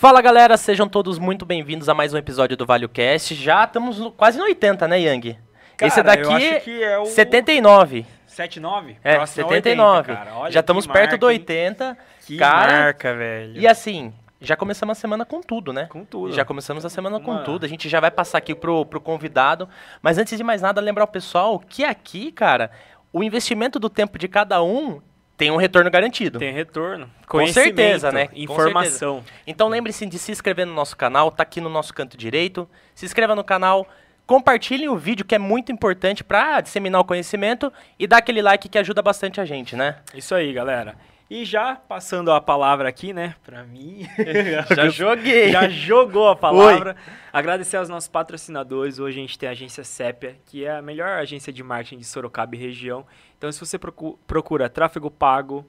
Fala 0.00 0.22
galera, 0.22 0.56
sejam 0.56 0.88
todos 0.88 1.18
muito 1.18 1.44
bem-vindos 1.44 1.88
a 1.88 1.92
mais 1.92 2.14
um 2.14 2.16
episódio 2.16 2.56
do 2.56 2.64
ValioCast. 2.64 3.34
Já 3.34 3.64
estamos 3.64 3.98
no- 3.98 4.12
quase 4.12 4.38
no 4.38 4.44
80, 4.44 4.86
né, 4.86 5.00
Yang? 5.00 5.36
Cara, 5.76 5.88
Esse 5.88 6.02
daqui 6.04 6.22
eu 6.22 6.30
acho 6.30 6.60
que 6.60 6.84
é 6.84 6.98
o 7.00 7.06
79. 7.06 8.06
79? 8.24 8.96
É, 9.02 9.16
Próximo 9.16 9.42
ao 9.44 9.48
79. 9.50 9.98
80, 10.12 10.24
cara. 10.24 10.36
Olha 10.38 10.52
Já 10.52 10.60
estamos 10.60 10.86
que 10.86 10.92
perto 10.92 11.18
do 11.18 11.26
marca, 11.26 11.32
hein? 11.34 11.40
80. 11.40 11.98
Que 12.24 12.36
Cara, 12.36 12.72
marca, 12.84 13.12
velho. 13.12 13.60
E 13.60 13.66
assim, 13.66 14.12
já 14.40 14.54
começamos 14.56 14.96
a 14.96 15.00
semana 15.00 15.24
com 15.24 15.40
tudo, 15.40 15.72
né? 15.72 15.86
Com 15.90 16.04
tudo. 16.04 16.32
Já 16.32 16.44
começamos 16.44 16.84
a 16.84 16.88
semana 16.88 17.18
com 17.18 17.32
Uma- 17.32 17.42
tudo. 17.42 17.66
A 17.66 17.68
gente 17.68 17.88
já 17.88 17.98
vai 17.98 18.12
passar 18.12 18.38
aqui 18.38 18.54
pro, 18.54 18.86
pro 18.86 19.00
convidado. 19.00 19.68
Mas 20.00 20.16
antes 20.16 20.38
de 20.38 20.44
mais 20.44 20.62
nada, 20.62 20.80
lembrar 20.80 21.02
o 21.02 21.08
pessoal 21.08 21.58
que 21.58 21.82
aqui, 21.82 22.30
cara, 22.30 22.70
o 23.12 23.20
investimento 23.24 23.80
do 23.80 23.90
tempo 23.90 24.16
de 24.16 24.28
cada 24.28 24.62
um 24.62 25.00
tem 25.38 25.52
um 25.52 25.56
retorno 25.56 25.88
garantido. 25.88 26.40
Tem 26.40 26.52
retorno. 26.52 27.08
Com 27.28 27.46
certeza, 27.46 28.10
né? 28.10 28.28
Informação. 28.34 29.22
Então 29.46 29.68
lembre-se 29.68 30.04
de 30.04 30.18
se 30.18 30.32
inscrever 30.32 30.66
no 30.66 30.74
nosso 30.74 30.96
canal, 30.96 31.30
tá 31.30 31.44
aqui 31.44 31.60
no 31.60 31.70
nosso 31.70 31.94
canto 31.94 32.16
direito. 32.16 32.68
Se 32.92 33.06
inscreva 33.06 33.36
no 33.36 33.44
canal, 33.44 33.86
compartilhem 34.26 34.88
o 34.88 34.96
vídeo 34.96 35.24
que 35.24 35.36
é 35.36 35.38
muito 35.38 35.70
importante 35.70 36.24
para 36.24 36.60
disseminar 36.60 37.00
o 37.00 37.04
conhecimento 37.04 37.72
e 37.96 38.06
dá 38.06 38.18
aquele 38.18 38.42
like 38.42 38.68
que 38.68 38.78
ajuda 38.78 39.00
bastante 39.00 39.40
a 39.40 39.44
gente, 39.44 39.76
né? 39.76 39.98
Isso 40.12 40.34
aí, 40.34 40.52
galera. 40.52 40.96
E 41.30 41.44
já 41.44 41.76
passando 41.76 42.32
a 42.32 42.40
palavra 42.40 42.88
aqui, 42.88 43.12
né, 43.12 43.34
pra 43.44 43.62
mim. 43.62 44.08
Já 44.74 44.88
joguei. 44.88 45.50
Já 45.52 45.68
jogou 45.68 46.28
a 46.28 46.34
palavra. 46.36 46.96
Agradecer 47.30 47.76
aos 47.76 47.88
nossos 47.88 48.08
patrocinadores. 48.08 48.98
Hoje 48.98 49.18
a 49.18 49.20
gente 49.20 49.38
tem 49.38 49.46
a 49.48 49.52
agência 49.52 49.84
Sépia, 49.84 50.36
que 50.46 50.64
é 50.64 50.70
a 50.78 50.80
melhor 50.82 51.18
agência 51.18 51.52
de 51.52 51.62
marketing 51.62 51.98
de 51.98 52.04
Sorocaba 52.06 52.56
e 52.56 52.58
região. 52.58 53.04
Então, 53.36 53.52
se 53.52 53.60
você 53.60 53.78
procu- 53.78 54.18
procura 54.26 54.70
tráfego 54.70 55.10
pago, 55.10 55.66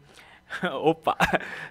opa, 0.81 1.17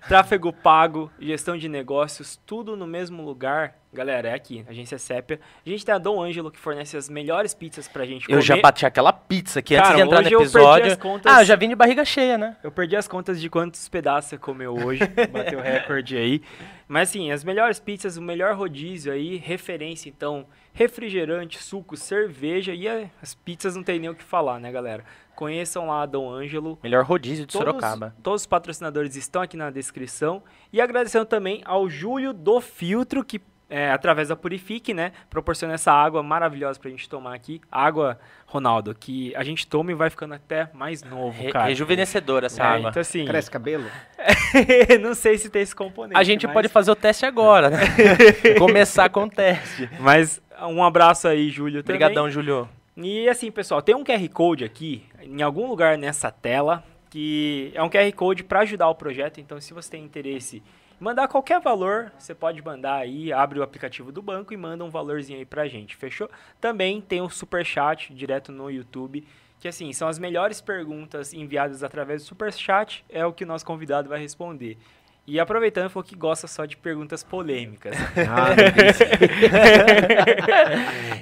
tráfego 0.06 0.52
pago, 0.52 1.10
gestão 1.18 1.56
de 1.56 1.66
negócios, 1.66 2.38
tudo 2.44 2.76
no 2.76 2.86
mesmo 2.86 3.22
lugar, 3.24 3.77
galera, 3.92 4.28
é 4.28 4.34
aqui, 4.34 4.64
agência 4.68 4.98
Sépia. 4.98 5.40
A 5.64 5.68
gente 5.68 5.84
tem 5.84 5.94
a 5.94 5.98
Dom 5.98 6.22
Ângelo, 6.22 6.50
que 6.50 6.58
fornece 6.58 6.96
as 6.96 7.08
melhores 7.08 7.54
pizzas 7.54 7.88
pra 7.88 8.04
gente 8.04 8.22
Eu 8.24 8.28
comer. 8.36 8.42
já 8.42 8.56
bati 8.56 8.84
aquela 8.86 9.12
pizza 9.12 9.60
aqui 9.60 9.74
antes 9.76 9.94
de 9.94 10.00
entrar 10.00 10.22
no 10.22 10.28
eu 10.28 10.40
episódio. 10.40 10.92
as 10.92 10.98
contas. 10.98 11.32
Ah, 11.32 11.40
eu 11.42 11.44
já 11.44 11.56
vim 11.56 11.68
de 11.68 11.74
barriga 11.74 12.04
cheia, 12.04 12.36
né? 12.38 12.56
Eu 12.62 12.70
perdi 12.70 12.96
as 12.96 13.08
contas 13.08 13.40
de 13.40 13.48
quantos 13.48 13.88
pedaços 13.88 14.30
você 14.30 14.38
comeu 14.38 14.74
hoje, 14.74 15.00
bateu 15.32 15.60
recorde 15.60 16.16
aí. 16.16 16.42
Mas 16.86 17.10
assim, 17.10 17.30
as 17.30 17.44
melhores 17.44 17.78
pizzas, 17.78 18.16
o 18.16 18.22
melhor 18.22 18.54
rodízio 18.54 19.12
aí, 19.12 19.36
referência 19.36 20.08
então, 20.08 20.46
refrigerante, 20.72 21.62
suco, 21.62 21.96
cerveja 21.96 22.72
e 22.72 22.88
as 23.20 23.34
pizzas 23.34 23.76
não 23.76 23.82
tem 23.82 23.98
nem 23.98 24.08
o 24.08 24.14
que 24.14 24.24
falar, 24.24 24.58
né, 24.58 24.72
galera? 24.72 25.04
Conheçam 25.34 25.86
lá 25.86 26.02
a 26.02 26.06
Dom 26.06 26.28
Ângelo. 26.30 26.78
Melhor 26.82 27.04
rodízio 27.04 27.46
de 27.46 27.52
Todos, 27.52 27.66
Sorocaba. 27.68 28.14
todos 28.22 28.42
os 28.42 28.46
patrocinadores 28.46 29.14
estão 29.14 29.40
aqui 29.42 29.56
na 29.56 29.70
descrição. 29.70 30.42
E 30.72 30.80
agradecendo 30.80 31.26
também 31.26 31.62
ao 31.64 31.88
Júlio 31.88 32.32
do 32.32 32.60
Filtro, 32.60 33.24
que 33.24 33.40
é, 33.70 33.90
através 33.90 34.28
da 34.28 34.36
Purifique, 34.36 34.94
né, 34.94 35.12
proporciona 35.28 35.74
essa 35.74 35.92
água 35.92 36.22
maravilhosa 36.22 36.78
pra 36.80 36.90
gente 36.90 37.08
tomar 37.08 37.34
aqui. 37.34 37.60
Água, 37.70 38.18
Ronaldo, 38.46 38.94
que 38.94 39.34
a 39.36 39.44
gente 39.44 39.66
toma 39.66 39.90
e 39.92 39.94
vai 39.94 40.08
ficando 40.08 40.32
até 40.34 40.70
mais 40.72 41.02
novo, 41.02 41.38
Re- 41.42 41.52
cara. 41.52 41.66
rejuvenescedora 41.66 42.46
essa 42.46 42.62
É, 42.62 42.66
água. 42.66 42.88
então 42.90 43.00
assim, 43.00 43.26
Cresce 43.26 43.50
cabelo? 43.50 43.84
não 45.00 45.14
sei 45.14 45.36
se 45.38 45.50
tem 45.50 45.62
esse 45.62 45.74
componente. 45.76 46.18
A 46.18 46.22
gente 46.24 46.46
mas- 46.46 46.54
pode 46.54 46.68
fazer 46.68 46.90
o 46.90 46.96
teste 46.96 47.26
agora, 47.26 47.68
né? 47.70 47.78
Começar 48.58 49.08
com 49.10 49.24
o 49.24 49.30
teste. 49.30 49.88
Mas 50.00 50.40
um 50.62 50.82
abraço 50.82 51.28
aí, 51.28 51.50
Júlio. 51.50 51.80
Obrigadão, 51.80 52.30
Julio. 52.30 52.68
E 52.96 53.28
assim, 53.28 53.50
pessoal, 53.50 53.80
tem 53.82 53.94
um 53.94 54.02
QR 54.02 54.28
Code 54.30 54.64
aqui, 54.64 55.04
em 55.22 55.40
algum 55.42 55.68
lugar 55.68 55.96
nessa 55.96 56.30
tela, 56.32 56.82
que 57.10 57.70
é 57.74 57.82
um 57.82 57.88
QR 57.88 58.10
Code 58.12 58.42
para 58.44 58.60
ajudar 58.60 58.88
o 58.88 58.94
projeto. 58.94 59.40
Então, 59.40 59.60
se 59.60 59.72
você 59.72 59.90
tem 59.92 60.02
interesse 60.04 60.62
mandar 60.98 61.28
qualquer 61.28 61.60
valor, 61.60 62.12
você 62.18 62.34
pode 62.34 62.62
mandar 62.62 62.96
aí, 62.96 63.32
abre 63.32 63.58
o 63.58 63.62
aplicativo 63.62 64.10
do 64.10 64.22
banco 64.22 64.52
e 64.52 64.56
manda 64.56 64.84
um 64.84 64.90
valorzinho 64.90 65.38
aí 65.38 65.44
pra 65.44 65.68
gente, 65.68 65.96
fechou? 65.96 66.30
Também 66.60 67.00
tem 67.00 67.20
o 67.20 67.28
Super 67.28 67.64
Chat 67.64 68.12
direto 68.12 68.52
no 68.52 68.70
YouTube, 68.70 69.26
que 69.60 69.68
assim, 69.68 69.92
são 69.92 70.08
as 70.08 70.18
melhores 70.18 70.60
perguntas 70.60 71.32
enviadas 71.32 71.82
através 71.82 72.22
do 72.22 72.28
Super 72.28 72.52
Chat, 72.52 73.04
é 73.08 73.24
o 73.24 73.32
que 73.32 73.44
o 73.44 73.46
nosso 73.46 73.64
convidado 73.64 74.08
vai 74.08 74.20
responder. 74.20 74.78
E 75.26 75.38
aproveitando, 75.38 75.90
falou 75.90 76.08
que 76.08 76.16
gosta 76.16 76.46
só 76.46 76.64
de 76.64 76.74
perguntas 76.74 77.22
polêmicas. 77.22 77.94
Ah. 78.30 78.56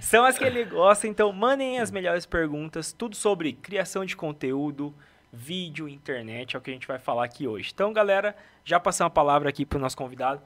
São 0.00 0.24
as 0.24 0.38
que 0.38 0.44
ele 0.44 0.64
gosta, 0.64 1.08
então 1.08 1.32
mandem 1.32 1.80
as 1.80 1.90
melhores 1.90 2.24
perguntas, 2.24 2.92
tudo 2.92 3.16
sobre 3.16 3.52
criação 3.52 4.04
de 4.04 4.16
conteúdo, 4.16 4.94
vídeo, 5.32 5.88
internet, 5.88 6.54
é 6.54 6.58
o 6.58 6.62
que 6.62 6.70
a 6.70 6.72
gente 6.72 6.86
vai 6.86 6.98
falar 6.98 7.24
aqui 7.24 7.46
hoje. 7.46 7.70
Então, 7.74 7.92
galera, 7.92 8.36
já 8.64 8.80
passando 8.80 9.08
a 9.08 9.10
palavra 9.10 9.48
aqui 9.48 9.66
pro 9.66 9.78
nosso 9.78 9.96
convidado, 9.96 10.40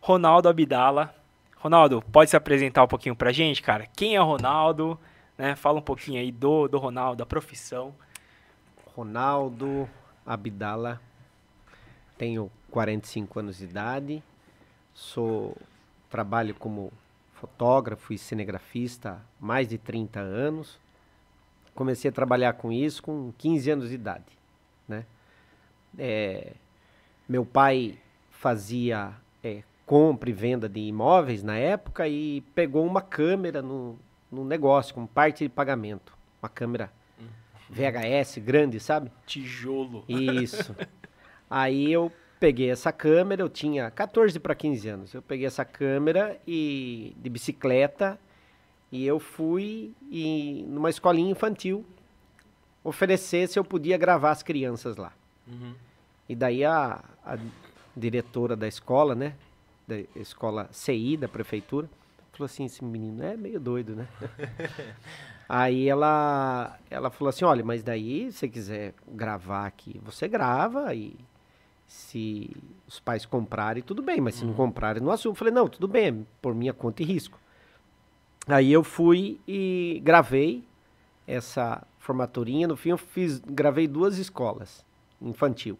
Ronaldo 0.00 0.48
Abdala. 0.48 1.14
Ronaldo, 1.56 2.02
pode 2.12 2.30
se 2.30 2.36
apresentar 2.36 2.84
um 2.84 2.88
pouquinho 2.88 3.16
pra 3.16 3.32
gente, 3.32 3.62
cara? 3.62 3.86
Quem 3.96 4.16
é 4.16 4.20
o 4.20 4.24
Ronaldo? 4.24 4.98
Né? 5.38 5.56
Fala 5.56 5.78
um 5.78 5.82
pouquinho 5.82 6.20
aí 6.20 6.30
do, 6.30 6.68
do 6.68 6.78
Ronaldo, 6.78 7.18
da 7.18 7.26
profissão. 7.26 7.94
Ronaldo 8.94 9.88
Abdala, 10.26 11.00
tenho 12.16 12.50
45 12.70 13.40
anos 13.40 13.58
de 13.58 13.64
idade, 13.64 14.22
sou 14.92 15.56
trabalho 16.08 16.54
como 16.54 16.92
fotógrafo 17.32 18.12
e 18.12 18.18
cinegrafista 18.18 19.10
há 19.10 19.44
mais 19.44 19.68
de 19.68 19.78
30 19.78 20.20
anos. 20.20 20.78
Comecei 21.74 22.08
a 22.08 22.12
trabalhar 22.12 22.52
com 22.54 22.70
isso 22.70 23.02
com 23.02 23.32
15 23.36 23.70
anos 23.70 23.88
de 23.88 23.94
idade, 23.94 24.38
né? 24.88 25.04
É, 25.98 26.52
meu 27.28 27.44
pai 27.44 27.98
fazia 28.30 29.12
é, 29.42 29.62
compra 29.86 30.30
e 30.30 30.32
venda 30.32 30.68
de 30.68 30.80
imóveis 30.80 31.42
na 31.42 31.56
época 31.56 32.06
e 32.08 32.42
pegou 32.54 32.86
uma 32.86 33.00
câmera 33.00 33.60
no, 33.62 33.98
no 34.30 34.44
negócio, 34.44 34.94
como 34.94 35.06
parte 35.06 35.44
de 35.44 35.48
pagamento. 35.48 36.16
Uma 36.42 36.48
câmera 36.48 36.90
VHS 37.70 38.38
grande, 38.38 38.78
sabe? 38.78 39.10
Tijolo. 39.26 40.04
Isso. 40.08 40.74
Aí 41.48 41.92
eu 41.92 42.12
peguei 42.38 42.70
essa 42.70 42.92
câmera, 42.92 43.42
eu 43.42 43.48
tinha 43.48 43.90
14 43.90 44.38
para 44.38 44.54
15 44.54 44.88
anos. 44.88 45.14
Eu 45.14 45.22
peguei 45.22 45.46
essa 45.46 45.64
câmera 45.64 46.38
e 46.46 47.14
de 47.16 47.30
bicicleta 47.30 48.18
e 48.94 49.04
eu 49.04 49.18
fui 49.18 49.92
e, 50.08 50.64
numa 50.68 50.88
escolinha 50.88 51.32
infantil 51.32 51.84
oferecer 52.84 53.48
se 53.48 53.58
eu 53.58 53.64
podia 53.64 53.98
gravar 53.98 54.30
as 54.30 54.40
crianças 54.40 54.96
lá. 54.96 55.12
E 56.28 56.36
daí 56.36 56.64
a, 56.64 57.02
a 57.26 57.36
diretora 57.96 58.54
da 58.54 58.68
escola, 58.68 59.16
né? 59.16 59.34
Da 59.84 59.98
escola 60.14 60.68
CI 60.70 61.16
da 61.16 61.26
prefeitura, 61.26 61.90
falou 62.32 62.46
assim, 62.46 62.66
esse 62.66 62.84
menino 62.84 63.24
é 63.24 63.36
meio 63.36 63.58
doido, 63.58 63.96
né? 63.96 64.06
Aí 65.48 65.88
ela, 65.88 66.78
ela 66.88 67.10
falou 67.10 67.30
assim, 67.30 67.44
olha, 67.44 67.64
mas 67.64 67.82
daí 67.82 68.30
se 68.30 68.38
você 68.38 68.48
quiser 68.48 68.94
gravar 69.08 69.66
aqui, 69.66 70.00
você 70.04 70.28
grava 70.28 70.94
e 70.94 71.16
se 71.86 72.56
os 72.86 73.00
pais 73.00 73.26
comprarem, 73.26 73.82
tudo 73.82 74.02
bem, 74.02 74.20
mas 74.20 74.36
se 74.36 74.44
não 74.44 74.54
comprarem, 74.54 75.02
não 75.02 75.10
assumo. 75.10 75.32
Eu 75.32 75.36
falei, 75.36 75.52
não, 75.52 75.68
tudo 75.68 75.88
bem, 75.88 76.06
é 76.06 76.14
por 76.40 76.54
minha 76.54 76.72
conta 76.72 77.02
e 77.02 77.04
risco. 77.04 77.38
Aí 78.46 78.72
eu 78.72 78.84
fui 78.84 79.40
e 79.48 80.00
gravei 80.04 80.64
essa 81.26 81.82
formaturinha, 81.98 82.68
no 82.68 82.76
fim 82.76 82.90
eu 82.90 82.98
fiz, 82.98 83.38
gravei 83.38 83.88
duas 83.88 84.18
escolas 84.18 84.84
infantil. 85.20 85.78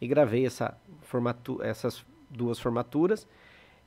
E 0.00 0.08
gravei 0.08 0.46
essa 0.46 0.76
formatu 1.02 1.62
essas 1.62 2.04
duas 2.30 2.58
formaturas 2.58 3.26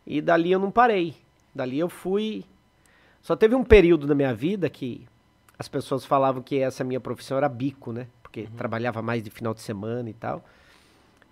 e 0.05 0.21
dali 0.21 0.51
eu 0.51 0.59
não 0.59 0.71
parei. 0.71 1.15
Dali 1.53 1.79
eu 1.79 1.89
fui 1.89 2.45
só 3.21 3.35
teve 3.35 3.55
um 3.55 3.63
período 3.63 4.07
na 4.07 4.15
minha 4.15 4.33
vida 4.33 4.69
que 4.69 5.05
as 5.59 5.67
pessoas 5.67 6.05
falavam 6.05 6.41
que 6.41 6.59
essa 6.59 6.83
minha 6.83 6.99
profissão 6.99 7.37
era 7.37 7.49
bico, 7.49 7.91
né? 7.91 8.07
Porque 8.21 8.47
trabalhava 8.55 9.01
mais 9.01 9.23
de 9.23 9.29
final 9.29 9.53
de 9.53 9.61
semana 9.61 10.09
e 10.09 10.13
tal. 10.13 10.45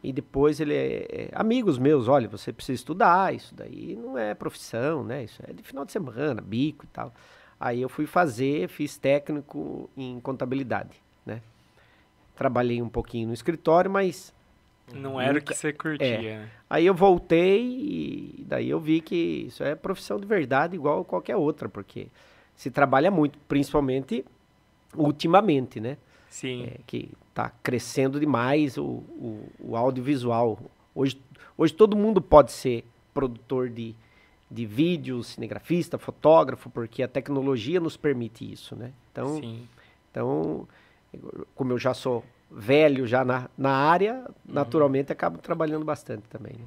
E 0.06 0.14
depois 0.14 0.60
ele 0.60 0.76
é, 0.76 1.08
é, 1.10 1.30
amigos 1.34 1.80
meus, 1.80 2.08
olha, 2.08 2.28
você 2.28 2.54
precisa 2.54 2.76
estudar, 2.76 3.34
isso 3.34 3.56
daí 3.56 3.98
não 4.00 4.16
é 4.16 4.36
profissão, 4.36 5.03
né? 5.03 5.24
Isso 5.24 5.41
é 5.47 5.52
de 5.52 5.64
final 5.64 5.84
de 5.84 5.91
semana, 5.91 6.41
bico 6.41 6.85
e 6.85 6.88
tal. 6.90 7.12
Aí 7.59 7.82
eu 7.82 7.90
fui 7.90 8.06
fazer, 8.06 8.68
fiz 8.68 8.97
técnico 8.97 9.90
em 9.97 10.20
contabilidade, 10.20 11.02
né? 11.26 11.41
Trabalhei 12.35 12.82
um 12.82 12.90
pouquinho 12.90 13.29
no 13.29 13.34
escritório, 13.34 13.90
mas 13.90 14.32
Não 14.94 15.20
era 15.20 15.40
o 15.40 15.41
que 15.41 15.56
você 15.56 15.74
curtia, 15.74 16.22
né? 16.22 16.50
Aí 16.70 16.85
eu 16.85 16.94
voltei 16.94 17.64
e 17.64 18.46
daí 18.47 18.70
eu 18.70 18.79
vi 18.79 19.02
que 19.02 19.46
isso 19.47 19.64
é 19.64 19.74
profissão 19.74 20.20
de 20.20 20.28
verdade 20.28 20.76
igual 20.76 21.03
qualquer 21.03 21.35
outra, 21.35 21.68
porque 21.68 22.09
se 22.56 22.70
trabalha 22.70 23.09
muito, 23.09 23.40
principalmente 23.47 24.24
ultimamente, 24.96 25.79
né? 25.79 25.97
Sim. 26.29 26.66
É, 26.66 26.79
que 26.85 27.09
está 27.35 27.52
crescendo 27.61 28.17
demais 28.17 28.78
o, 28.78 28.85
o, 28.85 29.49
o 29.59 29.76
audiovisual. 29.76 30.58
Hoje, 30.96 31.22
hoje 31.58 31.73
todo 31.73 31.97
mundo 31.97 32.22
pode 32.22 32.53
ser 32.53 32.85
produtor 33.14 33.70
de, 33.70 33.93
de 34.49 34.66
vídeo, 34.66 35.22
cinegrafista, 35.22 35.97
fotógrafo, 35.97 36.70
porque 36.70 37.03
a 37.03 37.09
tecnologia 37.09 37.82
nos 37.82 37.97
permite 37.97 38.49
isso, 38.49 38.73
né? 38.73 38.93
Então, 39.11 39.35
Sim. 39.41 39.67
então 40.09 40.66
como 41.53 41.73
eu 41.73 41.78
já 41.78 41.93
sou 41.93 42.23
velho 42.49 43.05
já 43.05 43.26
na, 43.26 43.49
na 43.58 43.72
área, 43.72 44.26
naturalmente 44.46 45.11
acabo 45.11 45.38
trabalhando 45.38 45.84
bastante 45.84 46.23
também. 46.29 46.53
Né? 46.53 46.66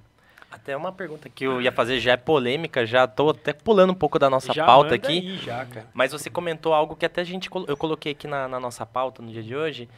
Até 0.50 0.76
uma 0.76 0.92
pergunta 0.92 1.28
que 1.28 1.44
eu 1.44 1.60
ia 1.60 1.72
fazer 1.72 2.00
já 2.00 2.12
é 2.12 2.16
polêmica, 2.16 2.84
já 2.84 3.06
tô 3.06 3.30
até 3.30 3.52
pulando 3.52 3.90
um 3.90 3.94
pouco 3.94 4.18
da 4.18 4.28
nossa 4.28 4.52
já 4.52 4.64
pauta 4.64 4.94
aqui. 4.94 5.18
Aí, 5.18 5.36
já, 5.38 5.64
cara. 5.64 5.86
Mas 5.92 6.12
você 6.12 6.30
comentou 6.30 6.72
algo 6.72 6.96
que 6.96 7.06
até 7.06 7.20
a 7.20 7.24
gente 7.24 7.50
eu 7.66 7.76
coloquei 7.76 8.12
aqui 8.12 8.26
na, 8.26 8.48
na 8.48 8.58
nossa 8.58 8.84
pauta 8.86 9.22
no 9.22 9.30
dia 9.30 9.42
de 9.42 9.54
hoje, 9.54 9.88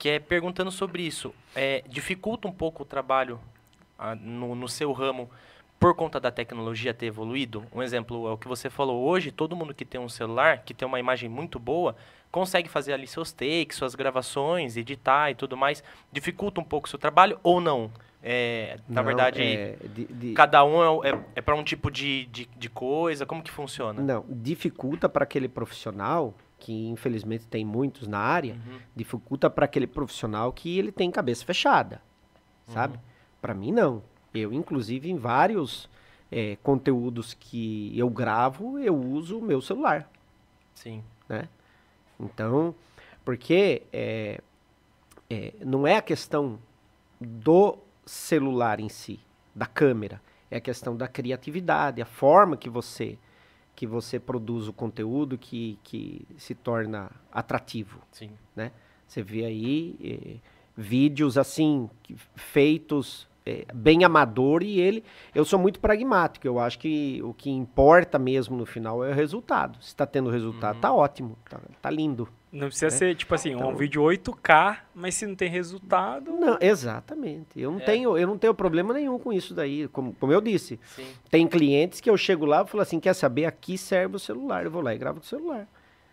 que 0.00 0.08
é 0.08 0.18
perguntando 0.18 0.70
sobre 0.72 1.02
isso. 1.02 1.32
É, 1.54 1.84
dificulta 1.86 2.48
um 2.48 2.52
pouco 2.52 2.82
o 2.82 2.86
trabalho 2.86 3.38
ah, 3.98 4.14
no, 4.16 4.54
no 4.54 4.66
seu 4.66 4.90
ramo 4.92 5.30
por 5.78 5.94
conta 5.94 6.18
da 6.18 6.30
tecnologia 6.30 6.94
ter 6.94 7.06
evoluído? 7.06 7.62
Um 7.72 7.82
exemplo 7.82 8.26
é 8.26 8.32
o 8.32 8.38
que 8.38 8.48
você 8.48 8.70
falou 8.70 9.06
hoje, 9.06 9.30
todo 9.30 9.54
mundo 9.54 9.74
que 9.74 9.84
tem 9.84 10.00
um 10.00 10.08
celular, 10.08 10.62
que 10.64 10.72
tem 10.72 10.88
uma 10.88 10.98
imagem 10.98 11.28
muito 11.28 11.58
boa, 11.58 11.94
consegue 12.32 12.66
fazer 12.68 12.94
ali 12.94 13.06
seus 13.06 13.30
takes, 13.30 13.76
suas 13.76 13.94
gravações, 13.94 14.74
editar 14.78 15.30
e 15.30 15.34
tudo 15.34 15.54
mais. 15.54 15.84
Dificulta 16.10 16.60
um 16.62 16.64
pouco 16.64 16.86
o 16.86 16.90
seu 16.90 16.98
trabalho 16.98 17.38
ou 17.42 17.60
não? 17.60 17.90
É, 18.22 18.78
na 18.88 18.96
Não, 19.02 19.04
verdade, 19.04 19.42
é, 19.42 19.76
de- 19.94 20.04
de- 20.06 20.32
cada 20.32 20.64
um 20.64 21.04
é, 21.04 21.18
é, 21.36 21.40
para 21.42 21.54
um 21.54 21.62
tipo 21.64 21.90
de, 21.90 22.24
de, 22.26 22.48
de 22.56 22.70
coisa? 22.70 23.26
Como 23.26 23.42
que 23.42 23.50
funciona? 23.50 24.00
Não, 24.02 24.24
dificulta 24.28 25.08
para 25.10 25.24
aquele 25.24 25.48
profissional, 25.48 26.34
que 26.60 26.86
infelizmente 26.88 27.46
tem 27.48 27.64
muitos 27.64 28.06
na 28.06 28.18
área, 28.18 28.54
Uhum. 28.54 28.78
dificulta 28.94 29.50
para 29.50 29.64
aquele 29.64 29.86
profissional 29.86 30.52
que 30.52 30.78
ele 30.78 30.92
tem 30.92 31.10
cabeça 31.10 31.44
fechada, 31.44 32.00
sabe? 32.68 33.00
Para 33.40 33.54
mim, 33.54 33.72
não. 33.72 34.02
Eu, 34.32 34.52
inclusive, 34.52 35.10
em 35.10 35.16
vários 35.16 35.88
eh, 36.30 36.56
conteúdos 36.62 37.34
que 37.34 37.92
eu 37.98 38.08
gravo, 38.08 38.78
eu 38.78 38.94
uso 38.96 39.38
o 39.38 39.42
meu 39.42 39.60
celular. 39.60 40.08
Sim. 40.74 41.02
Então, 42.18 42.74
porque 43.24 43.82
é, 43.92 44.40
é, 45.28 45.54
não 45.64 45.86
é 45.86 45.96
a 45.96 46.02
questão 46.02 46.58
do 47.20 47.78
celular 48.06 48.78
em 48.80 48.88
si, 48.88 49.18
da 49.54 49.66
câmera, 49.66 50.20
é 50.50 50.56
a 50.58 50.60
questão 50.60 50.96
da 50.96 51.08
criatividade, 51.08 52.00
a 52.02 52.06
forma 52.06 52.56
que 52.56 52.68
você 52.68 53.18
que 53.80 53.86
você 53.86 54.20
produz 54.20 54.68
o 54.68 54.74
conteúdo 54.74 55.38
que, 55.38 55.78
que 55.82 56.26
se 56.36 56.54
torna 56.54 57.10
atrativo. 57.32 57.98
Sim. 58.12 58.28
Você 59.06 59.22
vê 59.22 59.46
aí 59.46 59.96
eh, 60.04 60.36
vídeos 60.76 61.38
assim 61.38 61.88
que- 62.02 62.14
feitos 62.34 63.26
bem 63.74 64.04
amador 64.04 64.62
e 64.62 64.78
ele. 64.80 65.02
Eu 65.34 65.44
sou 65.44 65.58
muito 65.58 65.80
pragmático. 65.80 66.46
Eu 66.46 66.58
acho 66.58 66.78
que 66.78 67.20
o 67.24 67.32
que 67.34 67.50
importa 67.50 68.18
mesmo 68.18 68.56
no 68.56 68.66
final 68.66 69.04
é 69.04 69.10
o 69.10 69.14
resultado. 69.14 69.78
Se 69.80 69.88
está 69.88 70.06
tendo 70.06 70.30
resultado, 70.30 70.76
Uhum. 70.76 70.80
tá 70.80 70.92
ótimo, 70.92 71.38
tá, 71.48 71.58
tá 71.80 71.90
lindo. 71.90 72.28
Não 72.52 72.66
precisa 72.66 72.86
É. 72.88 72.90
ser, 72.90 73.14
tipo 73.14 73.32
assim, 73.34 73.54
um 73.54 73.58
Então- 73.58 73.76
vídeo 73.76 74.02
8K, 74.02 74.80
mas 74.94 75.14
se 75.14 75.24
não 75.26 75.36
tem 75.36 75.48
resultado. 75.48 76.32
Não, 76.32 76.58
exatamente. 76.60 77.60
Eu 77.60 77.70
não 77.70 77.78
É. 77.80 77.84
tenho, 77.84 78.18
eu 78.18 78.26
não 78.26 78.36
tenho 78.36 78.52
problema 78.52 78.92
nenhum 78.92 79.18
com 79.20 79.32
isso 79.32 79.54
daí. 79.54 79.86
Como, 79.88 80.12
como 80.14 80.32
eu 80.32 80.40
disse, 80.40 80.78
Sim. 80.96 81.06
tem 81.30 81.46
clientes 81.46 82.00
que 82.00 82.10
eu 82.10 82.16
chego 82.16 82.44
lá 82.44 82.62
e 82.62 82.66
falo 82.66 82.82
assim, 82.82 82.98
quer 82.98 83.14
saber? 83.14 83.44
Aqui 83.46 83.78
serve 83.78 84.16
o 84.16 84.18
celular. 84.18 84.64
Eu 84.64 84.70
vou 84.70 84.82
lá 84.82 84.92
e 84.94 84.98
gravo 84.98 85.20
do 85.20 85.26
celular. 85.26 85.68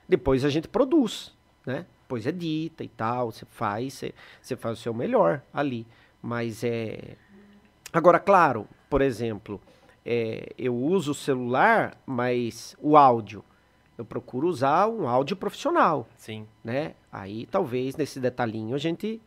Depois 0.07 0.45
a 0.45 0.49
gente 0.49 0.67
produz, 0.67 1.33
né? 1.65 1.85
Depois 2.03 2.25
edita 2.25 2.83
e 2.83 2.87
tal, 2.87 3.31
você 3.31 3.43
faz, 3.45 3.95
você, 3.95 4.13
você 4.41 4.55
faz 4.55 4.77
o 4.79 4.81
seu 4.81 4.93
melhor 4.93 5.41
ali. 5.53 5.85
Mas 6.21 6.63
é. 6.63 7.15
Agora, 7.93 8.19
claro, 8.19 8.67
por 8.89 9.01
exemplo, 9.01 9.61
é, 10.05 10.49
eu 10.57 10.75
uso 10.75 11.11
o 11.11 11.15
celular, 11.15 11.97
mas 12.05 12.75
o 12.79 12.97
áudio. 12.97 13.43
Eu 13.97 14.05
procuro 14.05 14.47
usar 14.47 14.87
um 14.87 15.07
áudio 15.07 15.35
profissional, 15.35 16.07
Sim. 16.17 16.45
né? 16.63 16.93
Aí 17.11 17.47
talvez 17.47 17.95
nesse 17.95 18.19
detalhinho 18.19 18.75
a 18.75 18.77
gente 18.77 19.19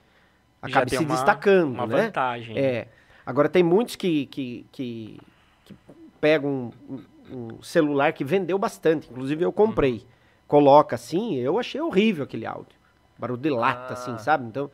acabe 0.63 0.91
se 0.91 0.99
uma- 0.99 1.15
destacando, 1.17 1.75
Uma 1.75 1.87
né? 1.89 2.03
vantagem. 2.05 2.55
né? 2.55 2.61
É. 2.61 2.89
Agora 3.27 3.49
tem 3.49 3.65
muitos 3.65 3.97
que, 3.97 4.27
que, 4.27 4.65
que, 4.71 5.21
que 5.65 5.75
pegam 6.21 6.73
um, 6.89 7.01
um 7.33 7.63
celular 7.63 8.13
que 8.13 8.23
vendeu 8.25 8.59
bastante. 8.59 9.09
Inclusive 9.11 9.45
eu 9.45 9.53
comprei. 9.53 10.07
Coloca 10.47 10.95
assim, 10.95 11.35
eu 11.35 11.59
achei 11.59 11.81
horrível 11.81 12.23
aquele 12.25 12.47
áudio. 12.47 12.79
Barulho 13.19 13.41
de 13.41 13.51
lata, 13.51 13.91
Ah. 13.91 13.93
assim, 13.95 14.17
sabe? 14.19 14.47
Então, 14.47 14.71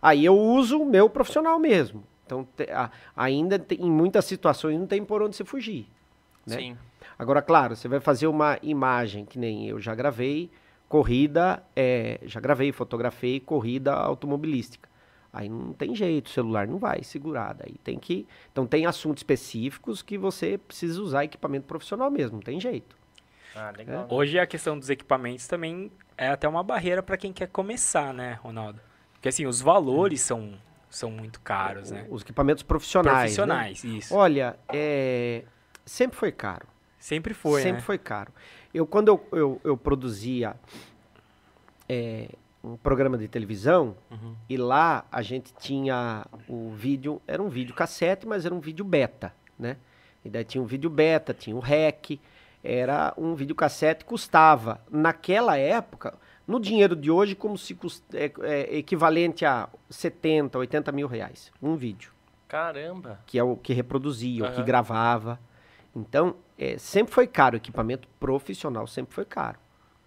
aí 0.00 0.24
eu 0.24 0.36
uso 0.38 0.80
o 0.80 0.86
meu 0.86 1.08
profissional 1.10 1.58
mesmo. 1.58 2.04
Então, 2.26 2.46
te- 2.56 2.70
a- 2.70 2.90
ainda 3.16 3.58
tem- 3.58 3.80
em 3.80 3.90
muitas 3.90 4.24
situações 4.26 4.78
não 4.78 4.86
tem 4.86 5.04
por 5.04 5.22
onde 5.22 5.34
você 5.36 5.44
fugir. 5.44 5.86
né? 6.46 6.56
Sim. 6.56 6.78
Agora, 7.18 7.42
claro, 7.42 7.76
você 7.76 7.88
vai 7.88 8.00
fazer 8.00 8.26
uma 8.26 8.58
imagem, 8.62 9.26
que 9.26 9.38
nem 9.38 9.68
eu 9.68 9.78
já 9.78 9.94
gravei, 9.94 10.50
corrida, 10.88 11.62
é, 11.76 12.18
já 12.22 12.40
gravei, 12.40 12.72
fotografei 12.72 13.38
corrida 13.38 13.92
automobilística. 13.92 14.88
Aí 15.30 15.46
não 15.48 15.74
tem 15.74 15.94
jeito, 15.94 16.26
o 16.26 16.30
celular 16.30 16.66
não 16.66 16.78
vai 16.78 17.02
segurar. 17.02 17.52
Daí 17.54 17.74
tem 17.84 17.98
que. 17.98 18.26
Então 18.50 18.66
tem 18.66 18.86
assuntos 18.86 19.20
específicos 19.20 20.00
que 20.00 20.16
você 20.16 20.56
precisa 20.56 21.00
usar 21.02 21.24
equipamento 21.24 21.66
profissional 21.66 22.10
mesmo, 22.10 22.36
não 22.36 22.42
tem 22.42 22.58
jeito. 22.58 22.96
Ah, 23.54 23.72
legal. 23.76 24.06
Hoje 24.10 24.38
a 24.38 24.46
questão 24.46 24.78
dos 24.78 24.88
equipamentos 24.88 25.46
também 25.46 25.92
é 26.16 26.28
até 26.28 26.48
uma 26.48 26.62
barreira 26.62 27.02
para 27.02 27.16
quem 27.18 27.32
quer 27.32 27.48
começar, 27.48 28.14
né, 28.14 28.38
Ronaldo? 28.42 28.80
Porque 29.18 29.28
assim, 29.28 29.46
os 29.46 29.60
valores 29.60 30.20
são, 30.22 30.54
são 30.88 31.10
muito 31.10 31.40
caros, 31.40 31.90
né? 31.90 32.06
Os 32.08 32.22
equipamentos 32.22 32.62
profissionais. 32.62 33.36
né? 33.36 33.44
Profissionais, 33.44 33.84
isso. 33.84 34.14
Olha, 34.14 34.56
é, 34.72 35.42
sempre 35.84 36.16
foi 36.16 36.32
caro. 36.32 36.66
Sempre 36.98 37.34
foi, 37.34 37.62
Sempre 37.62 37.80
né? 37.80 37.84
foi 37.86 37.98
caro. 37.98 38.32
Eu, 38.72 38.86
quando 38.86 39.08
eu, 39.08 39.26
eu, 39.32 39.60
eu 39.64 39.76
produzia 39.76 40.54
é, 41.88 42.28
um 42.62 42.76
programa 42.76 43.16
de 43.16 43.28
televisão, 43.28 43.96
Uhum. 44.10 44.34
e 44.48 44.56
lá 44.56 45.04
a 45.10 45.22
gente 45.22 45.52
tinha 45.58 46.26
o 46.48 46.70
vídeo, 46.70 47.20
era 47.26 47.42
um 47.42 47.48
vídeo 47.48 47.74
cassete, 47.74 48.26
mas 48.26 48.44
era 48.44 48.54
um 48.54 48.60
vídeo 48.60 48.84
beta, 48.84 49.32
né? 49.58 49.76
E 50.24 50.28
daí 50.28 50.44
tinha 50.44 50.60
um 50.62 50.66
vídeo 50.66 50.90
beta, 50.90 51.32
tinha 51.32 51.54
o 51.56 51.60
REC, 51.60 52.20
era 52.62 53.14
um 53.16 53.34
vídeo 53.34 53.54
cassete, 53.54 54.04
custava, 54.04 54.80
naquela 54.90 55.56
época, 55.56 56.14
no 56.48 56.58
dinheiro 56.58 56.96
de 56.96 57.10
hoje, 57.10 57.34
como 57.34 57.58
se 57.58 57.78
é, 58.14 58.32
é 58.40 58.78
equivalente 58.78 59.44
a 59.44 59.68
70, 59.90 60.58
80 60.58 60.90
mil 60.92 61.06
reais, 61.06 61.52
um 61.62 61.76
vídeo 61.76 62.10
Caramba. 62.48 63.20
que 63.26 63.38
é 63.38 63.42
o 63.44 63.54
que 63.54 63.74
reproduzia, 63.74 64.48
o 64.48 64.54
que 64.54 64.62
gravava. 64.62 65.38
Então, 65.94 66.36
é, 66.56 66.78
sempre 66.78 67.12
foi 67.12 67.26
caro, 67.26 67.54
o 67.54 67.58
equipamento 67.58 68.08
profissional 68.18 68.86
sempre 68.86 69.14
foi 69.14 69.26
caro. 69.26 69.58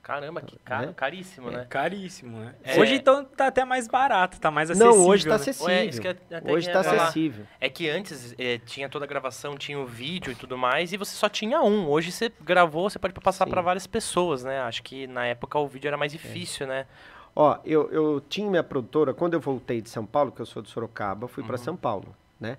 Caramba, 0.03 0.41
que 0.41 0.57
caro, 0.59 0.87
Né? 0.87 0.93
caríssimo, 0.95 1.49
É 1.49 1.57
né? 1.57 1.65
caríssimo, 1.69 2.39
né? 2.39 2.55
É. 2.63 2.79
Hoje 2.79 2.95
então 2.95 3.23
tá 3.23 3.47
até 3.47 3.63
mais 3.63 3.87
barato, 3.87 4.39
tá 4.39 4.49
mais 4.49 4.71
acessível. 4.71 4.95
Não, 4.97 5.05
hoje 5.07 5.23
está 5.23 5.35
né? 5.35 5.41
acessível. 5.41 5.67
Ué, 5.67 5.85
isso 5.85 6.01
que 6.01 6.07
eu 6.07 6.11
até 6.11 6.51
hoje 6.51 6.67
está 6.67 6.83
falar. 6.83 7.03
acessível. 7.03 7.45
É 7.59 7.69
que 7.69 7.87
antes 7.87 8.33
eh, 8.39 8.57
tinha 8.65 8.89
toda 8.89 9.05
a 9.05 9.07
gravação, 9.07 9.55
tinha 9.55 9.79
o 9.79 9.85
vídeo 9.85 10.31
e 10.31 10.35
tudo 10.35 10.57
mais, 10.57 10.91
e 10.91 10.97
você 10.97 11.15
só 11.15 11.29
tinha 11.29 11.61
um. 11.61 11.87
Hoje 11.87 12.11
você 12.11 12.31
gravou, 12.41 12.89
você 12.89 12.97
pode 12.97 13.13
passar 13.13 13.45
para 13.47 13.61
várias 13.61 13.85
pessoas, 13.85 14.43
né? 14.43 14.59
Acho 14.61 14.81
que 14.81 15.05
na 15.05 15.25
época 15.27 15.59
o 15.59 15.67
vídeo 15.67 15.87
era 15.87 15.97
mais 15.97 16.11
difícil, 16.11 16.65
né? 16.65 16.87
Ó, 17.35 17.57
eu, 17.63 17.89
eu 17.91 18.21
tinha 18.27 18.49
minha 18.49 18.63
produtora, 18.63 19.13
quando 19.13 19.35
eu 19.35 19.39
voltei 19.39 19.81
de 19.81 19.89
São 19.89 20.05
Paulo, 20.05 20.31
que 20.31 20.41
eu 20.41 20.45
sou 20.45 20.61
de 20.61 20.69
Sorocaba, 20.69 21.27
fui 21.27 21.43
para 21.43 21.57
Uhum. 21.57 21.63
São 21.63 21.77
Paulo, 21.77 22.13
né? 22.39 22.57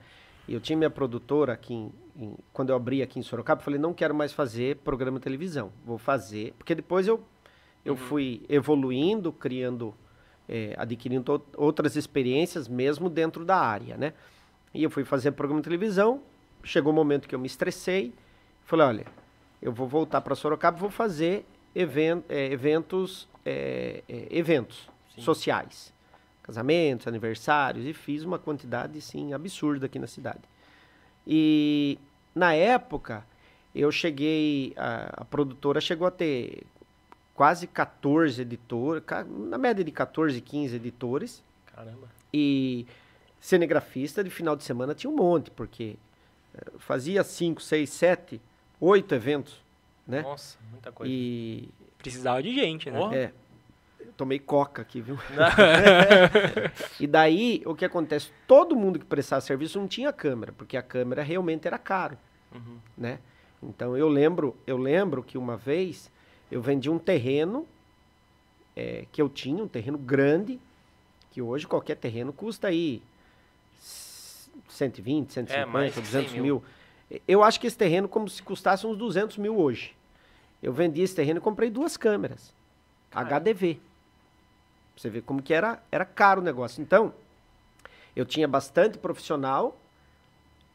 E 0.48 0.54
eu 0.54 0.60
tinha 0.60 0.76
minha 0.76 0.88
produtora 0.90 1.52
aqui, 1.52 1.74
em- 1.74 1.92
em- 2.16 2.36
quando 2.52 2.70
eu 2.70 2.76
abri 2.76 3.02
aqui 3.02 3.18
em 3.18 3.22
Sorocaba, 3.22 3.60
eu 3.60 3.64
falei, 3.64 3.78
não 3.78 3.92
quero 3.92 4.14
mais 4.14 4.32
fazer 4.32 4.76
programa 4.76 5.18
de 5.18 5.24
televisão, 5.24 5.70
vou 5.84 5.98
fazer, 5.98 6.54
porque 6.56 6.74
depois 6.74 7.06
eu, 7.06 7.22
eu 7.84 7.94
Uhum. 7.94 7.98
fui 7.98 8.42
evoluindo, 8.48 9.32
criando, 9.32 9.94
eh, 10.48 10.74
adquirindo 10.78 11.32
ou- 11.32 11.46
outras 11.56 11.96
experiências 11.96 12.68
mesmo 12.68 13.08
dentro 13.10 13.44
da 13.44 13.56
área, 13.58 13.96
né? 13.96 14.12
E 14.74 14.82
eu 14.82 14.90
fui 14.90 15.04
fazer 15.04 15.32
programa 15.32 15.60
de 15.60 15.64
televisão, 15.64 16.22
chegou 16.62 16.92
o 16.92 16.96
momento 16.96 17.28
que 17.28 17.34
eu 17.34 17.38
me 17.38 17.46
estressei, 17.46 18.12
falei, 18.64 18.86
olha, 18.86 19.06
eu 19.60 19.72
vou 19.72 19.86
voltar 19.88 20.20
para 20.20 20.34
Sorocaba, 20.34 20.76
e 20.78 20.80
vou 20.80 20.90
fazer 20.90 21.44
even- 21.74 22.22
eh, 22.28 22.52
eventos, 22.52 23.28
eh, 23.44 24.02
eh, 24.08 24.28
eventos 24.30 24.88
Sim. 25.14 25.20
sociais, 25.20 25.92
casamentos, 26.42 27.06
aniversários, 27.06 27.84
e 27.86 27.92
fiz 27.92 28.24
uma 28.24 28.38
quantidade, 28.38 29.00
sim, 29.00 29.32
absurda 29.32 29.86
aqui 29.86 29.98
na 29.98 30.06
cidade. 30.06 30.40
E 31.26 31.98
na 32.34 32.54
época, 32.54 33.24
eu 33.74 33.90
cheguei, 33.92 34.72
a, 34.76 35.22
a 35.22 35.24
produtora 35.24 35.80
chegou 35.80 36.06
a 36.06 36.10
ter 36.10 36.62
quase 37.34 37.66
14 37.66 38.42
editores, 38.42 39.02
na 39.48 39.56
média 39.58 39.84
de 39.84 39.90
14, 39.90 40.40
15 40.40 40.76
editores, 40.76 41.42
Caramba. 41.74 42.08
e 42.32 42.86
cinegrafista 43.40 44.22
de 44.22 44.30
final 44.30 44.54
de 44.54 44.64
semana 44.64 44.94
tinha 44.94 45.10
um 45.10 45.16
monte, 45.16 45.50
porque 45.50 45.96
eh, 46.54 46.72
fazia 46.78 47.24
5, 47.24 47.60
6, 47.62 47.90
7, 47.90 48.40
8 48.80 49.14
eventos, 49.14 49.60
né? 50.06 50.22
Nossa, 50.22 50.58
muita 50.70 50.92
coisa. 50.92 51.12
E 51.12 51.68
Precisava 51.98 52.42
de 52.42 52.52
gente, 52.54 52.90
né? 52.90 52.98
Oh. 53.00 53.12
é, 53.12 53.32
tomei 54.16 54.38
coca 54.40 54.82
aqui, 54.82 55.00
viu? 55.00 55.16
E 57.00 57.06
daí, 57.06 57.62
o 57.64 57.74
que 57.74 57.84
acontece? 57.84 58.30
Todo 58.46 58.76
mundo 58.76 58.98
que 58.98 59.04
prestava 59.04 59.40
serviço 59.40 59.78
não 59.78 59.88
tinha 59.88 60.12
câmera, 60.12 60.52
porque 60.52 60.76
a 60.76 60.82
câmera 60.82 61.22
realmente 61.22 61.66
era 61.66 61.78
caro, 61.78 62.16
Uhum. 62.54 62.78
né? 62.98 63.18
Então 63.62 63.96
eu 63.96 64.08
lembro, 64.08 64.56
eu 64.66 64.76
lembro 64.76 65.22
que 65.22 65.38
uma 65.38 65.56
vez 65.56 66.10
eu 66.52 66.60
vendi 66.60 66.90
um 66.90 66.98
terreno 66.98 67.66
eh, 68.76 69.06
que 69.10 69.20
eu 69.20 69.28
tinha, 69.28 69.64
um 69.64 69.68
terreno 69.68 69.96
grande, 69.96 70.60
que 71.30 71.40
hoje 71.40 71.66
qualquer 71.66 71.96
terreno 71.96 72.32
custa 72.32 72.68
aí 72.68 73.02
s- 73.78 74.50
120, 74.68 75.32
150, 75.32 75.60
É, 75.60 75.64
mais 75.64 75.94
de 75.94 76.00
200 76.02 76.30
100 76.32 76.40
mil. 76.42 76.62
Eu 77.26 77.42
acho 77.42 77.58
que 77.58 77.66
esse 77.66 77.76
terreno 77.76 78.06
como 78.08 78.28
se 78.28 78.42
custasse 78.42 78.86
uns 78.86 78.96
200 78.96 79.36
mil 79.38 79.58
hoje. 79.58 79.94
Eu 80.62 80.72
vendi 80.72 81.00
esse 81.02 81.14
terreno 81.14 81.38
e 81.38 81.42
comprei 81.42 81.68
duas 81.70 81.96
câmeras. 81.96 82.54
Caramba. 83.10 83.36
HDV. 83.36 83.74
Pra 83.74 83.82
Você 84.96 85.10
vê 85.10 85.20
como 85.22 85.42
que 85.42 85.52
era, 85.52 85.82
era 85.90 86.04
caro 86.04 86.40
o 86.40 86.44
negócio. 86.44 86.80
Então, 86.82 87.12
eu 88.14 88.24
tinha 88.24 88.46
bastante 88.46 88.98
profissional 88.98 89.76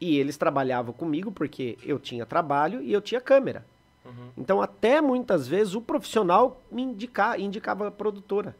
e 0.00 0.18
eles 0.18 0.36
trabalhavam 0.36 0.92
comigo 0.92 1.30
porque 1.32 1.78
eu 1.84 1.98
tinha 1.98 2.26
trabalho 2.26 2.82
e 2.82 2.92
eu 2.92 3.00
tinha 3.00 3.20
câmera. 3.20 3.64
Uhum. 4.04 4.30
Então, 4.36 4.62
até 4.62 5.00
muitas 5.00 5.46
vezes 5.46 5.74
o 5.74 5.80
profissional 5.80 6.60
me 6.70 6.82
indica, 6.82 7.38
indicava 7.38 7.88
a 7.88 7.90
produtora. 7.90 8.56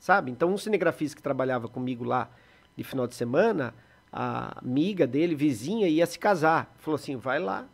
Sabe? 0.00 0.30
Então, 0.30 0.52
um 0.52 0.58
cinegrafista 0.58 1.16
que 1.16 1.22
trabalhava 1.22 1.68
comigo 1.68 2.04
lá 2.04 2.28
de 2.76 2.84
final 2.84 3.06
de 3.06 3.14
semana, 3.14 3.74
a 4.12 4.58
amiga 4.58 5.06
dele, 5.06 5.34
vizinha, 5.34 5.88
ia 5.88 6.06
se 6.06 6.18
casar. 6.18 6.72
Falou 6.78 6.96
assim: 6.96 7.16
vai 7.16 7.38
lá 7.38 7.64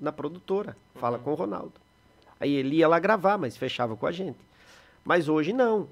na 0.00 0.12
produtora, 0.12 0.76
fala 0.96 1.18
Uhum. 1.18 1.24
com 1.24 1.30
o 1.32 1.34
Ronaldo. 1.34 1.72
Aí 2.38 2.52
ele 2.52 2.76
ia 2.76 2.88
lá 2.88 2.98
gravar, 2.98 3.38
mas 3.38 3.56
fechava 3.56 3.96
com 3.96 4.06
a 4.06 4.12
gente. 4.12 4.38
Mas 5.04 5.28
hoje 5.28 5.52
não. 5.52 5.88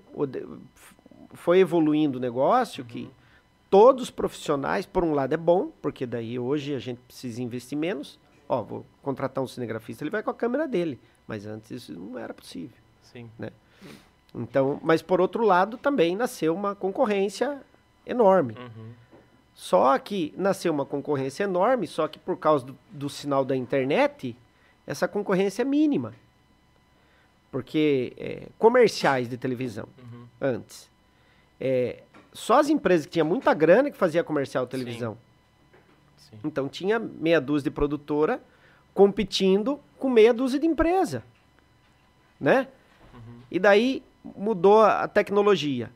Foi 1.35 1.61
evoluindo 1.61 2.19
o 2.19 2.21
negócio 2.21 2.85
que 2.85 3.09
todos 3.71 4.05
os 4.05 4.11
profissionais, 4.11 4.85
por 4.85 5.05
um 5.05 5.13
lado 5.15 5.33
é 5.33 5.37
bom, 5.37 5.71
porque 5.81 6.05
daí 6.05 6.39
hoje 6.39 6.75
a 6.75 6.79
gente 6.81 6.99
precisa 7.07 7.41
investir 7.43 7.79
menos. 7.79 8.19
Ó, 8.53 8.63
vou 8.63 8.85
contratar 9.01 9.45
um 9.45 9.47
cinegrafista, 9.47 10.03
ele 10.03 10.11
vai 10.11 10.25
com 10.25 10.31
a 10.31 10.35
câmera 10.35 10.67
dele. 10.67 10.99
Mas 11.25 11.47
antes 11.47 11.71
isso 11.71 11.93
não 11.93 12.19
era 12.19 12.35
possível. 12.35 12.77
Sim. 13.01 13.31
Então, 14.35 14.81
mas 14.83 15.01
por 15.03 15.21
outro 15.21 15.45
lado 15.45 15.79
também 15.79 16.17
nasceu 16.17 16.53
uma 16.53 16.75
concorrência 16.75 17.63
enorme. 18.05 18.57
Uhum. 18.59 18.91
Só 19.55 19.97
que 19.99 20.35
nasceu 20.37 20.73
uma 20.73 20.85
concorrência 20.85 21.45
enorme, 21.45 21.87
só 21.87 22.09
que 22.09 22.19
por 22.19 22.37
causa 22.39 22.67
do, 22.67 22.77
do 22.91 23.09
sinal 23.09 23.45
da 23.45 23.55
internet, 23.57 24.37
essa 24.85 25.07
concorrência 25.07 25.63
é 25.63 25.65
mínima. 25.65 26.13
Porque 27.53 28.13
é, 28.17 28.49
comerciais 28.59 29.29
de 29.29 29.37
televisão, 29.37 29.87
Uhum. 29.99 30.27
antes, 30.41 30.91
é, 31.61 32.03
só 32.33 32.59
as 32.59 32.69
empresas 32.69 33.07
que 33.07 33.13
tinham 33.13 33.27
muita 33.27 33.55
grana 33.55 33.93
que 33.93 33.97
fazia 33.97 34.25
comercial 34.25 34.65
de 34.65 34.73
televisão. 34.73 35.13
Sim. 35.15 35.19
Então 36.45 36.69
tinha 36.69 36.99
meia 36.99 37.41
dúzia 37.41 37.65
de 37.65 37.75
produtora 37.75 38.41
competindo 38.95 39.79
com 39.99 40.09
meia 40.09 40.33
dúzia 40.35 40.59
de 40.59 40.67
empresa, 40.67 41.23
né? 42.41 42.69
Uhum. 43.15 43.41
E 43.51 43.59
daí 43.59 44.03
mudou 44.37 44.83
a 44.83 45.07
tecnologia. 45.09 45.91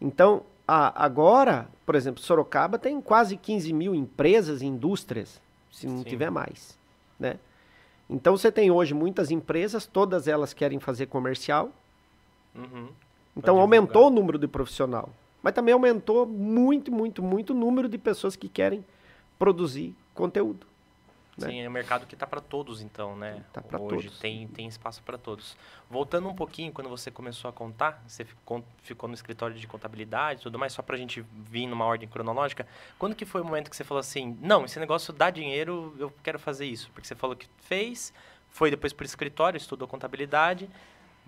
Então, 0.00 0.42
a- 0.66 1.04
agora, 1.04 1.68
por 1.84 1.94
exemplo, 1.94 2.22
Sorocaba 2.22 2.78
tem 2.78 3.00
quase 3.00 3.36
15 3.36 3.72
mil 3.72 3.94
empresas 3.94 4.62
e 4.62 4.66
indústrias, 4.66 5.40
se 5.70 5.86
não 5.86 5.98
Sim. 5.98 6.04
tiver 6.04 6.30
mais, 6.30 6.78
né? 7.18 7.36
Então, 8.08 8.36
você 8.36 8.50
tem 8.50 8.70
hoje 8.70 8.92
muitas 8.94 9.30
empresas, 9.30 9.86
todas 9.86 10.26
elas 10.26 10.52
querem 10.52 10.80
fazer 10.80 11.06
comercial. 11.06 11.70
Uhum. 12.54 12.88
Então, 13.36 13.60
aumentou 13.60 14.08
o 14.08 14.10
número 14.10 14.38
de 14.38 14.48
profissional. 14.48 15.10
Mas 15.42 15.54
também 15.54 15.72
aumentou 15.72 16.26
muito, 16.26 16.90
muito, 16.92 17.22
muito 17.22 17.50
o 17.52 17.56
número 17.56 17.88
de 17.88 17.96
pessoas 17.96 18.34
que 18.36 18.48
querem 18.48 18.84
produzir 19.40 19.96
conteúdo. 20.14 20.66
né? 21.38 21.48
Sim, 21.48 21.60
é 21.62 21.68
um 21.68 21.72
mercado 21.72 22.04
que 22.06 22.14
tá 22.14 22.26
para 22.26 22.42
todos, 22.42 22.82
então, 22.82 23.16
né? 23.16 23.42
Tá 23.54 23.62
pra 23.62 23.80
Hoje 23.80 24.08
todos. 24.08 24.18
tem, 24.18 24.46
tem 24.48 24.68
espaço 24.68 25.02
para 25.02 25.16
todos. 25.16 25.56
Voltando 25.88 26.28
um 26.28 26.34
pouquinho, 26.34 26.70
quando 26.70 26.90
você 26.90 27.10
começou 27.10 27.48
a 27.48 27.52
contar, 27.52 28.02
você 28.06 28.22
ficou, 28.22 28.62
ficou 28.82 29.08
no 29.08 29.14
escritório 29.14 29.56
de 29.56 29.66
contabilidade 29.66 30.40
e 30.40 30.42
tudo 30.42 30.58
mais, 30.58 30.74
só 30.74 30.82
pra 30.82 30.94
gente 30.98 31.24
vir 31.32 31.66
numa 31.66 31.86
ordem 31.86 32.06
cronológica. 32.06 32.66
Quando 32.98 33.14
que 33.14 33.24
foi 33.24 33.40
o 33.40 33.44
momento 33.44 33.70
que 33.70 33.76
você 33.76 33.82
falou 33.82 34.00
assim, 34.00 34.36
não, 34.42 34.66
esse 34.66 34.78
negócio 34.78 35.10
dá 35.10 35.30
dinheiro, 35.30 35.96
eu 35.98 36.12
quero 36.22 36.38
fazer 36.38 36.66
isso? 36.66 36.90
Porque 36.92 37.08
você 37.08 37.14
falou 37.14 37.34
que 37.34 37.48
fez, 37.62 38.12
foi 38.50 38.70
depois 38.70 38.92
pro 38.92 39.06
escritório, 39.06 39.56
estudou 39.56 39.88
contabilidade, 39.88 40.68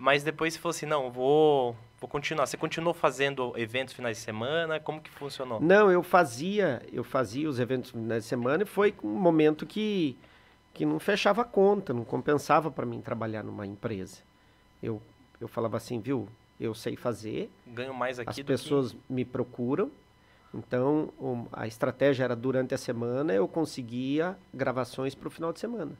mas 0.03 0.21
depois 0.21 0.53
você 0.53 0.59
falou 0.59 0.71
assim, 0.71 0.85
não, 0.85 1.09
vou, 1.09 1.77
vou 1.97 2.09
continuar. 2.09 2.45
Você 2.45 2.57
continuou 2.57 2.93
fazendo 2.93 3.53
eventos 3.55 3.93
finais 3.93 4.17
de 4.17 4.23
semana? 4.23 4.77
Como 4.77 4.99
que 4.99 5.09
funcionou? 5.09 5.61
Não, 5.61 5.89
eu 5.89 6.03
fazia, 6.03 6.81
eu 6.91 7.05
fazia 7.05 7.47
os 7.47 7.57
eventos 7.57 7.93
na 7.93 8.19
semana 8.19 8.63
e 8.63 8.65
foi 8.65 8.93
um 9.01 9.07
momento 9.07 9.65
que, 9.65 10.17
que 10.73 10.85
não 10.85 10.99
fechava 10.99 11.43
a 11.43 11.45
conta, 11.45 11.93
não 11.93 12.03
compensava 12.03 12.69
para 12.69 12.85
mim 12.85 12.99
trabalhar 12.99 13.43
numa 13.43 13.65
empresa. 13.65 14.17
Eu, 14.81 15.01
eu 15.39 15.47
falava 15.47 15.77
assim, 15.77 16.01
viu, 16.01 16.27
eu 16.59 16.75
sei 16.75 16.97
fazer, 16.97 17.49
Ganho 17.65 17.93
mais 17.93 18.19
aqui 18.19 18.41
as 18.41 18.45
pessoas 18.45 18.93
me 19.09 19.23
procuram, 19.23 19.89
então 20.53 21.13
um, 21.17 21.45
a 21.49 21.65
estratégia 21.65 22.25
era 22.25 22.35
durante 22.35 22.75
a 22.75 22.77
semana 22.77 23.33
eu 23.33 23.47
conseguia 23.47 24.37
gravações 24.53 25.15
para 25.15 25.29
o 25.29 25.31
final 25.31 25.53
de 25.53 25.61
semana. 25.61 25.97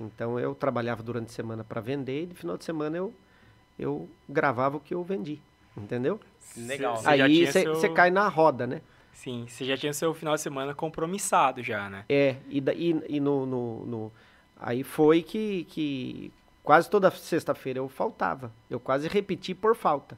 Então 0.00 0.38
eu 0.40 0.54
trabalhava 0.54 1.02
durante 1.02 1.26
a 1.26 1.32
semana 1.32 1.62
para 1.62 1.80
vender 1.80 2.22
e 2.24 2.26
no 2.26 2.34
final 2.34 2.56
de 2.56 2.64
semana 2.64 2.96
eu, 2.96 3.12
eu 3.78 4.08
gravava 4.28 4.78
o 4.78 4.80
que 4.80 4.94
eu 4.94 5.04
vendi, 5.04 5.40
entendeu? 5.76 6.18
Legal. 6.56 7.02
Já 7.02 7.10
Aí 7.10 7.46
você 7.46 7.64
seu- 7.76 7.92
cai 7.94 8.10
na 8.10 8.26
roda, 8.28 8.66
né? 8.66 8.80
Sim, 9.12 9.44
você 9.46 9.64
já 9.66 9.76
tinha 9.76 9.92
seu 9.92 10.14
final 10.14 10.34
de 10.34 10.40
semana 10.40 10.74
compromissado 10.74 11.62
já, 11.62 11.90
né? 11.90 12.04
É, 12.08 12.36
e, 12.48 12.60
da- 12.60 12.72
e, 12.72 12.98
e 13.08 13.20
no, 13.20 13.44
no, 13.44 13.86
no- 13.86 14.12
Aí 14.58 14.82
foi 14.82 15.22
que, 15.22 15.64
que 15.64 16.32
quase 16.62 16.88
toda 16.88 17.10
sexta-feira 17.10 17.78
eu 17.78 17.88
faltava. 17.88 18.50
Eu 18.70 18.78
quase 18.80 19.08
repeti 19.08 19.54
por 19.54 19.74
falta. 19.76 20.16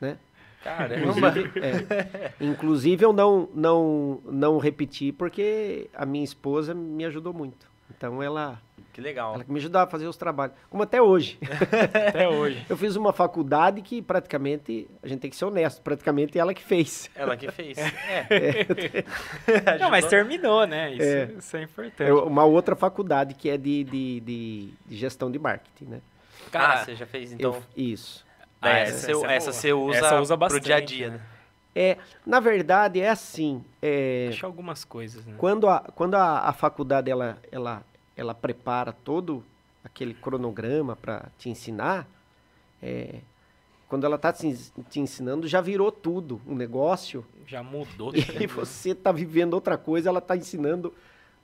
Né? 0.00 0.16
Caramba! 0.62 0.96
Inclusive, 1.30 1.50
é, 1.60 2.32
inclusive 2.40 3.04
eu 3.04 3.12
não, 3.12 3.48
não, 3.54 4.20
não 4.24 4.58
repeti 4.58 5.12
porque 5.12 5.88
a 5.94 6.04
minha 6.04 6.24
esposa 6.24 6.74
me 6.74 7.04
ajudou 7.04 7.32
muito. 7.32 7.68
Então 7.96 8.22
ela, 8.22 8.60
Que 8.92 9.00
legal. 9.00 9.34
ela 9.34 9.44
que 9.44 9.50
me 9.52 9.58
ajudava 9.58 9.84
a 9.86 9.90
fazer 9.90 10.06
os 10.06 10.16
trabalhos. 10.16 10.54
Como 10.70 10.82
até 10.82 11.00
hoje. 11.00 11.38
Até 12.08 12.28
hoje. 12.28 12.64
Eu 12.68 12.76
fiz 12.76 12.96
uma 12.96 13.12
faculdade 13.12 13.80
que 13.82 14.00
praticamente, 14.02 14.88
a 15.02 15.06
gente 15.08 15.20
tem 15.20 15.30
que 15.30 15.36
ser 15.36 15.44
honesto, 15.44 15.80
praticamente 15.82 16.38
ela 16.38 16.52
que 16.54 16.62
fez. 16.62 17.10
Ela 17.14 17.36
que 17.36 17.50
fez. 17.50 17.76
É. 18.30 19.78
Não, 19.78 19.90
mas 19.90 20.06
terminou, 20.06 20.66
né? 20.66 20.92
Isso 20.92 21.02
É. 21.02 21.20
é, 21.22 21.24
isso 21.38 21.56
é 21.56 21.62
importante. 21.62 22.08
É 22.08 22.12
uma 22.12 22.44
outra 22.44 22.74
faculdade 22.76 23.34
que 23.34 23.48
é 23.50 23.56
de, 23.56 23.84
de, 23.84 24.20
de, 24.20 24.72
de 24.86 24.96
gestão 24.96 25.30
de 25.30 25.38
marketing, 25.38 25.84
né? 25.86 26.00
ah, 26.52 26.84
você 26.84 26.94
já 26.94 27.06
fez 27.06 27.32
então. 27.32 27.54
Eu- 27.54 27.62
isso. 27.76 28.26
Ah, 28.60 28.68
Ah, 28.68 28.78
essa, 28.78 29.10
essa- 29.10 29.12
você- 29.12 29.24
essa 29.26 29.32
é 29.32 29.36
essa 29.36 29.52
você 29.52 29.72
usa, 29.72 29.98
Essa 29.98 30.20
usa 30.20 30.36
pro 30.38 30.60
dia 30.60 30.74
a 30.76 30.78
bastante, 30.80 30.96
dia, 30.96 31.08
né? 31.10 31.16
né? 31.16 31.22
É, 31.76 31.96
na 32.26 32.40
verdade, 32.40 33.00
é 33.00 33.08
assim. 33.08 33.64
é, 33.80 34.26
Deixa 34.30 34.46
algumas 34.46 34.84
coisas, 34.84 35.24
né? 35.24 35.34
quando 35.38 35.68
a, 35.68 35.78
quando 35.94 36.14
a, 36.14 36.40
a 36.48 36.52
faculdade 36.52 37.08
ela, 37.10 37.38
ela, 37.52 37.84
ela 38.18 38.34
prepara 38.34 38.92
todo 38.92 39.44
aquele 39.84 40.12
cronograma 40.12 40.96
para 40.96 41.28
te 41.38 41.48
ensinar, 41.48 42.06
é, 42.82 43.20
quando 43.88 44.04
ela 44.04 44.16
está 44.16 44.32
te, 44.32 44.46
ens- 44.46 44.72
te 44.90 45.00
ensinando, 45.00 45.46
já 45.46 45.60
virou 45.60 45.90
tudo 45.92 46.40
um 46.46 46.54
negócio. 46.54 47.24
Já 47.46 47.62
mudou. 47.62 48.12
E 48.42 48.46
você 48.46 48.90
está 48.90 49.12
vivendo 49.12 49.54
outra 49.54 49.78
coisa, 49.78 50.08
ela 50.08 50.18
está 50.18 50.36
ensinando 50.36 50.92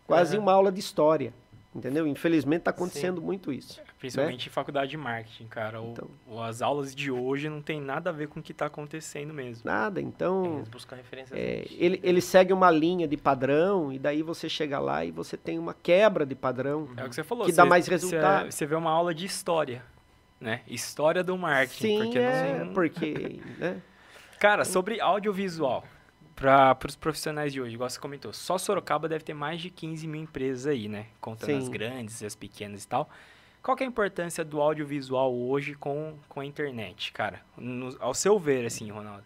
quase 0.06 0.34
Aham. 0.36 0.42
uma 0.42 0.52
aula 0.52 0.70
de 0.72 0.80
história. 0.80 1.32
Entendeu? 1.74 2.06
Infelizmente 2.06 2.60
está 2.60 2.70
acontecendo 2.70 3.20
muito 3.20 3.52
isso. 3.52 3.80
Principalmente 3.98 4.46
em 4.46 4.50
faculdade 4.50 4.92
de 4.92 4.96
marketing, 4.96 5.46
cara. 5.48 5.80
Então. 5.82 6.08
o- 6.26 6.40
as 6.40 6.62
aulas 6.62 6.94
de 6.94 7.10
hoje 7.10 7.48
não 7.48 7.60
tem 7.60 7.80
nada 7.80 8.10
a 8.10 8.12
ver 8.12 8.28
com 8.28 8.38
o 8.38 8.42
que 8.42 8.52
está 8.52 8.66
acontecendo 8.66 9.34
mesmo. 9.34 9.62
Nada, 9.64 10.00
então. 10.00 10.56
Eles 10.58 10.68
buscam 10.68 10.94
referências. 10.94 11.36
É, 11.36 11.64
ele, 11.72 11.98
ele 12.02 12.20
segue 12.20 12.52
uma 12.52 12.70
linha 12.70 13.08
de 13.08 13.16
padrão 13.16 13.92
e 13.92 13.98
daí 13.98 14.22
você 14.22 14.48
chega 14.48 14.78
lá 14.78 15.04
e 15.04 15.10
você 15.10 15.36
tem 15.36 15.58
uma 15.58 15.74
quebra 15.74 16.24
de 16.24 16.36
padrão. 16.36 16.88
É 16.96 17.04
o 17.04 17.08
que 17.08 17.14
você 17.16 17.24
falou. 17.24 17.44
Que 17.46 17.52
dá 17.52 17.64
você- 17.64 17.68
mais 17.68 17.84
você- 17.86 17.90
resultado. 17.90 18.52
Você 18.52 18.66
vê 18.66 18.76
uma 18.76 18.90
aula 18.92 19.12
de 19.12 19.26
história, 19.26 19.82
né? 20.40 20.60
História 20.68 21.24
do 21.24 21.36
marketing. 21.36 21.82
Sim, 21.82 21.98
porque 22.04 22.18
é, 22.20 22.64
não... 22.64 22.72
porque... 22.72 23.40
Né? 23.58 23.82
Cara, 24.38 24.64
sobre 24.64 25.00
audiovisual, 25.00 25.82
para 26.34 26.76
os 26.86 26.96
profissionais 26.96 27.52
de 27.52 27.60
hoje, 27.60 27.74
igual 27.74 27.88
você 27.88 27.98
comentou, 27.98 28.32
só 28.32 28.58
Sorocaba 28.58 29.08
deve 29.08 29.24
ter 29.24 29.34
mais 29.34 29.60
de 29.60 29.70
15 29.70 30.06
mil 30.06 30.22
empresas 30.22 30.66
aí, 30.66 30.88
né? 30.88 31.06
Contando 31.20 31.50
Sim. 31.50 31.58
as 31.58 31.68
grandes 31.68 32.20
e 32.20 32.26
as 32.26 32.34
pequenas 32.34 32.84
e 32.84 32.88
tal. 32.88 33.08
Qual 33.62 33.76
que 33.76 33.82
é 33.82 33.86
a 33.86 33.88
importância 33.88 34.44
do 34.44 34.60
audiovisual 34.60 35.34
hoje 35.34 35.74
com, 35.74 36.14
com 36.28 36.40
a 36.40 36.44
internet, 36.44 37.12
cara? 37.12 37.40
No- 37.56 37.96
ao 37.98 38.12
seu 38.12 38.38
ver, 38.38 38.66
assim, 38.66 38.90
Ronaldo. 38.90 39.24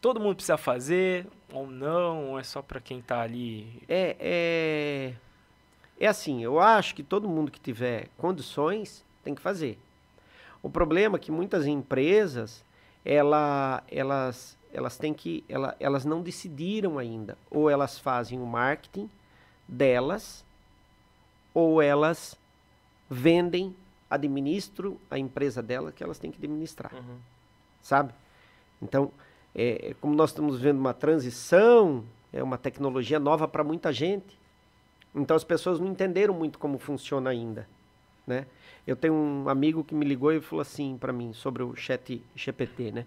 Todo 0.00 0.20
mundo 0.20 0.36
precisa 0.36 0.56
fazer 0.56 1.26
ou 1.52 1.66
não? 1.66 2.30
Ou 2.30 2.38
é 2.38 2.42
só 2.42 2.62
para 2.62 2.80
quem 2.80 3.02
tá 3.02 3.20
ali? 3.20 3.82
É, 3.88 4.16
é, 4.18 5.12
é 5.98 6.06
assim, 6.06 6.42
eu 6.42 6.58
acho 6.60 6.94
que 6.94 7.02
todo 7.02 7.28
mundo 7.28 7.50
que 7.50 7.60
tiver 7.60 8.08
condições 8.16 9.04
tem 9.22 9.34
que 9.34 9.42
fazer. 9.42 9.78
O 10.62 10.70
problema 10.70 11.16
é 11.16 11.20
que 11.20 11.30
muitas 11.30 11.66
empresas, 11.66 12.64
ela, 13.04 13.82
elas, 13.90 14.56
elas 14.76 14.98
têm 14.98 15.14
que, 15.14 15.42
ela, 15.48 15.74
elas 15.80 16.04
não 16.04 16.20
decidiram 16.20 16.98
ainda. 16.98 17.38
Ou 17.50 17.70
elas 17.70 17.98
fazem 17.98 18.38
o 18.38 18.46
marketing 18.46 19.08
delas, 19.66 20.44
ou 21.54 21.80
elas 21.80 22.38
vendem, 23.08 23.74
administram 24.10 24.98
a 25.10 25.18
empresa 25.18 25.62
dela 25.62 25.90
que 25.90 26.04
elas 26.04 26.18
têm 26.18 26.30
que 26.30 26.36
administrar 26.38 26.92
Uhum. 26.94 27.16
sabe? 27.80 28.12
Então, 28.82 29.10
é, 29.54 29.94
como 30.00 30.14
nós 30.14 30.30
estamos 30.30 30.60
vendo 30.60 30.78
uma 30.78 30.92
transição, 30.92 32.04
é 32.30 32.42
uma 32.42 32.58
tecnologia 32.58 33.18
nova 33.18 33.48
para 33.48 33.64
muita 33.64 33.90
gente. 33.92 34.38
Então 35.14 35.34
as 35.34 35.42
pessoas 35.44 35.80
não 35.80 35.88
entenderam 35.88 36.34
muito 36.34 36.58
como 36.58 36.76
funciona 36.78 37.30
ainda, 37.30 37.66
né? 38.26 38.46
Eu 38.86 38.94
tenho 38.94 39.14
um 39.14 39.48
amigo 39.48 39.82
que 39.82 39.94
me 39.94 40.04
ligou 40.04 40.30
e 40.32 40.40
falou 40.42 40.60
assim 40.60 40.98
para 40.98 41.12
mim 41.12 41.32
sobre 41.32 41.62
o 41.62 41.74
chat 41.74 42.22
GPT, 42.34 42.92
né? 42.92 43.06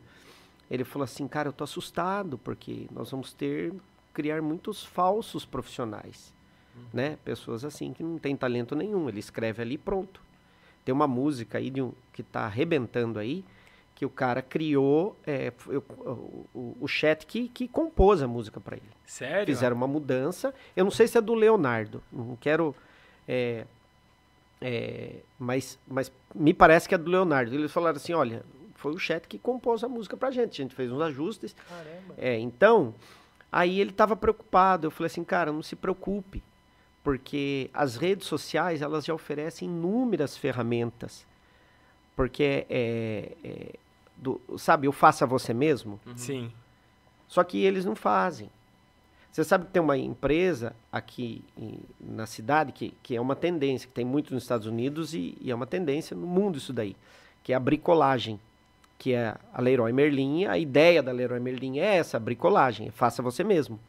Ele 0.69 0.83
falou 0.83 1.03
assim, 1.03 1.27
cara, 1.27 1.49
eu 1.49 1.53
tô 1.53 1.63
assustado 1.63 2.37
porque 2.37 2.87
nós 2.91 3.09
vamos 3.11 3.33
ter 3.33 3.73
criar 4.13 4.41
muitos 4.41 4.83
falsos 4.83 5.45
profissionais, 5.45 6.33
uhum. 6.75 6.83
né? 6.93 7.17
Pessoas 7.23 7.63
assim 7.63 7.93
que 7.93 8.03
não 8.03 8.17
tem 8.17 8.35
talento 8.35 8.75
nenhum, 8.75 9.07
ele 9.07 9.19
escreve 9.19 9.61
ali 9.61 9.77
pronto. 9.77 10.21
Tem 10.83 10.93
uma 10.93 11.07
música 11.07 11.57
aí 11.57 11.69
de 11.69 11.81
um, 11.81 11.93
que 12.11 12.21
tá 12.23 12.41
arrebentando 12.41 13.19
aí, 13.19 13.45
que 13.95 14.05
o 14.05 14.09
cara 14.09 14.41
criou 14.41 15.15
é, 15.25 15.51
eu, 15.67 15.83
o, 16.53 16.77
o, 16.81 16.87
chat 16.87 17.25
que, 17.25 17.49
que 17.49 17.67
compôs 17.67 18.21
a 18.21 18.27
música 18.27 18.59
para 18.59 18.77
ele. 18.77 18.89
Sério? 19.05 19.53
Fizeram 19.53 19.75
uma 19.75 19.87
mudança. 19.87 20.53
Eu 20.75 20.85
não 20.85 20.91
sei 20.91 21.07
se 21.07 21.17
é 21.17 21.21
do 21.21 21.33
Leonardo. 21.33 22.01
Não 22.11 22.37
quero 22.37 22.73
é, 23.27 23.65
é, 24.61 25.17
mas, 25.37 25.77
mas 25.87 26.11
me 26.33 26.53
parece 26.53 26.89
que 26.89 26.95
é 26.95 26.97
do 26.97 27.09
Leonardo. 27.09 27.53
Eles 27.53 27.71
falaram 27.71 27.97
assim: 27.97 28.13
olha, 28.13 28.43
foi 28.79 28.93
o 28.93 28.97
chat 28.97 29.27
que 29.27 29.37
compôs 29.37 29.83
a 29.83 29.87
música 29.87 30.15
pra 30.17 30.31
gente. 30.31 30.61
A 30.61 30.63
gente 30.63 30.75
fez 30.75 30.91
uns 30.91 31.01
ajustes. 31.01 31.55
Caramba. 31.67 32.15
É, 32.17 32.39
então, 32.39 32.95
aí 33.51 33.79
ele 33.79 33.91
estava 33.91 34.15
preocupado. 34.15 34.87
Eu 34.87 34.91
falei 34.91 35.07
assim, 35.07 35.23
cara, 35.23 35.51
não 35.51 35.61
se 35.61 35.75
preocupe. 35.75 36.43
Porque 37.03 37.69
as 37.73 37.95
redes 37.95 38.27
sociais, 38.27 38.81
elas 38.81 39.05
já 39.05 39.13
oferecem 39.13 39.67
inúmeras 39.67 40.37
ferramentas. 40.37 41.25
Porque 42.15 42.65
é, 42.69 43.37
é 43.43 43.73
do, 44.15 44.41
sabe, 44.57 44.87
eu 44.87 44.91
faço 44.91 45.23
a 45.23 45.27
você 45.27 45.53
mesmo. 45.53 45.99
Uhum. 46.05 46.17
Sim. 46.17 46.51
Só 47.27 47.43
que 47.43 47.63
eles 47.63 47.85
não 47.85 47.95
fazem. 47.95 48.49
Você 49.31 49.43
sabe 49.43 49.65
que 49.65 49.71
tem 49.71 49.81
uma 49.81 49.97
empresa 49.97 50.75
aqui 50.91 51.43
em, 51.55 51.79
na 51.99 52.25
cidade 52.25 52.71
que, 52.71 52.93
que 53.03 53.15
é 53.15 53.21
uma 53.21 53.35
tendência, 53.35 53.87
que 53.87 53.93
tem 53.93 54.03
muito 54.03 54.33
nos 54.33 54.43
Estados 54.43 54.65
Unidos 54.65 55.13
e, 55.13 55.37
e, 55.39 55.51
é 55.51 55.55
uma 55.55 55.67
tendência 55.67 56.17
no 56.17 56.25
mundo 56.25 56.57
isso 56.57 56.73
daí, 56.73 56.95
que 57.43 57.53
é 57.53 57.55
a 57.55 57.59
bricolagem, 57.59 58.39
que 58.99 59.13
é 59.13 59.33
a 59.51 59.61
Leroy 59.61 59.91
Merlin. 59.93 60.45
A 60.45 60.57
ideia 60.57 61.01
da 61.01 61.11
Leroy 61.11 61.39
Merlin 61.39 61.79
é 61.79 61.95
essa, 61.95 62.17
a 62.17 62.19
bricolagem, 62.19 62.89
é 62.89 62.91
faça 62.91 63.23
você 63.23 63.43
mesmo. 63.43 63.79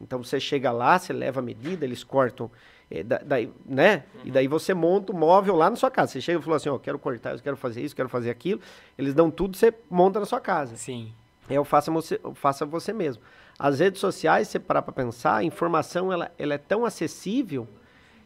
Então 0.00 0.24
você 0.24 0.40
chega 0.40 0.72
lá, 0.72 0.98
você 0.98 1.12
leva 1.12 1.40
a 1.40 1.42
medida, 1.42 1.84
eles 1.84 2.02
cortam, 2.02 2.50
é, 2.90 3.02
da, 3.02 3.18
daí, 3.18 3.52
né? 3.66 4.04
Uhum. 4.14 4.20
E 4.24 4.30
daí 4.30 4.48
você 4.48 4.72
monta 4.72 5.12
o 5.12 5.16
móvel 5.16 5.54
lá 5.54 5.68
na 5.68 5.76
sua 5.76 5.90
casa. 5.90 6.12
Você 6.12 6.20
chega 6.20 6.40
e 6.40 6.42
fala 6.42 6.56
assim, 6.56 6.70
ó, 6.70 6.76
oh, 6.76 6.78
quero 6.78 6.98
cortar, 6.98 7.34
eu 7.34 7.40
quero 7.40 7.56
fazer 7.56 7.82
isso, 7.82 7.94
quero 7.94 8.08
fazer 8.08 8.30
aquilo. 8.30 8.60
Eles 8.96 9.12
dão 9.12 9.30
tudo, 9.30 9.56
você 9.56 9.72
monta 9.90 10.18
na 10.18 10.26
sua 10.26 10.40
casa. 10.40 10.76
Sim. 10.76 11.12
É 11.48 11.60
o 11.60 11.64
faça 11.64 11.90
você, 11.90 12.18
faça 12.34 12.64
você 12.64 12.92
mesmo. 12.92 13.22
As 13.58 13.80
redes 13.80 14.00
sociais, 14.00 14.48
se 14.48 14.58
parar 14.58 14.82
para 14.82 14.92
pensar, 14.92 15.36
a 15.36 15.44
informação 15.44 16.12
ela, 16.12 16.30
ela 16.38 16.54
é 16.54 16.58
tão 16.58 16.86
acessível 16.86 17.68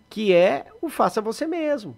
que 0.08 0.32
é 0.32 0.66
o 0.80 0.88
faça 0.88 1.20
você 1.20 1.46
mesmo. 1.46 1.96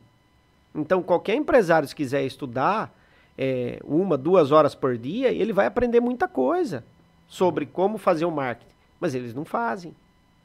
Então, 0.74 1.02
qualquer 1.02 1.34
empresário 1.34 1.88
que 1.88 1.94
quiser 1.94 2.24
estudar 2.24 2.94
é, 3.36 3.80
uma, 3.84 4.16
duas 4.16 4.52
horas 4.52 4.74
por 4.74 4.96
dia, 4.96 5.32
ele 5.32 5.52
vai 5.52 5.66
aprender 5.66 6.00
muita 6.00 6.28
coisa 6.28 6.84
sobre 7.26 7.66
como 7.66 7.98
fazer 7.98 8.24
o 8.24 8.30
marketing. 8.30 8.74
Mas 9.00 9.14
eles 9.14 9.34
não 9.34 9.44
fazem. 9.44 9.94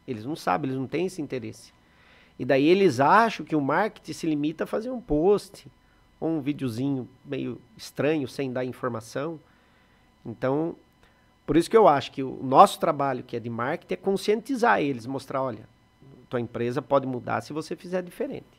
Eles 0.08 0.26
não 0.26 0.36
sabem, 0.36 0.70
eles 0.70 0.80
não 0.80 0.88
têm 0.88 1.06
esse 1.06 1.22
interesse. 1.22 1.72
E 2.38 2.46
daí 2.46 2.68
eles 2.68 3.00
acham 3.00 3.46
que 3.46 3.56
o 3.56 3.62
marketing 3.62 4.14
se 4.14 4.26
limita 4.26 4.64
a 4.64 4.68
fazer 4.68 4.90
um 4.90 5.02
post 5.02 5.68
ou 6.20 6.30
um 6.30 6.42
videozinho 6.42 7.08
meio 7.24 7.62
estranho, 7.78 8.28
sem 8.28 8.52
dar 8.52 8.66
informação. 8.66 9.40
Então, 10.26 10.76
por 11.46 11.58
isso 11.58 11.70
que 11.70 11.78
eu 11.78 11.88
acho 11.88 12.12
que 12.12 12.24
o 12.24 12.40
nosso 12.44 12.80
trabalho, 12.80 13.24
que 13.24 13.36
é 13.36 13.40
de 13.40 13.50
marketing, 13.50 13.94
é 13.94 13.98
conscientizar 13.98 14.82
eles, 14.82 15.06
mostrar, 15.06 15.42
olha, 15.42 15.68
tua 16.30 16.40
empresa 16.40 16.82
pode 16.82 17.08
mudar 17.08 17.42
se 17.42 17.52
você 17.52 17.76
fizer 17.76 18.02
diferente. 18.02 18.59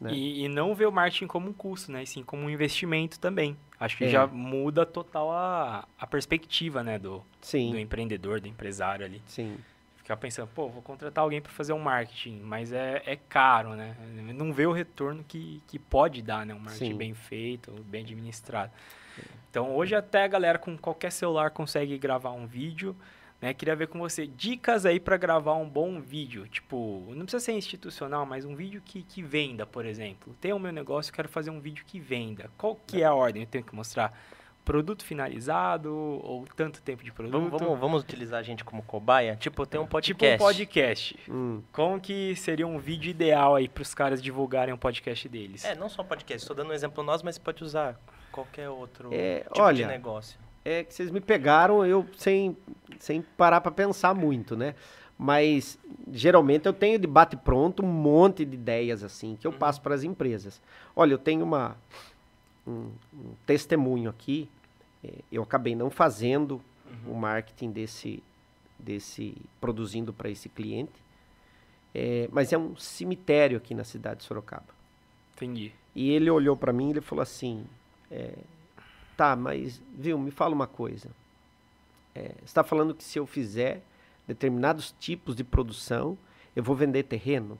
Né? 0.00 0.12
E, 0.12 0.44
e, 0.44 0.48
não 0.48 0.74
ver 0.74 0.86
o 0.86 0.92
marketing 0.92 1.26
como 1.26 1.48
um 1.48 1.52
custo, 1.52 1.92
né? 1.92 2.02
E 2.02 2.06
sim 2.06 2.22
como 2.22 2.42
um 2.42 2.50
investimento 2.50 3.18
também. 3.18 3.56
Acho 3.78 3.96
que 3.96 4.04
é. 4.04 4.08
já 4.08 4.26
muda 4.26 4.84
total 4.84 5.30
a, 5.30 5.86
a 5.98 6.06
perspectiva, 6.06 6.82
né? 6.82 6.98
Do, 6.98 7.22
sim. 7.40 7.70
do 7.70 7.78
empreendedor, 7.78 8.40
do 8.40 8.48
empresário 8.48 9.04
ali. 9.04 9.22
Sim. 9.26 9.56
Ficar 9.96 10.16
pensando, 10.16 10.48
pô, 10.48 10.68
vou 10.68 10.82
contratar 10.82 11.22
alguém 11.22 11.40
para 11.40 11.50
fazer 11.50 11.72
um 11.72 11.78
marketing, 11.78 12.40
mas 12.40 12.72
é, 12.72 13.02
é 13.06 13.16
caro, 13.16 13.70
né? 13.70 13.96
Não 14.34 14.52
vê 14.52 14.66
o 14.66 14.72
retorno 14.72 15.24
que, 15.26 15.62
que 15.66 15.78
pode 15.78 16.20
dar, 16.20 16.44
né? 16.44 16.52
Um 16.54 16.58
marketing 16.58 16.90
sim. 16.90 16.96
bem 16.96 17.14
feito, 17.14 17.72
bem 17.86 18.02
administrado. 18.02 18.70
Então 19.50 19.74
hoje 19.74 19.94
até 19.94 20.24
a 20.24 20.28
galera 20.28 20.58
com 20.58 20.76
qualquer 20.76 21.12
celular 21.12 21.50
consegue 21.50 21.96
gravar 21.96 22.32
um 22.32 22.46
vídeo. 22.46 22.94
Né? 23.44 23.52
Queria 23.52 23.76
ver 23.76 23.88
com 23.88 23.98
você 23.98 24.26
dicas 24.26 24.86
aí 24.86 24.98
para 24.98 25.18
gravar 25.18 25.52
um 25.52 25.68
bom 25.68 26.00
vídeo. 26.00 26.48
Tipo, 26.48 27.04
não 27.10 27.26
precisa 27.26 27.44
ser 27.44 27.52
institucional, 27.52 28.24
mas 28.24 28.46
um 28.46 28.56
vídeo 28.56 28.80
que, 28.82 29.02
que 29.02 29.22
venda, 29.22 29.66
por 29.66 29.84
exemplo. 29.84 30.34
Tem 30.40 30.54
o 30.54 30.58
meu 30.58 30.72
negócio, 30.72 31.12
quero 31.12 31.28
fazer 31.28 31.50
um 31.50 31.60
vídeo 31.60 31.84
que 31.86 32.00
venda. 32.00 32.50
Qual 32.56 32.74
que 32.86 33.02
é 33.02 33.04
a 33.04 33.12
ordem? 33.12 33.42
Eu 33.42 33.46
tenho 33.46 33.62
que 33.62 33.74
mostrar 33.74 34.18
produto 34.64 35.04
finalizado 35.04 35.94
ou 35.94 36.46
tanto 36.56 36.80
tempo 36.80 37.04
de 37.04 37.12
produto? 37.12 37.34
Vamos, 37.34 37.60
vamos, 37.60 37.78
vamos 37.78 38.02
utilizar 38.02 38.40
a 38.40 38.42
gente 38.42 38.64
como 38.64 38.82
cobaia? 38.82 39.36
Tipo, 39.36 39.66
tem 39.66 39.78
um 39.78 39.86
podcast. 39.86 40.32
Tipo 40.32 40.42
um 40.42 40.46
podcast. 40.46 41.18
Hum. 41.28 41.62
Como 41.70 42.00
que 42.00 42.34
seria 42.36 42.66
um 42.66 42.78
vídeo 42.78 43.10
ideal 43.10 43.56
aí 43.56 43.68
para 43.68 43.82
os 43.82 43.94
caras 43.94 44.22
divulgarem 44.22 44.72
um 44.72 44.78
podcast 44.78 45.28
deles? 45.28 45.66
É, 45.66 45.74
não 45.74 45.90
só 45.90 46.02
podcast. 46.02 46.42
Estou 46.42 46.56
dando 46.56 46.70
um 46.70 46.72
exemplo 46.72 47.04
nós, 47.04 47.22
mas 47.22 47.36
pode 47.36 47.62
usar 47.62 48.00
qualquer 48.32 48.70
outro 48.70 49.10
é, 49.12 49.40
tipo 49.40 49.60
olha, 49.60 49.76
de 49.76 49.84
negócio. 49.84 50.40
É 50.64 50.82
que 50.82 50.94
vocês 50.94 51.10
me 51.10 51.20
pegaram 51.20 51.84
eu 51.84 52.06
sem, 52.16 52.56
sem 52.98 53.20
parar 53.20 53.60
para 53.60 53.70
pensar 53.70 54.14
muito, 54.14 54.56
né? 54.56 54.74
Mas 55.18 55.78
geralmente 56.10 56.66
eu 56.66 56.72
tenho 56.72 56.98
de 56.98 57.06
bate 57.06 57.36
pronto 57.36 57.84
um 57.84 57.88
monte 57.88 58.44
de 58.44 58.54
ideias 58.54 59.02
assim 59.02 59.36
que 59.36 59.46
eu 59.46 59.52
uhum. 59.52 59.58
passo 59.58 59.80
para 59.80 59.94
as 59.94 60.02
empresas. 60.02 60.60
Olha, 60.96 61.12
eu 61.12 61.18
tenho 61.18 61.44
uma 61.44 61.76
um, 62.66 62.90
um 63.12 63.34
testemunho 63.46 64.10
aqui. 64.10 64.48
É, 65.02 65.12
eu 65.30 65.42
acabei 65.42 65.74
não 65.74 65.90
fazendo 65.90 66.60
uhum. 67.06 67.12
o 67.12 67.14
marketing 67.14 67.70
desse 67.70 68.22
desse 68.78 69.36
produzindo 69.60 70.12
para 70.12 70.28
esse 70.28 70.48
cliente, 70.48 70.92
é, 71.94 72.28
mas 72.32 72.52
é 72.52 72.58
um 72.58 72.76
cemitério 72.76 73.56
aqui 73.56 73.74
na 73.74 73.84
cidade 73.84 74.18
de 74.18 74.24
Sorocaba. 74.24 74.74
Entendi. 75.34 75.72
E 75.94 76.10
ele 76.10 76.30
olhou 76.30 76.56
para 76.56 76.72
mim 76.72 76.88
e 76.88 76.90
ele 76.90 77.00
falou 77.00 77.22
assim: 77.22 77.64
é, 78.10 78.34
tá, 79.16 79.36
mas, 79.36 79.80
viu, 79.96 80.18
me 80.18 80.30
fala 80.30 80.54
uma 80.54 80.66
coisa. 80.66 81.10
É, 82.14 82.28
você 82.38 82.44
está 82.44 82.62
falando 82.62 82.94
que 82.94 83.02
se 83.02 83.18
eu 83.18 83.26
fizer 83.26 83.82
determinados 84.26 84.94
tipos 84.98 85.34
de 85.34 85.44
produção, 85.44 86.16
eu 86.54 86.62
vou 86.62 86.76
vender 86.76 87.04
terreno? 87.04 87.58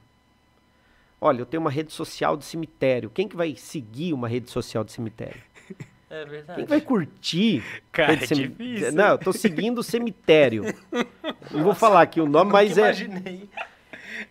Olha, 1.19 1.41
eu 1.41 1.45
tenho 1.45 1.61
uma 1.61 1.71
rede 1.71 1.91
social 1.91 2.37
de 2.37 2.45
cemitério. 2.45 3.09
Quem 3.09 3.27
que 3.27 3.35
vai 3.35 3.55
seguir 3.55 4.13
uma 4.13 4.27
rede 4.27 4.49
social 4.49 4.83
de 4.83 4.91
cemitério? 4.91 5.41
É 6.07 6.23
verdade. 6.23 6.59
Quem 6.59 6.65
vai 6.67 6.79
curtir? 6.79 7.63
Cara, 7.91 8.13
é 8.13 8.17
difícil. 8.17 8.91
Não, 8.93 9.07
eu 9.07 9.17
tô 9.17 9.33
seguindo 9.33 9.79
o 9.79 9.83
cemitério. 9.83 10.63
Não 11.51 11.63
vou 11.63 11.73
falar 11.73 12.03
aqui 12.03 12.21
o 12.21 12.29
nome, 12.29 12.51
mas 12.51 12.77
é. 12.77 12.81
Imaginei. 12.81 13.49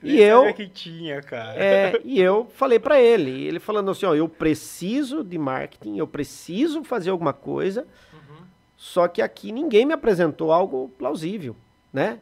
E 0.05 0.21
eu 0.21 0.53
que 0.53 0.69
tinha, 0.69 1.23
cara. 1.23 1.55
É, 1.57 2.01
e 2.05 2.21
eu 2.21 2.47
falei 2.55 2.79
para 2.79 3.01
ele, 3.01 3.45
ele 3.45 3.59
falando 3.59 3.91
assim, 3.91 4.07
ó, 4.07 4.15
eu 4.15 4.29
preciso 4.29 5.25
de 5.25 5.39
marketing, 5.39 5.97
eu 5.97 6.07
preciso 6.07 6.85
fazer 6.85 7.11
alguma 7.11 7.33
coisa, 7.33 7.87
uhum. 8.13 8.45
só 8.77 9.09
que 9.09 9.23
aqui 9.23 9.51
ninguém 9.51 9.87
me 9.87 9.95
apresentou 9.95 10.53
algo 10.53 10.91
plausível, 10.99 11.57
né? 11.93 12.21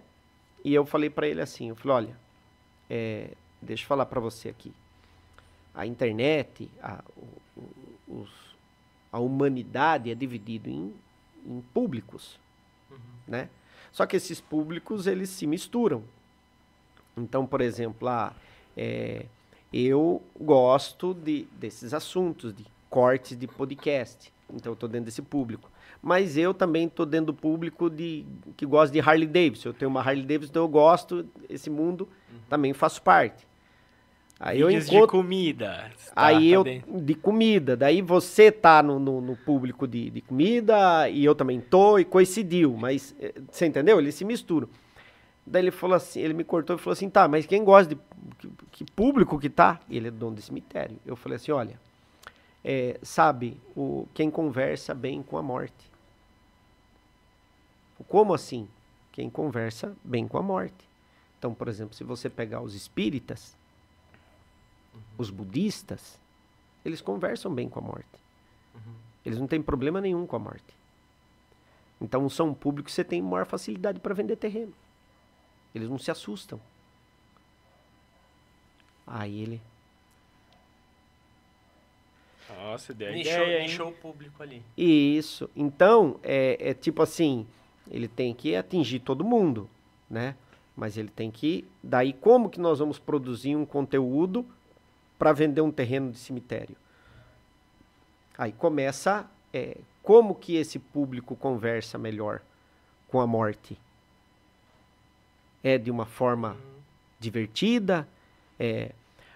E 0.64 0.72
eu 0.72 0.86
falei 0.86 1.10
para 1.10 1.26
ele 1.26 1.40
assim, 1.40 1.70
eu 1.70 1.76
falei, 1.76 1.96
olha, 1.96 2.16
é, 2.88 3.30
deixa 3.60 3.82
eu 3.82 3.88
falar 3.88 4.06
para 4.06 4.20
você 4.20 4.48
aqui, 4.48 4.72
a 5.74 5.84
internet, 5.86 6.70
a, 6.80 7.02
os, 8.06 8.30
a 9.10 9.18
humanidade 9.18 10.10
é 10.10 10.14
dividida 10.14 10.70
em, 10.70 10.94
em 11.44 11.60
públicos, 11.74 12.38
uhum. 12.90 12.98
né? 13.26 13.48
Só 13.92 14.06
que 14.06 14.16
esses 14.16 14.40
públicos 14.40 15.06
eles 15.06 15.28
se 15.28 15.46
misturam. 15.46 16.02
Então, 17.16 17.46
por 17.46 17.60
exemplo, 17.60 18.08
ah, 18.08 18.32
é, 18.76 19.26
eu 19.72 20.22
gosto 20.40 21.14
de, 21.14 21.46
desses 21.58 21.94
assuntos, 21.94 22.54
de 22.54 22.64
cortes 22.88 23.36
de 23.36 23.46
podcast. 23.46 24.32
Então, 24.52 24.72
eu 24.72 24.74
estou 24.74 24.88
dentro 24.88 25.06
desse 25.06 25.22
público. 25.22 25.70
Mas 26.02 26.36
eu 26.36 26.52
também 26.52 26.86
estou 26.86 27.06
dentro 27.06 27.26
do 27.26 27.34
público 27.34 27.88
de, 27.88 28.26
que 28.56 28.66
gosta 28.66 28.92
de 28.92 29.00
Harley 29.00 29.26
Davidson. 29.26 29.68
Eu 29.68 29.72
tenho 29.72 29.90
uma 29.90 30.00
Harley 30.00 30.24
Davidson, 30.24 30.50
então 30.50 30.62
eu 30.64 30.68
gosto 30.68 31.22
desse 31.48 31.70
mundo, 31.70 32.08
uhum. 32.30 32.38
também 32.48 32.72
faço 32.72 33.00
parte. 33.02 33.46
Aí 34.42 34.60
eu 34.60 34.68
encontro... 34.68 35.02
de 35.02 35.06
comida. 35.06 35.92
Tá, 36.12 36.12
aí 36.16 36.50
tá 36.50 36.56
eu 36.56 36.64
dentro. 36.64 37.00
de 37.00 37.14
comida. 37.14 37.76
Daí 37.76 38.02
você 38.02 38.50
tá 38.50 38.82
no, 38.82 38.98
no, 38.98 39.20
no, 39.20 39.36
público 39.36 39.86
de, 39.86 40.10
de 40.10 40.20
comida 40.20 41.08
e 41.08 41.24
eu 41.24 41.32
também 41.32 41.60
tô 41.60 41.96
e 41.96 42.04
coincidiu. 42.04 42.76
Mas 42.76 43.14
eh, 43.20 43.32
você 43.48 43.66
entendeu? 43.66 44.00
Eles 44.00 44.16
se 44.16 44.24
misturam. 44.24 44.68
Daí 45.44 45.62
ele 45.62 45.70
falou 45.70 45.96
assim, 45.96 46.20
ele 46.20 46.34
me 46.34 46.44
cortou 46.44 46.76
e 46.76 46.78
falou 46.78 46.92
assim, 46.92 47.10
tá, 47.10 47.26
mas 47.26 47.46
quem 47.46 47.64
gosta 47.64 47.94
de 47.94 48.00
que, 48.38 48.48
que 48.70 48.84
público 48.92 49.38
que 49.38 49.50
tá? 49.50 49.80
Ele 49.90 50.08
é 50.08 50.10
dono 50.10 50.36
de 50.36 50.42
cemitério. 50.42 50.96
Eu 51.04 51.16
falei 51.16 51.36
assim, 51.36 51.50
olha, 51.50 51.78
é, 52.64 52.98
sabe, 53.02 53.60
o, 53.76 54.06
quem 54.14 54.30
conversa 54.30 54.94
bem 54.94 55.22
com 55.22 55.36
a 55.36 55.42
morte. 55.42 55.90
Como 58.08 58.34
assim? 58.34 58.68
Quem 59.12 59.30
conversa 59.30 59.96
bem 60.02 60.26
com 60.26 60.38
a 60.38 60.42
morte. 60.42 60.88
Então, 61.38 61.54
por 61.54 61.68
exemplo, 61.68 61.94
se 61.94 62.04
você 62.04 62.28
pegar 62.30 62.60
os 62.60 62.74
espíritas, 62.74 63.56
os 65.18 65.30
budistas, 65.30 66.18
eles 66.84 67.00
conversam 67.00 67.52
bem 67.52 67.68
com 67.68 67.78
a 67.78 67.82
morte. 67.82 68.22
Eles 69.24 69.38
não 69.38 69.46
têm 69.46 69.62
problema 69.62 70.00
nenhum 70.00 70.26
com 70.26 70.36
a 70.36 70.38
morte. 70.38 70.74
Então, 72.00 72.28
são 72.28 72.48
um 72.48 72.54
público 72.54 72.86
que 72.86 72.92
você 72.92 73.04
tem 73.04 73.22
maior 73.22 73.46
facilidade 73.46 74.00
para 74.00 74.14
vender 74.14 74.36
terreno. 74.36 74.72
Eles 75.74 75.88
não 75.88 75.98
se 75.98 76.10
assustam. 76.10 76.60
Aí 79.06 79.42
ele. 79.42 79.60
Nossa, 82.48 82.92
deu 82.92 83.12
Nichou, 83.12 83.32
ideia, 83.32 83.60
hein? 83.60 83.66
nichou 83.66 83.88
o 83.88 83.92
público 83.92 84.42
ali. 84.42 84.62
Isso. 84.76 85.48
Então, 85.56 86.18
é, 86.22 86.70
é 86.70 86.74
tipo 86.74 87.02
assim, 87.02 87.46
ele 87.90 88.08
tem 88.08 88.34
que 88.34 88.54
atingir 88.54 89.00
todo 89.00 89.24
mundo, 89.24 89.68
né? 90.08 90.36
Mas 90.76 90.96
ele 90.96 91.08
tem 91.08 91.30
que. 91.30 91.66
Daí, 91.82 92.12
como 92.12 92.50
que 92.50 92.60
nós 92.60 92.78
vamos 92.78 92.98
produzir 92.98 93.56
um 93.56 93.64
conteúdo 93.64 94.46
para 95.18 95.32
vender 95.32 95.60
um 95.60 95.70
terreno 95.70 96.12
de 96.12 96.18
cemitério? 96.18 96.76
Aí 98.36 98.52
começa. 98.52 99.28
é, 99.52 99.78
como 100.02 100.34
que 100.34 100.56
esse 100.56 100.78
público 100.78 101.36
conversa 101.36 101.96
melhor 101.96 102.42
com 103.08 103.20
a 103.20 103.26
morte? 103.26 103.78
É 105.62 105.78
de 105.78 105.90
uma 105.90 106.06
forma 106.06 106.56
divertida? 107.20 108.06
É, 108.58 108.92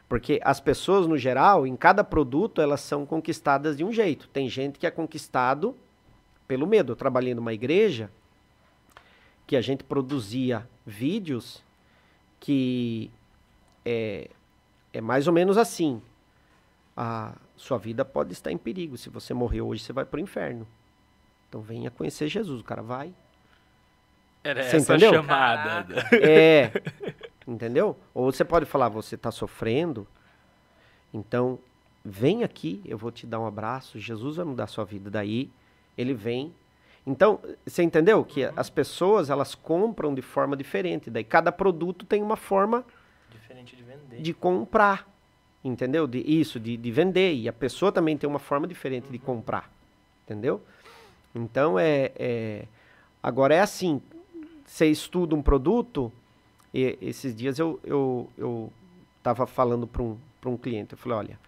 porque 0.08 0.40
as 0.44 0.60
pessoas, 0.60 1.06
no 1.06 1.18
geral, 1.18 1.66
em 1.66 1.76
cada 1.76 2.04
produto, 2.04 2.60
elas 2.60 2.80
são 2.80 3.04
conquistadas 3.04 3.76
de 3.76 3.84
um 3.84 3.92
jeito. 3.92 4.28
Tem 4.28 4.48
gente 4.48 4.78
que 4.78 4.86
é 4.86 4.90
conquistado 4.90 5.76
pelo 6.46 6.66
medo. 6.66 6.92
Eu 6.92 6.96
trabalhei 6.96 7.34
numa 7.34 7.52
igreja 7.52 8.10
que 9.46 9.56
a 9.56 9.60
gente 9.60 9.84
produzia 9.84 10.68
vídeos 10.84 11.62
que 12.38 13.10
é, 13.84 14.30
é 14.92 15.00
mais 15.00 15.26
ou 15.26 15.32
menos 15.32 15.58
assim. 15.58 16.00
A 16.96 17.34
sua 17.56 17.78
vida 17.78 18.04
pode 18.04 18.32
estar 18.32 18.52
em 18.52 18.58
perigo. 18.58 18.96
Se 18.96 19.08
você 19.08 19.34
morrer 19.34 19.60
hoje, 19.60 19.82
você 19.82 19.92
vai 19.92 20.04
para 20.04 20.18
o 20.18 20.20
inferno. 20.20 20.66
Então 21.48 21.60
venha 21.60 21.90
conhecer 21.90 22.28
Jesus. 22.28 22.60
O 22.60 22.64
cara 22.64 22.82
vai. 22.82 23.12
Era 24.46 24.62
Você 24.62 24.76
essa 24.76 24.94
entendeu? 24.94 25.12
chamada. 25.14 25.86
É. 26.12 26.70
Entendeu? 27.46 27.96
Ou 28.14 28.30
você 28.32 28.44
pode 28.44 28.64
falar, 28.66 28.88
você 28.88 29.14
está 29.14 29.30
sofrendo, 29.30 30.06
então 31.12 31.58
vem 32.04 32.44
aqui, 32.44 32.80
eu 32.84 32.98
vou 32.98 33.10
te 33.10 33.26
dar 33.26 33.40
um 33.40 33.46
abraço, 33.46 33.98
Jesus 33.98 34.36
vai 34.36 34.44
mudar 34.44 34.64
a 34.64 34.68
sua 34.68 34.84
vida. 34.84 35.10
Daí 35.10 35.50
ele 35.96 36.12
vem. 36.14 36.52
Então, 37.06 37.38
você 37.64 37.82
entendeu 37.84 38.24
que 38.24 38.44
as 38.56 38.68
pessoas 38.68 39.30
elas 39.30 39.54
compram 39.54 40.12
de 40.14 40.22
forma 40.22 40.56
diferente. 40.56 41.08
Daí 41.08 41.22
cada 41.24 41.52
produto 41.52 42.04
tem 42.04 42.20
uma 42.22 42.36
forma 42.36 42.84
Diferente 43.30 43.76
de 43.76 43.82
vender. 43.82 44.20
de 44.22 44.34
comprar. 44.34 45.08
Entendeu? 45.64 46.06
De 46.06 46.18
isso, 46.18 46.58
de, 46.60 46.76
de 46.76 46.90
vender. 46.92 47.32
E 47.34 47.48
a 47.48 47.52
pessoa 47.52 47.90
também 47.92 48.16
tem 48.16 48.28
uma 48.28 48.38
forma 48.40 48.66
diferente 48.66 49.08
de 49.08 49.18
comprar. 49.20 49.70
Entendeu? 50.24 50.60
Então 51.34 51.78
é, 51.78 52.10
é- 52.16 52.64
Agora 53.22 53.54
é 53.54 53.60
assim. 53.60 54.00
Você 54.66 54.86
estuda 54.86 55.34
um 55.34 55.42
produto. 55.42 56.12
E 56.74 56.98
esses 57.00 57.34
dias 57.34 57.58
eu 57.58 57.80
eu 57.84 58.28
eu 58.36 58.72
estava 59.18 59.46
falando 59.46 59.86
para 59.86 60.02
um 60.02 60.16
um 60.44 60.56
cliente. 60.56 60.92
Eu 60.92 60.98
falei, 60.98 61.18
olha, 61.18 61.40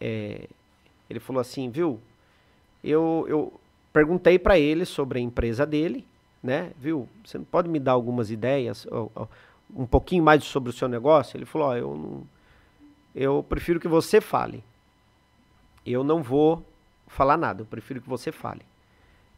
é, 0.00 0.48
ele 1.08 1.20
falou 1.20 1.40
assim, 1.40 1.70
viu? 1.70 2.00
Eu 2.82 3.24
eu 3.28 3.52
perguntei 3.92 4.38
para 4.38 4.58
ele 4.58 4.84
sobre 4.84 5.18
a 5.18 5.22
empresa 5.22 5.64
dele, 5.66 6.04
né? 6.42 6.72
Viu? 6.78 7.08
Você 7.24 7.38
pode 7.38 7.68
me 7.68 7.78
dar 7.78 7.92
algumas 7.92 8.30
ideias, 8.30 8.86
ou- 8.90 9.12
ou 9.14 9.28
um 9.76 9.86
pouquinho 9.86 10.24
mais 10.24 10.42
sobre 10.44 10.70
o 10.70 10.72
seu 10.72 10.88
negócio? 10.88 11.36
Ele 11.36 11.44
falou, 11.46 11.68
ó, 11.68 11.76
eu 11.76 11.94
não 11.96 12.26
eu 13.14 13.42
prefiro 13.42 13.80
que 13.80 13.88
você 13.88 14.20
fale. 14.20 14.62
Eu 15.84 16.02
não 16.04 16.22
vou 16.22 16.64
falar 17.06 17.36
nada, 17.36 17.62
eu 17.62 17.66
prefiro 17.66 18.00
que 18.00 18.08
você 18.08 18.32
fale. 18.32 18.62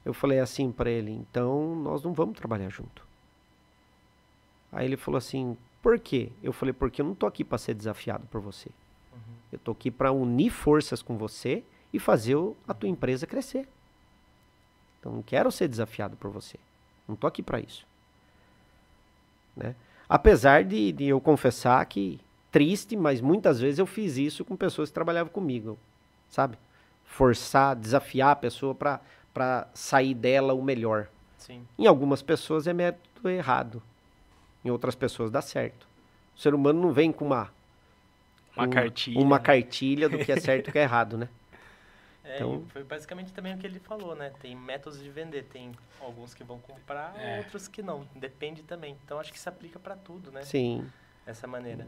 Eu 0.09 0.15
falei 0.15 0.41
assim 0.41 0.73
para 0.73 0.89
ele, 0.89 1.11
então 1.13 1.77
nós 1.77 2.03
não 2.03 2.15
vamos 2.15 2.39
trabalhar 2.39 2.71
junto. 2.71 3.07
Aí 4.73 4.87
ele 4.87 4.97
falou 4.97 5.19
assim, 5.19 5.55
por 5.83 5.99
quê? 5.99 6.33
Eu 6.43 6.51
falei, 6.51 6.73
porque 6.73 7.03
eu 7.03 7.05
não 7.05 7.15
tô 7.15 7.27
aqui 7.27 7.45
para 7.45 7.59
ser 7.59 7.75
desafiado 7.75 8.27
por 8.29 8.41
você. 8.41 8.71
Eu 9.53 9.59
tô 9.59 9.73
aqui 9.73 9.91
para 9.91 10.11
unir 10.11 10.49
forças 10.49 11.03
com 11.03 11.19
você 11.19 11.63
e 11.93 11.99
fazer 11.99 12.37
o- 12.37 12.57
a 12.67 12.73
tua 12.73 12.89
empresa 12.89 13.27
crescer. 13.27 13.69
Então 14.99 15.13
não 15.13 15.21
quero 15.23 15.53
ser 15.53 15.69
desafiado 15.69 16.17
por 16.17 16.31
você. 16.31 16.57
Não 17.07 17.15
tô 17.15 17.27
aqui 17.27 17.43
para 17.43 17.61
isso. 17.61 17.87
Né? 19.55 19.75
Apesar 20.09 20.65
de, 20.65 20.91
de 20.91 21.05
eu 21.05 21.21
confessar 21.21 21.85
que 21.85 22.19
triste, 22.51 22.97
mas 22.97 23.21
muitas 23.21 23.61
vezes 23.61 23.79
eu 23.79 23.85
fiz 23.87 24.17
isso 24.17 24.43
com 24.43 24.57
pessoas 24.57 24.89
que 24.89 24.95
trabalhavam 24.95 25.31
comigo, 25.31 25.79
sabe? 26.31 26.59
Forçar, 27.05 27.77
desafiar 27.77 28.31
a 28.31 28.37
pessoa 28.37 28.75
para 28.75 29.03
sair 29.75 30.15
dela 30.15 30.55
o 30.55 30.63
melhor. 30.63 31.09
Sim. 31.37 31.67
Em 31.79 31.87
algumas 31.87 32.23
pessoas 32.23 32.67
é 32.67 32.73
método 32.73 33.29
errado, 33.29 33.83
em 34.65 34.71
outras 34.71 34.95
pessoas 34.95 35.31
dá 35.31 35.41
certo. 35.41 35.87
O 36.37 36.41
ser 36.41 36.55
humano 36.55 36.81
não 36.81 36.93
vem 36.93 37.11
com 37.13 37.25
uma 37.27 37.51
Uma 38.57 38.67
com 38.67 38.73
cartilha. 38.73 39.21
uma 39.21 39.39
né? 39.39 39.43
cartilha 39.45 40.09
do 40.09 40.19
que 40.19 40.31
é 40.33 40.37
certo 40.41 40.67
e 40.67 40.71
o 40.71 40.73
que 40.73 40.79
é 40.79 40.83
errado, 40.83 41.17
né? 41.19 41.29
É, 42.25 42.37
Então- 42.37 42.63
foi 42.69 42.85
basicamente 42.85 43.33
também 43.33 43.55
o 43.55 43.59
que 43.59 43.67
ele 43.67 43.79
falou, 43.81 44.15
né? 44.15 44.31
Tem 44.41 44.55
métodos 44.55 45.03
de 45.03 45.09
vender, 45.11 45.45
tem 45.45 45.73
alguns 46.01 46.35
que 46.35 46.45
vão 46.45 46.59
comprar, 46.59 47.15
É. 47.19 47.39
outros 47.39 47.67
que 47.67 47.81
não. 47.83 48.07
Depende 48.15 48.63
também. 48.63 48.97
Então 49.05 49.19
acho 49.19 49.33
que 49.33 49.39
se 49.41 49.49
aplica 49.49 49.79
para 49.79 49.97
tudo, 49.97 50.31
né? 50.31 50.43
Sim. 50.43 50.87
Dessa 51.25 51.47
maneira. 51.47 51.87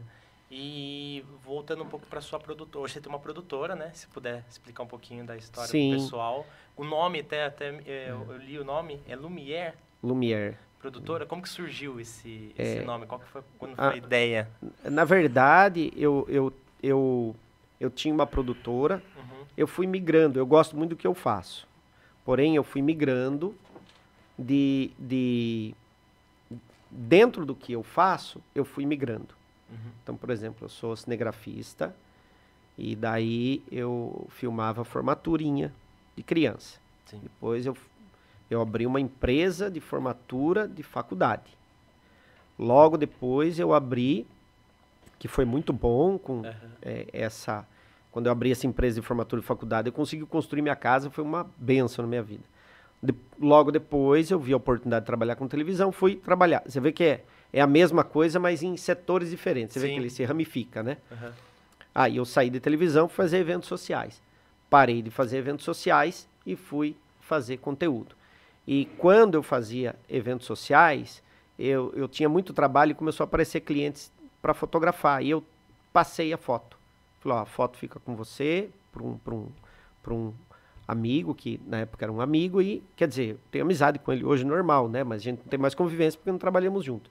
E 0.53 1.23
voltando 1.45 1.81
um 1.81 1.87
pouco 1.87 2.05
para 2.07 2.19
sua 2.19 2.37
produtora, 2.37 2.83
hoje 2.83 2.95
você 2.95 2.99
tem 3.01 3.09
uma 3.09 3.19
produtora, 3.19 3.73
né? 3.73 3.89
Se 3.93 4.05
puder 4.07 4.43
explicar 4.49 4.83
um 4.83 4.87
pouquinho 4.87 5.25
da 5.25 5.37
história 5.37 5.69
Sim. 5.71 5.91
do 5.91 5.95
pessoal. 6.03 6.45
O 6.75 6.83
nome 6.83 7.21
até, 7.21 7.45
até 7.45 7.69
é, 7.87 8.07
eu, 8.09 8.27
eu 8.33 8.37
li 8.37 8.59
o 8.59 8.63
nome, 8.65 8.99
é 9.07 9.15
Lumière 9.15 9.75
Lumière. 10.03 10.55
Produtora. 10.77 11.25
Como 11.25 11.41
que 11.41 11.47
surgiu 11.47 11.99
esse, 12.01 12.51
esse 12.57 12.79
É. 12.79 12.83
nome? 12.83 13.05
Qual 13.05 13.19
que 13.21 13.27
foi 13.29 13.41
quando 13.57 13.75
Ah. 13.77 13.91
foi 13.91 13.93
a 13.93 13.97
ideia? 14.03 14.49
Na 14.83 15.05
verdade, 15.05 15.93
eu, 15.95 16.25
eu, 16.27 16.51
eu, 16.83 17.35
eu 17.79 17.89
tinha 17.89 18.13
uma 18.13 18.27
produtora, 18.27 19.01
Uhum. 19.15 19.45
eu 19.55 19.67
fui 19.67 19.87
migrando, 19.87 20.37
eu 20.37 20.45
gosto 20.45 20.75
muito 20.75 20.89
do 20.89 20.95
que 20.97 21.07
eu 21.07 21.13
faço. 21.13 21.65
Porém, 22.25 22.55
eu 22.57 22.63
fui 22.63 22.81
migrando 22.81 23.55
de, 24.37 24.91
de 24.99 25.73
dentro 26.89 27.45
do 27.45 27.55
que 27.55 27.71
eu 27.71 27.83
faço, 27.83 28.41
eu 28.53 28.65
fui 28.65 28.85
migrando. 28.85 29.39
Uhum. 29.71 29.77
Então, 30.03 30.15
por 30.15 30.29
exemplo, 30.29 30.65
eu 30.65 30.69
sou 30.69 30.95
cinegrafista 30.95 31.95
e 32.77 32.95
daí 32.95 33.63
eu 33.71 34.27
filmava 34.29 34.83
formaturinha 34.83 35.73
de 36.15 36.23
criança. 36.23 36.79
Sim. 37.05 37.19
Depois 37.23 37.65
eu, 37.65 37.75
eu 38.49 38.61
abri 38.61 38.85
uma 38.85 38.99
empresa 38.99 39.69
de 39.69 39.79
formatura 39.79 40.67
de 40.67 40.83
faculdade. 40.83 41.57
Logo 42.57 42.97
depois 42.97 43.57
eu 43.59 43.73
abri, 43.73 44.27
que 45.17 45.27
foi 45.27 45.45
muito 45.45 45.71
bom 45.73 46.17
com 46.17 46.39
Aham. 46.39 46.53
é, 46.81 47.07
essa. 47.13 47.65
Quando 48.11 48.25
eu 48.25 48.31
abri 48.31 48.51
essa 48.51 48.67
empresa 48.67 48.99
de 48.99 49.05
formatura 49.07 49.41
de 49.41 49.47
faculdade, 49.47 49.87
eu 49.87 49.93
consegui 49.93 50.25
construir 50.25 50.61
minha 50.61 50.75
casa, 50.75 51.09
foi 51.09 51.23
uma 51.23 51.49
benção 51.57 52.03
na 52.03 52.09
minha 52.09 52.21
vida. 52.23 52.43
De- 53.01 53.15
logo 53.39 53.71
depois 53.71 54.29
eu 54.29 54.39
vi 54.39 54.53
a 54.53 54.57
oportunidade 54.57 55.03
de 55.03 55.07
trabalhar 55.07 55.35
com 55.35 55.47
televisão, 55.47 55.91
fui 55.91 56.17
trabalhar. 56.17 56.61
Você 56.67 56.79
vê 56.79 56.91
que 56.91 57.03
é, 57.03 57.23
é 57.53 57.61
a 57.61 57.67
mesma 57.67 58.03
coisa, 58.03 58.39
mas 58.39 58.63
em 58.63 58.77
setores 58.77 59.29
diferentes. 59.29 59.73
Você 59.73 59.79
vê 59.79 59.87
Sim. 59.87 59.93
que 59.93 59.99
ele 59.99 60.09
se 60.09 60.23
ramifica, 60.23 60.81
né? 60.81 60.97
Aham. 61.11 61.33
Aí 61.93 62.17
eu 62.17 62.25
saí 62.25 62.49
de 62.49 62.59
televisão 62.59 63.09
fui 63.09 63.17
fazer 63.17 63.37
eventos 63.37 63.67
sociais. 63.67 64.21
Parei 64.69 65.01
de 65.01 65.09
fazer 65.09 65.37
eventos 65.37 65.65
sociais 65.65 66.27
e 66.45 66.55
fui 66.55 66.95
fazer 67.19 67.57
conteúdo. 67.57 68.15
E 68.65 68.85
quando 68.97 69.35
eu 69.35 69.43
fazia 69.43 69.95
eventos 70.09 70.47
sociais, 70.47 71.21
eu, 71.59 71.91
eu 71.95 72.07
tinha 72.07 72.29
muito 72.29 72.53
trabalho 72.53 72.91
e 72.91 72.95
começou 72.95 73.23
a 73.23 73.27
aparecer 73.27 73.61
clientes 73.61 74.11
para 74.41 74.53
fotografar. 74.53 75.21
E 75.21 75.29
eu 75.29 75.43
passei 75.91 76.31
a 76.31 76.37
foto. 76.37 76.77
Falei, 77.19 77.37
ó, 77.37 77.41
a 77.41 77.45
foto 77.45 77.77
fica 77.77 77.99
com 77.99 78.15
você, 78.15 78.69
para 78.91 79.03
um, 79.03 79.17
pra 79.17 79.33
um, 79.33 79.47
pra 80.01 80.13
um 80.13 80.33
amigo, 80.87 81.35
que 81.35 81.59
na 81.67 81.79
época 81.79 82.05
era 82.05 82.11
um 82.11 82.21
amigo, 82.21 82.61
e 82.61 82.83
quer 82.95 83.07
dizer, 83.07 83.31
eu 83.31 83.39
tenho 83.51 83.65
amizade 83.65 83.99
com 83.99 84.11
ele 84.11 84.23
hoje 84.23 84.43
normal, 84.43 84.87
né? 84.87 85.03
Mas 85.03 85.21
a 85.21 85.23
gente 85.23 85.39
não 85.39 85.45
tem 85.45 85.59
mais 85.59 85.75
convivência 85.75 86.17
porque 86.17 86.31
não 86.31 86.39
trabalhamos 86.39 86.83
junto. 86.83 87.09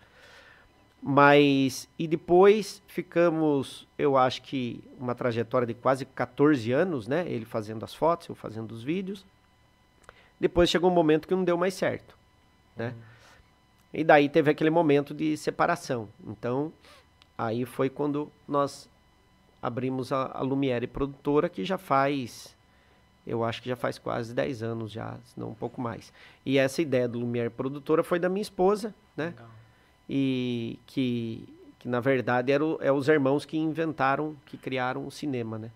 Mas, 1.03 1.89
e 1.99 2.07
depois 2.07 2.83
ficamos, 2.87 3.89
eu 3.97 4.19
acho 4.19 4.43
que 4.43 4.85
uma 4.99 5.15
trajetória 5.15 5.67
de 5.67 5.73
quase 5.73 6.05
14 6.05 6.71
anos, 6.73 7.09
né? 7.09 7.25
Ele 7.27 7.47
fazendo 7.47 7.85
as 7.85 7.95
fotos, 7.95 8.29
eu 8.29 8.35
fazendo 8.35 8.73
os 8.73 8.83
vídeos. 8.83 9.25
Depois 10.39 10.69
chegou 10.69 10.91
um 10.91 10.95
momento 10.95 11.27
que 11.27 11.35
não 11.35 11.45
deu 11.45 11.57
mais 11.57 11.75
certo, 11.75 12.17
né? 12.77 12.95
E 13.93 14.05
daí 14.05 14.29
teve 14.29 14.51
aquele 14.51 14.71
momento 14.71 15.15
de 15.15 15.37
separação. 15.37 16.09
Então, 16.27 16.73
aí 17.37 17.65
foi 17.65 17.89
quando 17.89 18.31
nós 18.47 18.89
abrimos 19.63 20.13
a, 20.13 20.31
a 20.35 20.43
Lumiere 20.43 20.87
Produtora, 20.87 21.49
que 21.49 21.65
já 21.65 21.79
faz 21.79 22.55
eu 23.27 23.45
acho 23.45 23.63
que 23.63 23.69
já 23.69 23.77
faz 23.77 23.99
quase 23.99 24.35
10 24.35 24.63
anos 24.63 24.91
já, 24.91 25.19
se 25.25 25.39
não 25.39 25.51
um 25.51 25.55
pouco 25.55 25.81
mais. 25.81 26.13
E 26.45 26.59
essa 26.59 26.81
ideia 26.81 27.07
do 27.07 27.19
Lumière 27.19 27.51
Produtora 27.51 28.03
foi 28.03 28.19
da 28.19 28.29
minha 28.29 28.43
esposa, 28.43 28.95
né? 29.17 29.27
Legal. 29.27 29.60
E 30.13 30.77
que, 30.89 31.49
que 31.79 31.89
na 31.89 32.01
verdade 32.01 32.51
eram 32.51 32.77
é 32.81 32.91
os 32.91 33.07
irmãos 33.07 33.45
que 33.45 33.57
inventaram, 33.57 34.35
que 34.45 34.57
criaram 34.59 35.07
o 35.07 35.11
cinema, 35.11 35.57
né? 35.57 35.71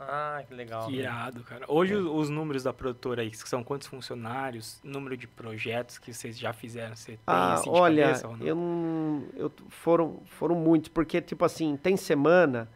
Ah, 0.00 0.42
que 0.46 0.54
legal. 0.54 0.86
Que 0.86 0.96
irado, 0.96 1.42
cara. 1.42 1.64
Hoje 1.68 1.94
os, 1.94 2.06
os 2.06 2.30
números 2.30 2.62
da 2.64 2.72
produtora 2.72 3.22
aí, 3.22 3.30
que 3.30 3.48
são 3.48 3.62
quantos 3.64 3.86
funcionários, 3.88 4.80
número 4.82 5.16
de 5.16 5.26
projetos 5.28 5.98
que 5.98 6.12
vocês 6.12 6.38
já 6.38 6.52
fizeram, 6.52 6.94
você 6.96 7.12
tem 7.12 7.18
Ah, 7.26 7.54
assim 7.54 7.70
de 7.72 7.78
olha, 7.78 8.02
cabeça 8.06 8.28
ou 8.28 8.36
não? 8.36 8.46
eu 8.46 8.54
não. 8.56 9.24
Eu, 9.36 9.52
foram, 9.68 10.20
foram 10.26 10.56
muitos, 10.56 10.88
porque, 10.88 11.20
tipo 11.20 11.44
assim, 11.44 11.76
tem 11.76 11.96
semana. 11.96 12.68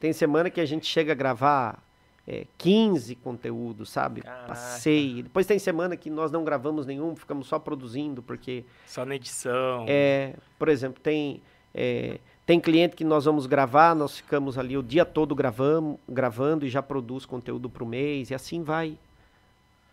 Tem 0.00 0.12
semana 0.12 0.50
que 0.50 0.60
a 0.60 0.66
gente 0.66 0.86
chega 0.86 1.12
a 1.12 1.14
gravar 1.14 1.82
é, 2.26 2.46
15 2.58 3.14
conteúdos, 3.16 3.90
sabe? 3.90 4.22
Caraca. 4.22 4.46
Passei. 4.48 5.22
Depois 5.22 5.46
tem 5.46 5.58
semana 5.58 5.96
que 5.96 6.08
nós 6.08 6.30
não 6.32 6.44
gravamos 6.44 6.86
nenhum, 6.86 7.14
ficamos 7.14 7.46
só 7.46 7.58
produzindo, 7.58 8.22
porque. 8.22 8.64
Só 8.86 9.04
na 9.04 9.14
edição. 9.16 9.84
É, 9.88 10.34
por 10.58 10.68
exemplo, 10.68 11.00
tem. 11.02 11.42
é, 11.74 12.18
tem 12.46 12.60
cliente 12.60 12.94
que 12.94 13.04
nós 13.04 13.24
vamos 13.24 13.46
gravar, 13.46 13.94
nós 13.94 14.18
ficamos 14.18 14.58
ali 14.58 14.76
o 14.76 14.82
dia 14.82 15.06
todo 15.06 15.34
gravando, 15.34 15.98
gravando 16.06 16.66
e 16.66 16.68
já 16.68 16.82
produz 16.82 17.24
conteúdo 17.24 17.70
para 17.70 17.82
o 17.82 17.86
mês, 17.86 18.30
e 18.30 18.34
assim 18.34 18.62
vai. 18.62 18.98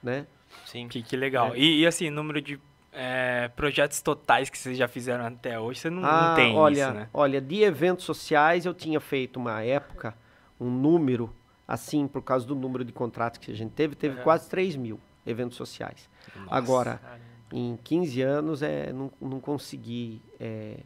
Né? 0.03 0.25
Sim. 0.65 0.89
Que, 0.89 1.01
que 1.01 1.15
legal. 1.15 1.53
É. 1.53 1.57
E, 1.57 1.79
e, 1.79 1.87
assim, 1.87 2.09
número 2.09 2.41
de 2.41 2.59
é, 2.91 3.49
projetos 3.55 4.01
totais 4.01 4.49
que 4.49 4.57
vocês 4.57 4.77
já 4.77 4.87
fizeram 4.87 5.25
até 5.25 5.57
hoje, 5.57 5.79
você 5.79 5.89
não, 5.89 6.01
não 6.01 6.09
Ah, 6.09 6.33
tem 6.35 6.53
olha, 6.53 6.81
isso, 6.87 6.93
né? 6.93 7.09
olha, 7.13 7.39
de 7.39 7.61
eventos 7.63 8.03
sociais 8.03 8.65
eu 8.65 8.73
tinha 8.73 8.99
feito 8.99 9.37
uma 9.37 9.63
época, 9.63 10.13
um 10.59 10.69
número, 10.69 11.33
assim, 11.67 12.07
por 12.07 12.21
causa 12.21 12.45
do 12.45 12.55
número 12.55 12.83
de 12.83 12.91
contratos 12.91 13.39
que 13.39 13.51
a 13.51 13.55
gente 13.55 13.71
teve, 13.71 13.95
teve 13.95 14.15
Aham. 14.15 14.23
quase 14.23 14.49
3 14.49 14.75
mil 14.75 14.99
eventos 15.25 15.57
sociais. 15.57 16.09
Nossa. 16.35 16.55
Agora, 16.55 16.97
Caramba. 16.97 17.21
em 17.53 17.77
15 17.83 18.21
anos, 18.21 18.61
é, 18.61 18.91
não, 18.91 19.11
não 19.21 19.39
consegui. 19.39 20.21
É, 20.39 20.77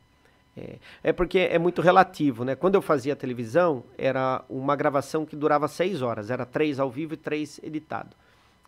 é, 0.57 0.79
é 1.03 1.13
porque 1.13 1.39
é 1.39 1.59
muito 1.59 1.81
relativo, 1.81 2.45
né? 2.45 2.55
Quando 2.55 2.75
eu 2.75 2.81
fazia 2.81 3.15
televisão, 3.15 3.83
era 3.97 4.43
uma 4.49 4.75
gravação 4.75 5.25
que 5.25 5.35
durava 5.35 5.67
6 5.67 6.01
horas, 6.01 6.29
era 6.29 6.45
três 6.45 6.79
ao 6.79 6.89
vivo 6.89 7.13
e 7.13 7.17
três 7.17 7.59
editado. 7.61 8.15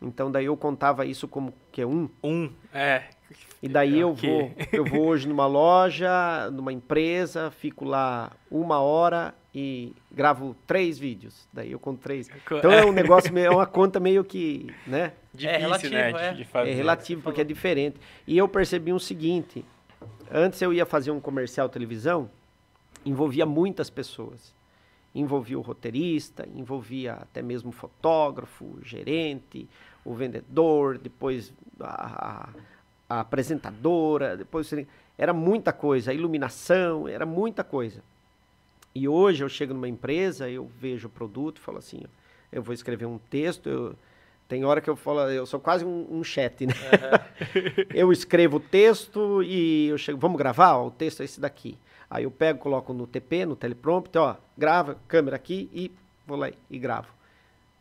Então 0.02 0.32
daí 0.32 0.46
eu 0.46 0.56
contava 0.56 1.06
isso 1.06 1.28
como 1.28 1.54
que 1.72 1.82
é 1.82 1.86
um, 1.88 2.10
Um, 2.24 2.52
é. 2.74 3.04
e 3.62 3.68
daí 3.68 4.00
eu 4.00 4.14
vou, 4.14 4.52
eu 4.72 4.86
vou 4.86 5.08
hoje 5.08 5.28
numa 5.28 5.48
loja, 5.48 6.52
numa 6.52 6.72
empresa, 6.72 7.52
fico 7.52 7.84
lá 7.84 8.32
uma 8.50 8.80
hora 8.80 9.34
e 9.54 9.92
gravo 10.12 10.56
três 10.68 11.00
vídeos. 11.00 11.48
Daí 11.52 11.72
eu 11.72 11.80
conto 11.80 12.00
três. 12.00 12.30
Então 12.52 12.72
é 12.72 12.86
um 12.86 12.92
negócio 12.94 13.34
meio, 13.34 13.48
é 13.48 13.50
uma 13.50 13.66
conta 13.66 14.00
meio 14.00 14.24
que, 14.24 14.72
né? 14.86 15.14
difícil, 15.34 15.60
relativo, 15.60 15.94
né? 15.94 16.12
é. 16.12 16.32
De, 16.32 16.38
de 16.38 16.46
fazer. 16.46 16.70
É 16.70 16.74
relativo 16.74 17.22
porque 17.22 17.42
é 17.42 17.44
diferente. 17.44 17.98
E 18.28 18.38
eu 18.38 18.48
percebi 18.48 18.94
o 18.94 19.00
seguinte: 19.00 19.66
antes 20.32 20.62
eu 20.62 20.72
ia 20.72 20.86
fazer 20.86 21.10
um 21.10 21.20
comercial 21.20 21.70
televisão, 21.70 22.30
envolvia 23.06 23.46
muitas 23.46 23.90
pessoas. 23.90 24.56
Envolvia 25.20 25.58
o 25.58 25.62
roteirista, 25.62 26.48
envolvia 26.56 27.14
até 27.14 27.42
mesmo 27.42 27.70
o 27.70 27.74
fotógrafo, 27.74 28.66
o 28.66 28.80
gerente, 28.84 29.68
o 30.06 30.14
vendedor, 30.14 30.98
depois 30.98 31.52
a, 31.80 32.50
a- 33.10 33.20
apresentadora, 33.20 34.38
depois 34.38 34.72
era 35.18 35.34
muita 35.34 35.74
coisa, 35.74 36.12
a 36.12 36.14
iluminação, 36.14 37.08
era 37.08 37.26
muita 37.26 37.64
coisa. 37.64 38.04
E 38.94 39.08
hoje 39.08 39.44
eu 39.44 39.50
chego 39.50 39.74
numa 39.74 39.88
empresa, 39.88 40.50
eu 40.50 40.70
vejo 40.80 41.08
o 41.08 41.12
produto, 41.12 41.60
falo 41.60 41.78
assim, 41.80 42.02
ó, 42.04 42.08
eu 42.52 42.62
vou 42.62 42.74
escrever 42.74 43.06
um 43.06 43.18
texto, 43.18 43.68
eu, 43.70 43.96
tem 44.48 44.64
hora 44.66 44.82
que 44.82 44.90
eu 44.90 44.96
falo, 44.96 45.22
eu 45.30 45.46
sou 45.46 45.60
quase 45.60 45.84
um, 45.84 46.08
um 46.12 46.24
chat, 46.24 46.66
né? 46.66 46.74
eu 47.94 48.12
escrevo 48.12 48.58
o 48.58 48.60
texto 48.60 49.42
e 49.44 49.88
eu 49.88 49.98
chego, 49.98 50.20
vamos 50.20 50.38
gravar? 50.38 50.78
Ó, 50.78 50.88
o 50.88 50.92
texto 50.92 51.22
é 51.22 51.26
esse 51.26 51.40
daqui. 51.40 51.76
Aí 52.10 52.24
eu 52.24 52.32
pego, 52.32 52.60
coloco 52.60 52.93
no 52.93 53.06
TP, 53.06 53.46
no 53.46 53.56
teleprompter, 53.56 54.22
ó, 54.22 54.36
grava, 54.58 54.98
câmera 55.08 55.36
aqui 55.36 55.70
e 55.74 55.91
vou 56.26 56.38
lá 56.38 56.50
e 56.70 56.80
gravo. 56.80 57.10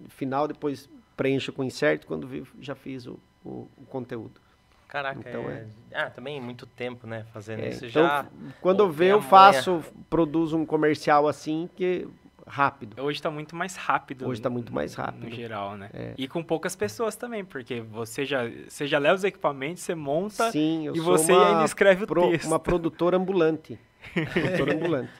No 0.00 0.08
final, 0.10 0.48
depois 0.48 0.88
preencho 1.16 1.52
com 1.52 1.62
insert 1.64 2.04
quando 2.04 2.26
vi- 2.26 2.44
já 2.60 2.74
fiz 2.74 3.06
o, 3.06 3.18
o- 3.44 3.68
o 3.78 3.86
conteúdo. 3.88 4.40
Caraca, 4.88 5.18
Então, 5.20 5.48
é... 5.50 5.66
Ah, 5.92 6.10
também 6.10 6.40
muito 6.40 6.64
tempo, 6.66 7.06
né, 7.06 7.24
fazendo 7.32 7.60
É, 7.60 7.68
isso 7.70 7.86
então, 7.86 8.02
já... 8.04 8.26
quando 8.60 8.80
eu 8.80 8.90
ver, 8.90 9.04
tem 9.06 9.10
eu 9.12 9.22
faço, 9.22 9.82
produzo 10.08 10.56
um 10.56 10.64
comercial 10.66 11.26
assim, 11.28 11.68
que 11.74 12.06
rápido. 12.46 13.00
Hoje 13.02 13.20
tá 13.20 13.28
muito 13.30 13.56
mais 13.56 13.74
rápido. 13.74 14.28
Hoje 14.28 14.40
tá 14.40 14.48
muito 14.48 14.72
mais 14.72 14.94
rápido. 14.94 15.24
No 15.24 15.30
geral, 15.34 15.76
né? 15.76 15.90
É. 15.92 16.14
E 16.16 16.28
com 16.28 16.42
poucas 16.42 16.76
pessoas 16.76 17.16
também, 17.16 17.44
porque 17.44 17.80
você 17.80 18.24
já, 18.24 18.42
você 18.68 18.86
já 18.86 18.98
leva 18.98 19.14
os 19.16 19.24
equipamentos, 19.24 19.82
você 19.82 19.94
monta 19.94 20.50
Sim, 20.52 20.86
eu 20.86 20.94
e 20.94 20.98
sou 20.98 21.04
você 21.04 21.32
uma 21.32 21.48
ainda 21.48 21.64
escreve 21.64 22.04
o 22.04 22.06
pro- 22.06 22.30
texto. 22.30 22.46
uma 22.46 22.58
produtora 22.60 23.16
ambulante. 23.16 23.78
produtora 24.32 24.74
ambulante. 24.74 25.10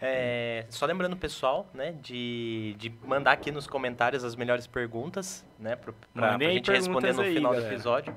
É, 0.00 0.64
só 0.70 0.86
lembrando, 0.86 1.16
pessoal, 1.16 1.68
né, 1.74 1.92
de, 2.00 2.76
de 2.78 2.92
mandar 3.04 3.32
aqui 3.32 3.50
nos 3.50 3.66
comentários 3.66 4.22
as 4.22 4.36
melhores 4.36 4.66
perguntas, 4.66 5.44
né, 5.58 5.74
Mandem 6.14 6.48
aí 6.48 6.54
gente 6.54 6.70
responder 6.70 7.12
no 7.12 7.22
aí, 7.22 7.34
final 7.34 7.52
do 7.52 7.56
galera. 7.56 7.74
episódio. 7.74 8.14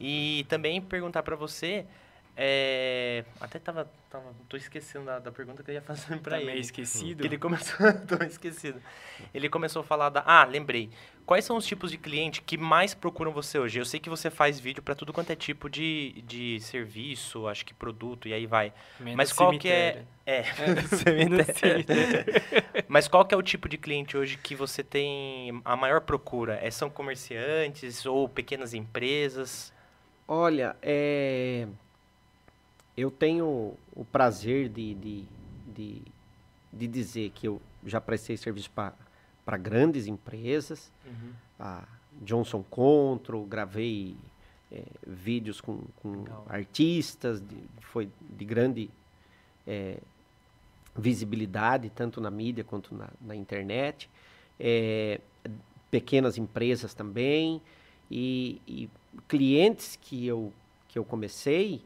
E 0.00 0.46
também 0.48 0.80
perguntar 0.80 1.24
pra 1.24 1.34
você, 1.34 1.84
é, 2.40 3.24
até 3.40 3.58
tava, 3.58 3.90
tava, 4.08 4.32
tô 4.48 4.56
esquecendo 4.56 5.06
da, 5.06 5.18
da 5.18 5.32
pergunta 5.32 5.60
que 5.60 5.70
eu 5.72 5.74
ia 5.74 5.82
fazer 5.82 6.18
pra 6.20 6.36
Tá 6.36 6.36
ele. 6.36 6.46
meio 6.52 6.60
esquecido. 6.60 7.20
Que 7.22 7.26
ele 7.26 7.36
começou, 7.36 7.76
tô 8.06 8.22
esquecido. 8.24 8.80
Ele 9.34 9.48
começou 9.48 9.80
a 9.80 9.84
falar 9.84 10.08
da, 10.08 10.22
ah, 10.24 10.44
lembrei. 10.44 10.88
Quais 11.26 11.44
são 11.44 11.56
os 11.56 11.66
tipos 11.66 11.90
de 11.90 11.98
cliente 11.98 12.40
que 12.40 12.56
mais 12.56 12.94
procuram 12.94 13.32
você 13.32 13.58
hoje? 13.58 13.80
Eu 13.80 13.84
sei 13.84 13.98
que 13.98 14.08
você 14.08 14.30
faz 14.30 14.60
vídeo 14.60 14.80
pra 14.82 14.94
tudo 14.94 15.12
quanto 15.12 15.30
é 15.30 15.36
tipo 15.36 15.68
de, 15.68 16.22
de 16.24 16.60
serviço, 16.60 17.48
acho 17.48 17.66
que 17.66 17.74
produto 17.74 18.28
e 18.28 18.32
aí 18.32 18.46
vai. 18.46 18.72
Menos 19.00 19.16
Mas 19.16 19.32
qual 19.32 19.50
que 19.58 19.68
é, 19.68 19.92
cemitério. 19.92 20.08
é, 20.24 20.44
Menos 20.62 20.90
cemitério. 20.90 21.54
cemitério. 21.58 22.42
Mas 22.86 23.08
qual 23.08 23.24
que 23.26 23.34
é 23.34 23.36
o 23.36 23.42
tipo 23.42 23.68
de 23.68 23.76
cliente 23.76 24.16
hoje 24.16 24.38
que 24.38 24.54
você 24.54 24.84
tem 24.84 25.60
a 25.64 25.74
maior 25.76 26.00
procura? 26.02 26.58
É, 26.62 26.70
são 26.70 26.88
comerciantes 26.88 28.06
ou 28.06 28.28
pequenas 28.28 28.72
empresas? 28.72 29.70
Olha, 30.26 30.76
é, 30.80 31.66
eu 32.98 33.12
tenho 33.12 33.74
o 33.94 34.04
prazer 34.04 34.68
de, 34.68 34.92
de, 34.94 35.24
de, 35.72 36.02
de 36.72 36.86
dizer 36.88 37.30
que 37.30 37.46
eu 37.46 37.62
já 37.86 38.00
prestei 38.00 38.36
serviço 38.36 38.70
para 38.72 39.56
grandes 39.56 40.08
empresas, 40.08 40.90
a 41.60 41.86
Johnson 42.22 42.60
Control, 42.64 43.46
gravei 43.46 44.16
é, 44.72 44.82
vídeos 45.06 45.60
com, 45.60 45.78
com 46.02 46.24
artistas, 46.48 47.40
de, 47.40 47.56
foi 47.82 48.10
de 48.36 48.44
grande 48.44 48.90
é, 49.64 49.98
visibilidade, 50.96 51.90
tanto 51.90 52.20
na 52.20 52.32
mídia 52.32 52.64
quanto 52.64 52.92
na, 52.96 53.08
na 53.20 53.36
internet. 53.36 54.10
É, 54.58 55.20
pequenas 55.88 56.36
empresas 56.36 56.94
também, 56.94 57.62
e, 58.10 58.60
e 58.66 58.90
clientes 59.28 59.96
que 60.02 60.26
eu, 60.26 60.52
que 60.88 60.98
eu 60.98 61.04
comecei, 61.04 61.80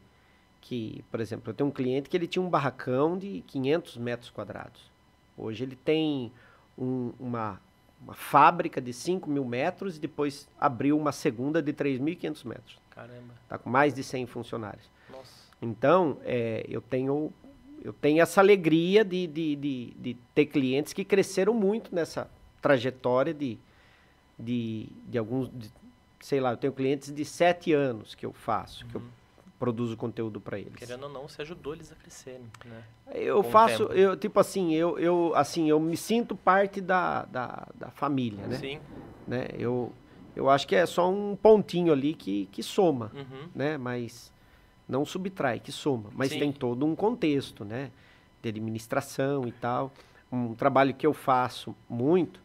que, 0.67 1.03
por 1.11 1.19
exemplo, 1.19 1.49
eu 1.49 1.53
tenho 1.53 1.69
um 1.69 1.73
cliente 1.73 2.09
que 2.09 2.15
ele 2.15 2.25
tinha 2.25 2.41
um 2.41 2.49
barracão 2.49 3.17
de 3.17 3.43
500 3.47 3.97
metros 3.97 4.29
quadrados. 4.29 4.89
Hoje 5.37 5.61
ele 5.65 5.75
tem 5.75 6.31
um- 6.77 7.11
uma, 7.19 7.59
uma 8.01 8.13
fábrica 8.13 8.79
de 8.81 8.93
5 8.93 9.29
mil 9.29 9.43
metros 9.43 9.97
e 9.97 9.99
depois 9.99 10.47
abriu 10.57 10.97
uma 10.97 11.11
segunda 11.11 11.61
de 11.61 11.73
3.500 11.73 12.45
metros. 12.45 12.77
Caramba, 12.91 13.33
Está 13.43 13.57
com 13.57 13.69
mais 13.69 13.93
de 13.93 14.03
100 14.05 14.25
funcionários. 14.25 14.85
nossa. 15.11 15.43
Então, 15.61 16.17
é, 16.23 16.65
eu 16.69 16.81
tenho 16.81 17.31
eu 17.83 17.91
tenho 17.91 18.21
essa 18.21 18.39
alegria 18.39 19.03
de, 19.03 19.27
de, 19.27 19.55
de, 19.57 19.93
de 19.99 20.13
ter 20.33 20.45
clientes 20.45 20.93
que 20.93 21.03
cresceram 21.03 21.53
muito 21.53 21.93
nessa 21.93 22.29
trajetória 22.61 23.33
de, 23.33 23.57
de, 24.39 24.87
de 25.09 25.17
alguns, 25.17 25.49
de- 25.49 25.69
sei 26.21 26.39
lá, 26.39 26.51
eu 26.53 26.57
tenho 26.57 26.71
clientes 26.71 27.13
de 27.13 27.25
sete 27.25 27.73
anos 27.73 28.15
que 28.15 28.25
eu 28.25 28.31
faço, 28.31 28.85
que 28.85 28.95
eu 28.95 29.01
produzo 29.59 29.95
conteúdo 29.95 30.41
para 30.41 30.59
eles. 30.59 30.75
Querendo 30.75 31.03
ou 31.03 31.09
não, 31.09 31.27
você 31.27 31.41
ajudou 31.41 31.73
eles 31.73 31.91
a 31.91 31.95
crescerem, 31.95 32.45
né? 32.65 32.83
Eu 33.13 33.43
com 33.43 33.49
faço, 33.49 33.83
eu, 33.83 34.17
tipo 34.17 34.39
assim, 34.39 34.73
eu, 34.73 34.99
eu, 34.99 35.31
assim, 35.35 35.69
eu 35.69 35.79
me 35.79 35.95
sinto 35.95 36.35
parte 36.35 36.81
da, 36.81 37.23
da, 37.25 37.67
da 37.73 37.89
família, 37.91 38.45
né? 38.45 38.57
Sim. 38.57 38.79
né? 39.27 39.47
Eu, 39.57 39.93
eu 40.35 40.49
acho 40.49 40.67
que 40.67 40.75
é 40.75 40.85
só 40.85 41.09
um 41.09 41.35
pontinho 41.35 41.93
ali 41.93 42.13
que, 42.13 42.47
que 42.51 42.61
soma. 42.61 43.11
Uhum. 43.13 43.49
né? 43.55 43.77
Mas 43.77 44.33
não 44.87 45.05
subtrai, 45.05 45.59
que 45.59 45.71
soma. 45.71 46.09
Mas 46.13 46.29
Sim. 46.29 46.39
tem 46.39 46.51
todo 46.51 46.85
um 46.85 46.95
contexto, 46.95 47.63
né? 47.63 47.91
De 48.41 48.49
administração 48.49 49.47
e 49.47 49.51
tal. 49.51 49.93
Um 50.31 50.53
trabalho 50.53 50.93
que 50.93 51.05
eu 51.05 51.13
faço 51.13 51.75
muito, 51.87 52.41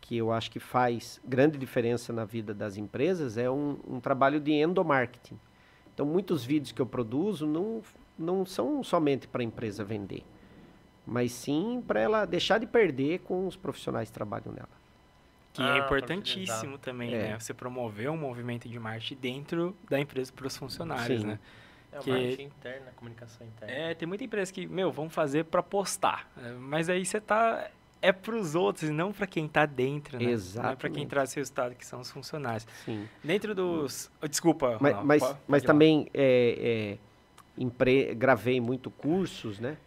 que 0.00 0.16
eu 0.16 0.32
acho 0.32 0.50
que 0.50 0.60
faz 0.60 1.20
grande 1.24 1.58
diferença 1.58 2.12
na 2.12 2.24
vida 2.24 2.54
das 2.54 2.76
empresas, 2.76 3.36
é 3.36 3.50
um, 3.50 3.76
um 3.86 4.00
trabalho 4.00 4.40
de 4.40 4.52
endomarketing. 4.52 5.38
Então, 5.94 6.04
muitos 6.04 6.44
vídeos 6.44 6.72
que 6.72 6.82
eu 6.82 6.86
produzo 6.86 7.46
não, 7.46 7.80
não 8.18 8.44
são 8.44 8.82
somente 8.82 9.28
para 9.28 9.42
a 9.42 9.44
empresa 9.44 9.84
vender, 9.84 10.24
mas 11.06 11.30
sim 11.32 11.82
para 11.86 12.00
ela 12.00 12.24
deixar 12.24 12.58
de 12.58 12.66
perder 12.66 13.20
com 13.20 13.46
os 13.46 13.56
profissionais 13.56 14.08
que 14.08 14.14
trabalham 14.14 14.52
nela. 14.52 14.68
Que 15.52 15.62
Ah, 15.62 15.76
é 15.76 15.78
importantíssimo 15.78 16.78
também, 16.78 17.14
É. 17.14 17.28
né? 17.30 17.38
Você 17.38 17.54
promover 17.54 18.10
um 18.10 18.16
movimento 18.16 18.68
de 18.68 18.76
marketing 18.76 19.14
dentro 19.20 19.76
da 19.88 20.00
empresa 20.00 20.32
para 20.32 20.48
os 20.48 20.56
funcionários, 20.56 21.20
Sim. 21.20 21.28
né? 21.28 21.38
É 21.92 21.98
Que- 21.98 22.10
marketing 22.10 22.42
interno, 22.42 22.88
a 22.88 22.92
comunicação 22.92 23.46
interna. 23.46 23.72
É, 23.72 23.94
tem 23.94 24.08
muita 24.08 24.24
empresa 24.24 24.52
que, 24.52 24.66
meu, 24.66 24.90
vão 24.90 25.08
fazer 25.08 25.44
para 25.44 25.62
postar. 25.62 26.28
É, 26.42 26.50
Mas 26.54 26.88
aí 26.88 27.06
você 27.06 27.20
tá. 27.20 27.70
É 28.06 28.12
para 28.12 28.36
os 28.36 28.54
outros 28.54 28.90
e 28.90 28.92
não 28.92 29.12
para 29.12 29.26
quem 29.26 29.48
tá 29.48 29.64
dentro, 29.64 30.18
né? 30.18 30.36
Não 30.56 30.68
é 30.70 30.76
para 30.76 30.90
quem 30.90 31.06
traz 31.06 31.32
resultado, 31.32 31.74
que 31.74 31.86
são 31.86 32.00
os 32.00 32.10
funcionários. 32.10 32.66
Sim. 32.84 33.08
Dentro 33.22 33.54
dos. 33.54 34.10
oh, 34.22 34.28
Desculpa, 34.28 34.76
Mas, 34.78 34.92
Ronaldo, 34.92 35.06
mas, 35.08 35.22
pode- 35.22 35.38
mas 35.48 35.62
pode 35.62 35.62
lá. 35.62 35.66
também 35.66 36.10
é, 36.12 36.98
é, 36.98 37.62
empre- 37.62 38.14
gravei 38.14 38.60
muito 38.60 38.90
cursos, 38.90 39.58
né? 39.58 39.78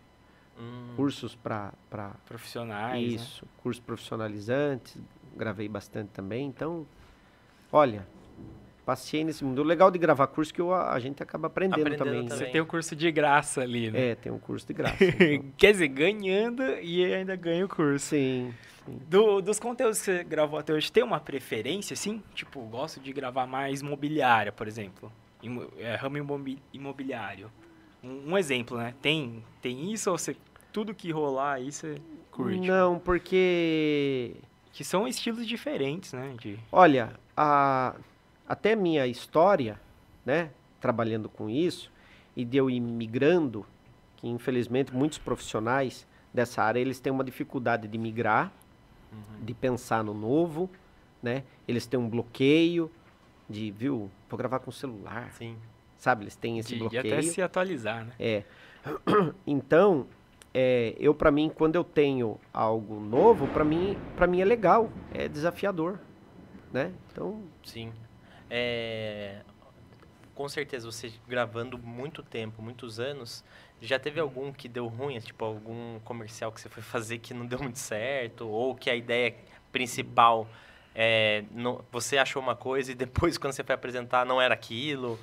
Hum, 0.60 0.94
Cursos 0.96 1.36
para 1.36 1.72
Profissionais. 2.26 2.94
né? 2.94 3.00
isso, 3.02 3.46
cursos 3.62 3.80
profissionalizantes, 3.80 4.98
gravei 5.36 5.70
bastante 5.70 6.10
também. 6.10 6.48
Então, 6.48 6.88
olha, 7.72 8.08
passei 8.88 9.22
nesse 9.26 9.44
mundo. 9.44 9.60
O 9.60 9.64
legal 9.66 9.92
de 9.92 10.00
gravar 10.00 10.28
curso 10.28 10.52
é 10.54 10.56
que 10.56 10.62
eu- 10.62 10.74
a 10.74 10.98
gente 10.98 11.22
acaba 11.22 11.48
aprendendo, 11.48 11.82
Aprendendo 11.82 11.98
também. 12.06 12.24
né? 12.24 12.30
também. 12.30 12.46
Você 12.46 12.52
tem 12.54 12.62
o 12.62 12.66
curso 12.66 12.96
de 12.96 13.12
graça 13.12 13.62
ali, 13.62 13.92
né? 13.92 14.12
É, 14.12 14.16
tem 14.16 14.32
um 14.32 14.40
curso 14.40 14.66
de 14.66 14.74
graça. 14.74 14.96
então. 15.04 15.52
Quer 15.58 15.74
dizer, 15.74 15.90
ganhando 15.90 16.64
e 16.82 17.04
ainda 17.14 17.36
ganha 17.36 17.66
o 17.66 17.68
curso. 17.68 18.08
Sim. 18.08 18.54
Do- 19.10 19.42
dos 19.42 19.60
conteúdos 19.60 20.00
que 20.00 20.06
você 20.06 20.24
gravou 20.24 20.58
até 20.58 20.72
hoje, 20.74 20.90
tem 20.90 21.04
uma 21.04 21.20
preferência, 21.20 21.94
assim? 21.94 22.24
Tipo, 22.34 22.62
gosto 22.62 23.02
de 23.02 23.12
gravar 23.12 23.46
mais 23.46 23.82
imobiliária, 23.82 24.52
por 24.54 24.66
exemplo. 24.70 25.12
Imo- 25.44 25.68
é, 25.78 25.94
ramo 25.96 26.18
imobi- 26.18 26.58
imobiliário. 26.74 27.52
Um, 28.02 28.32
um 28.32 28.38
exemplo, 28.38 28.78
né? 28.78 28.94
Tem, 29.02 29.44
tem 29.62 29.92
isso 29.92 30.10
ou 30.10 30.18
você, 30.18 30.38
tudo 30.72 30.96
que 30.96 31.12
rolar 31.12 31.56
aí 31.56 31.70
você 31.74 31.98
curte? 32.32 32.66
Não, 32.66 32.98
porque 33.00 34.36
Que 34.72 34.84
são 34.84 35.08
estilos 35.08 35.46
diferentes, 35.46 36.14
né? 36.14 36.36
De, 36.40 36.58
Olha, 36.72 37.12
a, 37.36 37.96
até 38.48 38.76
minha 38.76 39.06
história, 39.06 39.80
né, 40.26 40.52
trabalhando 40.80 41.28
com 41.28 41.50
isso, 41.50 41.92
e 42.36 42.46
de 42.46 42.58
eu 42.58 42.70
ir 42.70 42.80
migrando, 42.80 43.66
que 44.16 44.28
infelizmente 44.28 44.94
muitos 44.94 45.18
profissionais 45.18 46.08
dessa 46.34 46.64
área, 46.64 46.80
eles 46.80 47.00
têm 47.00 47.12
uma 47.12 47.24
dificuldade 47.24 47.88
de 47.88 47.98
migrar, 47.98 48.52
de 49.42 49.54
pensar 49.54 50.04
no 50.04 50.14
novo, 50.14 50.70
né, 51.22 51.44
eles 51.68 51.86
têm 51.86 52.00
um 52.00 52.10
bloqueio 52.10 52.92
de, 53.50 53.72
viu, 53.72 54.10
vou 54.30 54.38
gravar 54.38 54.60
com 54.60 54.72
celular, 54.72 55.32
Sim. 55.34 55.58
sabe, 55.98 56.24
eles 56.24 56.36
têm 56.36 56.60
esse 56.60 56.74
de, 56.74 56.80
bloqueio. 56.80 57.00
até 57.00 57.22
se 57.22 57.42
atualizar, 57.42 58.06
né? 58.06 58.14
É. 58.20 58.44
Então, 59.46 60.08
é, 60.54 60.96
eu 61.00 61.14
para 61.14 61.32
mim, 61.32 61.52
quando 61.54 61.76
eu 61.76 61.84
tenho 61.84 62.40
algo 62.54 63.00
novo, 63.00 63.48
para 63.48 63.64
mim, 63.64 63.98
para 64.16 64.28
mim 64.28 64.42
é 64.42 64.46
legal, 64.46 64.90
é 65.14 65.28
desafiador, 65.28 66.00
né? 66.72 66.92
Então, 67.12 67.44
Sim. 67.64 67.92
É, 68.50 69.42
com 70.34 70.48
certeza, 70.48 70.90
você 70.90 71.12
gravando 71.28 71.78
muito 71.78 72.22
tempo, 72.24 72.62
muitos 72.62 73.00
anos, 73.00 73.44
já 73.82 73.98
teve 74.00 74.20
algum 74.20 74.52
que 74.54 74.68
deu 74.70 74.88
ruim? 74.88 75.20
Tipo, 75.20 75.46
algum 75.46 76.00
comercial 76.02 76.52
que 76.52 76.62
você 76.62 76.70
foi 76.70 76.82
fazer 76.84 77.18
que 77.18 77.34
não 77.34 77.46
deu 77.46 77.60
muito 77.60 77.80
certo? 77.80 78.48
Ou 78.48 78.76
que 78.76 78.90
a 78.90 78.96
ideia 78.96 79.36
principal, 79.72 80.48
é, 80.96 81.44
não- 81.52 81.84
você 81.92 82.18
achou 82.18 82.42
uma 82.42 82.56
coisa 82.56 82.92
e 82.92 82.96
depois, 82.96 83.38
quando 83.40 83.54
você 83.54 83.64
foi 83.64 83.76
apresentar, 83.76 84.26
não 84.26 84.42
era 84.42 84.54
aquilo? 84.54 85.20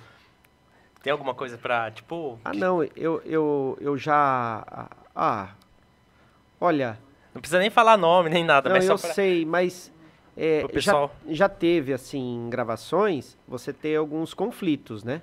Tem 1.02 1.10
alguma 1.12 1.34
coisa 1.34 1.58
pra, 1.58 1.90
tipo... 1.90 2.38
Ah, 2.44 2.54
não, 2.54 2.82
eu, 2.96 3.20
eu, 3.26 3.76
eu 3.80 3.96
já. 3.98 4.88
Ah, 5.14 5.50
olha, 6.60 6.98
Não 7.34 7.40
precisa 7.42 7.58
nem 7.58 7.68
falar 7.68 7.96
nome, 7.98 8.30
nem 8.30 8.42
nada, 8.42 8.68
não, 8.70 8.76
mas 8.76 8.88
eu 8.88 8.96
só 8.96 9.06
pra... 9.06 9.14
sei, 9.14 9.44
mas 9.44 9.92
é, 10.36 10.64
já, 10.74 11.10
já 11.28 11.48
teve, 11.48 11.92
assim, 11.92 12.46
em 12.46 12.50
gravações, 12.50 13.36
você 13.46 13.72
ter 13.72 13.96
alguns 13.96 14.34
conflitos, 14.34 15.04
né? 15.04 15.22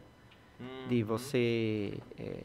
De 0.87 1.01
Uhum. 1.01 1.05
você. 1.07 1.93
é, 2.19 2.37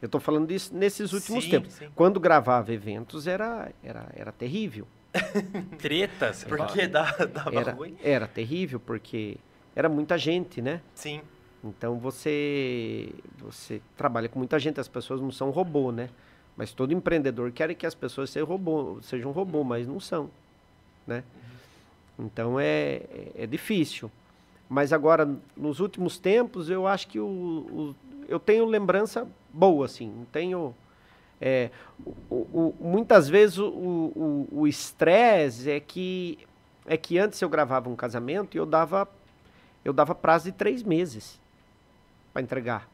eu 0.00 0.08
tô 0.08 0.18
falando 0.20 0.46
disso 0.46 0.74
nesses 0.74 1.12
últimos 1.12 1.44
Sim, 1.44 1.50
tempos. 1.50 1.72
sim. 1.74 1.88
Quando 1.94 2.18
gravava 2.20 2.72
eventos 2.72 3.26
era, 3.26 3.70
era, 3.82 4.06
era 4.14 4.32
terrível. 4.32 4.86
Treta, 5.78 6.32
você 6.32 6.46
fala. 6.48 6.66
Porque 6.66 6.86
dá, 6.86 7.10
dava 7.32 7.54
Era, 7.60 7.72
ruim? 7.72 7.96
era 8.02 8.26
terrível, 8.28 8.78
porque 8.78 9.36
era 9.74 9.88
muita 9.88 10.16
gente, 10.16 10.62
né? 10.62 10.80
Sim. 10.94 11.20
Então 11.64 11.98
você 11.98 13.08
você 13.38 13.80
trabalha 13.96 14.28
com 14.28 14.38
muita 14.38 14.58
gente, 14.58 14.78
as 14.78 14.86
pessoas 14.88 15.20
não 15.20 15.30
são 15.32 15.50
robô, 15.50 15.90
né? 15.90 16.08
Mas 16.56 16.72
todo 16.72 16.92
empreendedor 16.92 17.50
quer 17.52 17.74
que 17.74 17.86
as 17.86 17.94
pessoas 17.94 18.30
sejam 18.30 18.46
robô, 18.48 18.98
sejam 19.02 19.30
robô, 19.32 19.64
mas 19.64 19.86
não 19.86 19.98
são, 19.98 20.30
né? 21.06 21.24
Então 22.18 22.58
é, 22.58 23.02
é, 23.10 23.32
é 23.38 23.46
difícil. 23.46 24.10
Mas 24.68 24.92
agora, 24.92 25.28
nos 25.56 25.80
últimos 25.80 26.18
tempos, 26.18 26.68
eu 26.68 26.86
acho 26.86 27.08
que 27.08 27.18
o, 27.18 27.24
o- 27.26 27.94
eu 28.28 28.38
tenho 28.38 28.64
lembrança 28.66 29.26
boa, 29.52 29.86
assim. 29.86 30.26
Tenho. 30.32 30.74
é, 31.40 31.70
o- 32.28 32.34
o- 32.52 32.74
muitas 32.80 33.28
vezes 33.28 33.58
o- 33.58 34.66
estresse 34.66 35.70
é 35.70 35.78
que 35.80 36.38
é 36.86 36.96
que 36.96 37.18
antes 37.18 37.40
eu 37.40 37.48
gravava 37.48 37.88
um 37.88 37.94
casamento 37.96 38.56
e 38.56 38.58
eu 38.58 38.66
dava 38.66 39.08
eu 39.84 39.92
dava 39.92 40.14
prazo 40.14 40.46
de 40.46 40.52
três 40.52 40.82
meses 40.82 41.38
para 42.32 42.42
entregar. 42.42 42.88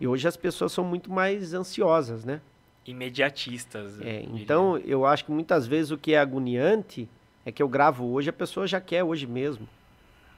E 0.00 0.06
hoje 0.06 0.26
as 0.26 0.36
pessoas 0.36 0.72
são 0.72 0.82
muito 0.84 1.10
mais 1.12 1.52
ansiosas, 1.54 2.24
né? 2.24 2.40
Imediatistas. 2.86 4.00
É, 4.00 4.22
então 4.32 4.78
eu 4.78 5.04
acho 5.06 5.24
que 5.24 5.30
muitas 5.32 5.66
vezes 5.66 5.90
o 5.90 5.98
que 5.98 6.14
é 6.14 6.18
agoniante 6.18 7.08
é 7.48 7.52
que 7.52 7.62
eu 7.62 7.68
gravo 7.68 8.06
hoje, 8.12 8.30
a 8.30 8.32
pessoa 8.32 8.66
já 8.66 8.80
quer 8.80 9.02
hoje 9.02 9.26
mesmo. 9.26 9.68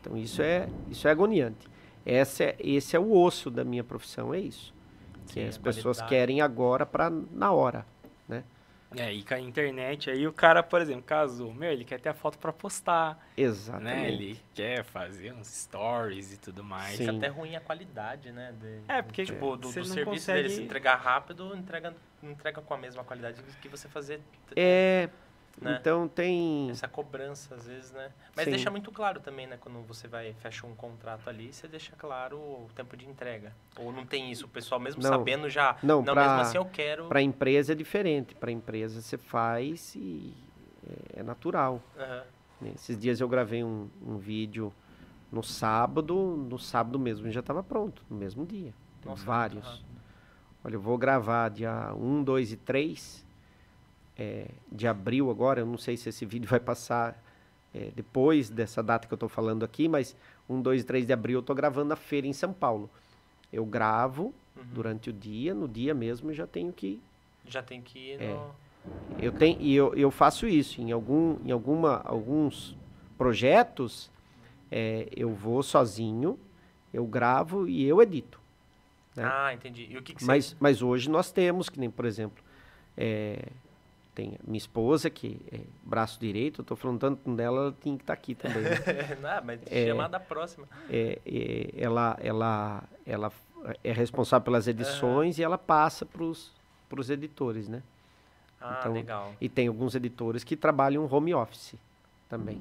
Então 0.01 0.17
isso 0.17 0.41
é 0.43 0.69
isso 0.89 1.07
é 1.07 1.11
agoniante. 1.11 1.69
Essa 2.07 2.45
é, 2.45 2.57
esse 2.59 2.97
é 2.97 2.99
o 2.99 3.13
osso 3.13 3.51
da 3.51 3.65
minha 3.65 3.85
profissão, 3.85 4.33
é 4.33 4.39
isso. 4.41 4.73
Que 5.27 5.35
Sim, 5.35 5.45
as 5.47 5.59
pessoas 5.59 5.99
qualidade. 5.99 6.09
querem 6.09 6.41
agora 6.41 6.87
para 6.87 7.11
na 7.11 7.53
hora, 7.53 7.85
né? 8.29 8.43
É, 8.97 9.13
e 9.13 9.23
com 9.23 9.35
a 9.35 9.39
internet 9.39 10.11
aí 10.11 10.27
o 10.27 10.33
cara, 10.33 10.63
por 10.65 10.81
exemplo, 10.81 11.03
casou, 11.03 11.53
meu, 11.55 11.71
ele 11.71 11.85
quer 11.85 12.01
ter 12.01 12.09
a 12.09 12.15
foto 12.15 12.39
pra 12.39 12.53
postar, 12.53 13.15
né? 13.15 13.21
Exatamente. 13.37 14.07
Ele 14.13 14.41
quer 14.53 14.83
fazer 14.83 15.33
uns 15.33 15.47
stories 15.47 16.33
e 16.33 16.39
tudo 16.39 16.65
mais. 16.65 16.97
Sim. 16.97 17.05
Fica 17.07 17.17
até 17.19 17.29
ruim 17.29 17.55
a 17.55 17.61
qualidade, 17.61 18.33
né? 18.33 18.53
de- 18.59 18.81
É, 18.89 19.01
porque, 19.03 19.25
tipo, 19.25 19.51
do, 19.57 19.69
do 19.69 19.69
serviço 19.69 20.05
consegue- 20.05 20.43
dele 20.43 20.55
se 20.55 20.63
entregar 20.63 20.97
rápido, 20.97 21.55
entrega, 21.57 21.95
entrega 22.23 22.61
com 22.63 22.75
a 22.75 22.79
mesma 22.79 23.05
qualidade 23.05 23.41
que 23.63 23.69
você 23.69 23.89
fazer 23.89 24.21
É, 24.57 25.09
né? 25.61 25.79
então 25.81 26.09
tem 26.09 26.71
essa 26.71 26.89
cobrança, 26.89 27.55
às 27.55 27.67
vezes, 27.67 27.91
né? 27.93 28.13
Mas 28.37 28.45
Sim. 28.45 28.51
deixa 28.51 28.71
muito 28.71 28.91
claro 28.93 29.21
também, 29.21 29.47
né? 29.47 29.57
Quando 29.61 29.81
você 29.87 30.07
vai 30.09 30.33
fecha 30.35 30.67
um 30.67 30.75
contrato 30.75 31.29
ali, 31.29 31.53
você 31.53 31.67
deixa 31.69 31.95
claro 31.97 32.37
o 32.39 32.69
tempo 32.75 32.97
de 32.97 33.07
entrega. 33.07 33.55
Ou 33.79 33.93
não 33.93 34.05
tem 34.07 34.31
isso, 34.31 34.47
o 34.47 34.49
pessoal 34.49 34.81
mesmo 34.81 35.03
Não. 35.03 35.11
sabendo 35.11 35.49
já, 35.49 35.77
Não, 35.83 36.03
não 36.03 36.13
pra- 36.13 36.23
mesmo 36.23 36.41
assim 36.41 36.59
eu 36.59 36.65
quero... 36.65 37.07
para 37.07 37.19
a 37.19 37.23
empresa 37.23 37.73
é 37.73 37.75
diferente. 37.75 38.35
Para 38.35 38.51
a 38.51 38.53
empresa 38.53 39.01
você 39.01 39.17
faz 39.19 39.95
e 39.95 40.35
é, 41.15 41.21
é 41.21 41.23
natural. 41.23 41.83
Né? 42.61 42.73
Esses 42.75 42.99
dias 42.99 43.21
eu 43.21 43.29
gravei 43.29 43.65
um, 43.65 43.89
um 44.03 44.19
vídeo 44.19 44.73
no 45.31 45.43
sábado, 45.43 46.15
no 46.49 46.59
sábado 46.59 46.99
mesmo 46.99 47.31
já 47.31 47.41
estava 47.41 47.63
pronto, 47.63 48.05
no 48.11 48.17
mesmo 48.17 48.45
dia. 48.45 48.75
Tem 49.01 49.11
Nossa, 49.11 49.25
vários. 49.25 49.85
Olha, 50.63 50.75
eu 50.75 50.81
vou 50.81 50.99
gravar 50.99 51.49
dia 51.49 51.95
1, 51.95 52.23
2 52.23 52.53
e 52.53 52.57
3 52.57 53.25
é, 54.21 54.47
de 54.71 54.87
abril 54.87 55.31
agora. 55.31 55.61
Eu 55.61 55.67
não 55.67 55.79
sei 55.79 55.97
se 55.97 56.09
esse 56.11 56.27
vídeo 56.27 56.47
vai 56.49 56.61
passar 56.61 57.17
é, 57.75 57.91
depois 57.97 58.51
dessa 58.51 58.83
data 58.83 59.09
que 59.09 59.15
eu 59.15 59.17
estou 59.17 59.29
falando 59.29 59.65
aqui, 59.65 59.89
mas 59.89 60.15
1, 60.49 60.61
2 60.61 60.83
e 60.83 60.85
3 60.85 61.07
de 61.07 61.13
abril 61.13 61.37
eu 61.39 61.41
estou 61.41 61.57
gravando 61.57 61.93
a 61.93 61.97
feira 61.97 62.27
em 62.27 62.33
São 62.33 62.53
Paulo. 62.53 62.91
Eu 63.53 63.65
gravo 63.65 64.35
Uhum. 64.57 64.65
durante 64.75 65.09
o 65.09 65.13
dia, 65.13 65.55
no 65.55 65.69
dia 65.69 65.95
mesmo 65.95 66.31
eu 66.31 66.35
já 66.35 66.47
tenho 66.47 66.73
que 66.73 67.01
Já 67.47 67.63
tem 67.63 67.81
que 67.81 67.99
ir 67.99 68.21
É. 68.21 68.35
no... 68.35 68.55
eu 69.19 69.31
tenho 69.33 69.57
e 69.61 69.75
eu, 69.75 69.95
eu 69.95 70.11
faço 70.11 70.45
isso 70.47 70.81
em 70.83 70.91
algum 70.91 71.39
em 71.47 71.53
alguma 71.53 72.03
alguns 72.05 72.77
projetos 73.17 74.11
é, 74.71 75.07
eu 75.17 75.33
vou 75.33 75.63
sozinho 75.63 76.37
eu 76.93 77.07
gravo 77.07 77.69
e 77.69 77.87
eu 77.87 78.03
edito 78.03 78.41
né? 79.17 79.23
Ah, 79.25 79.55
entendi. 79.55 79.87
E 79.89 79.97
o 79.97 80.03
que, 80.03 80.15
que 80.15 80.25
mas 80.25 80.57
mas 80.59 80.83
hoje 80.83 81.09
nós 81.09 81.31
temos 81.31 81.69
que 81.69 81.79
nem 81.79 81.89
por 81.91 82.05
exemplo 82.05 82.43
é, 82.97 83.39
tem 84.15 84.37
minha 84.47 84.59
esposa 84.59 85.09
que 85.11 85.41
é 85.53 85.61
braço 85.83 86.19
direito 86.21 86.61
eu 86.61 86.63
estou 86.63 86.77
falando 86.77 86.99
tanto 86.99 87.35
dela 87.35 87.59
ela 87.63 87.73
tem 87.73 87.97
que 87.97 88.03
estar 88.03 88.13
aqui 88.13 88.35
também 88.35 88.63
né? 88.63 88.77
você... 89.17 89.27
ah, 89.27 89.43
mas 89.45 89.61
É. 89.71 89.87
chamar 89.87 90.09
da 90.09 90.19
próxima. 90.21 90.67
É, 90.89 91.19
é, 91.25 91.71
ela 91.77 92.17
ela 92.21 92.83
ela 93.07 93.33
é 93.85 93.93
responsável 93.93 94.45
pelas 94.45 94.67
edições 94.67 95.39
e 95.39 95.43
ela 95.43 95.57
passa 95.59 96.05
para 96.07 96.25
os 96.25 97.11
editores 97.11 97.69
né 97.69 97.83
Ah, 98.61 98.79
Então, 98.81 98.93
legal. 98.93 99.33
E 99.41 99.49
tem 99.49 99.69
alguns 99.69 99.95
editores 99.95 100.45
que 100.45 100.57
trabalham 100.57 101.07
home 101.11 101.33
office 101.35 101.75
também. 102.29 102.61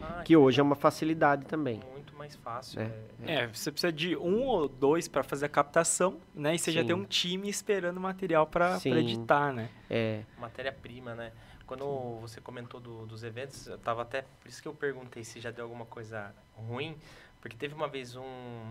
Ah, 0.00 0.22
Que 0.24 0.36
hoje 0.36 0.60
é 0.60 0.62
uma 0.62 0.74
facilidade 0.76 1.44
também. 1.46 1.80
muito 1.92 2.05
mais 2.16 2.34
fácil. 2.36 2.80
É. 2.80 2.84
é. 3.26 3.34
É, 3.42 3.46
você 3.46 3.70
precisa 3.70 3.92
de 3.92 4.16
um 4.16 4.44
ou 4.44 4.68
dois 4.68 5.06
para 5.06 5.22
fazer 5.22 5.46
a 5.46 5.48
captação, 5.48 6.18
né? 6.34 6.54
E 6.54 6.58
você 6.58 6.72
já 6.72 6.80
Sim. 6.80 6.86
tem 6.86 6.96
um 6.96 7.04
time 7.04 7.48
esperando 7.48 8.00
material 8.00 8.46
para 8.46 8.78
Sim. 8.78 8.94
editar, 8.94 9.52
né? 9.52 9.68
É, 9.88 10.22
Matéria-prima, 10.38 11.14
né? 11.14 11.32
Quando 11.66 11.84
você 12.20 12.40
comentou 12.40 12.80
do- 12.80 13.06
dos 13.06 13.24
eventos, 13.24 13.66
eu 13.66 13.76
tava 13.78 14.02
até. 14.02 14.22
Por 14.40 14.48
isso 14.48 14.62
que 14.62 14.68
eu 14.68 14.74
perguntei 14.74 15.24
se 15.24 15.40
já 15.40 15.50
deu 15.50 15.64
alguma 15.64 15.84
coisa 15.84 16.34
ruim. 16.56 16.96
Porque 17.40 17.56
teve 17.56 17.74
uma 17.74 17.86
vez 17.86 18.16
um, 18.16 18.24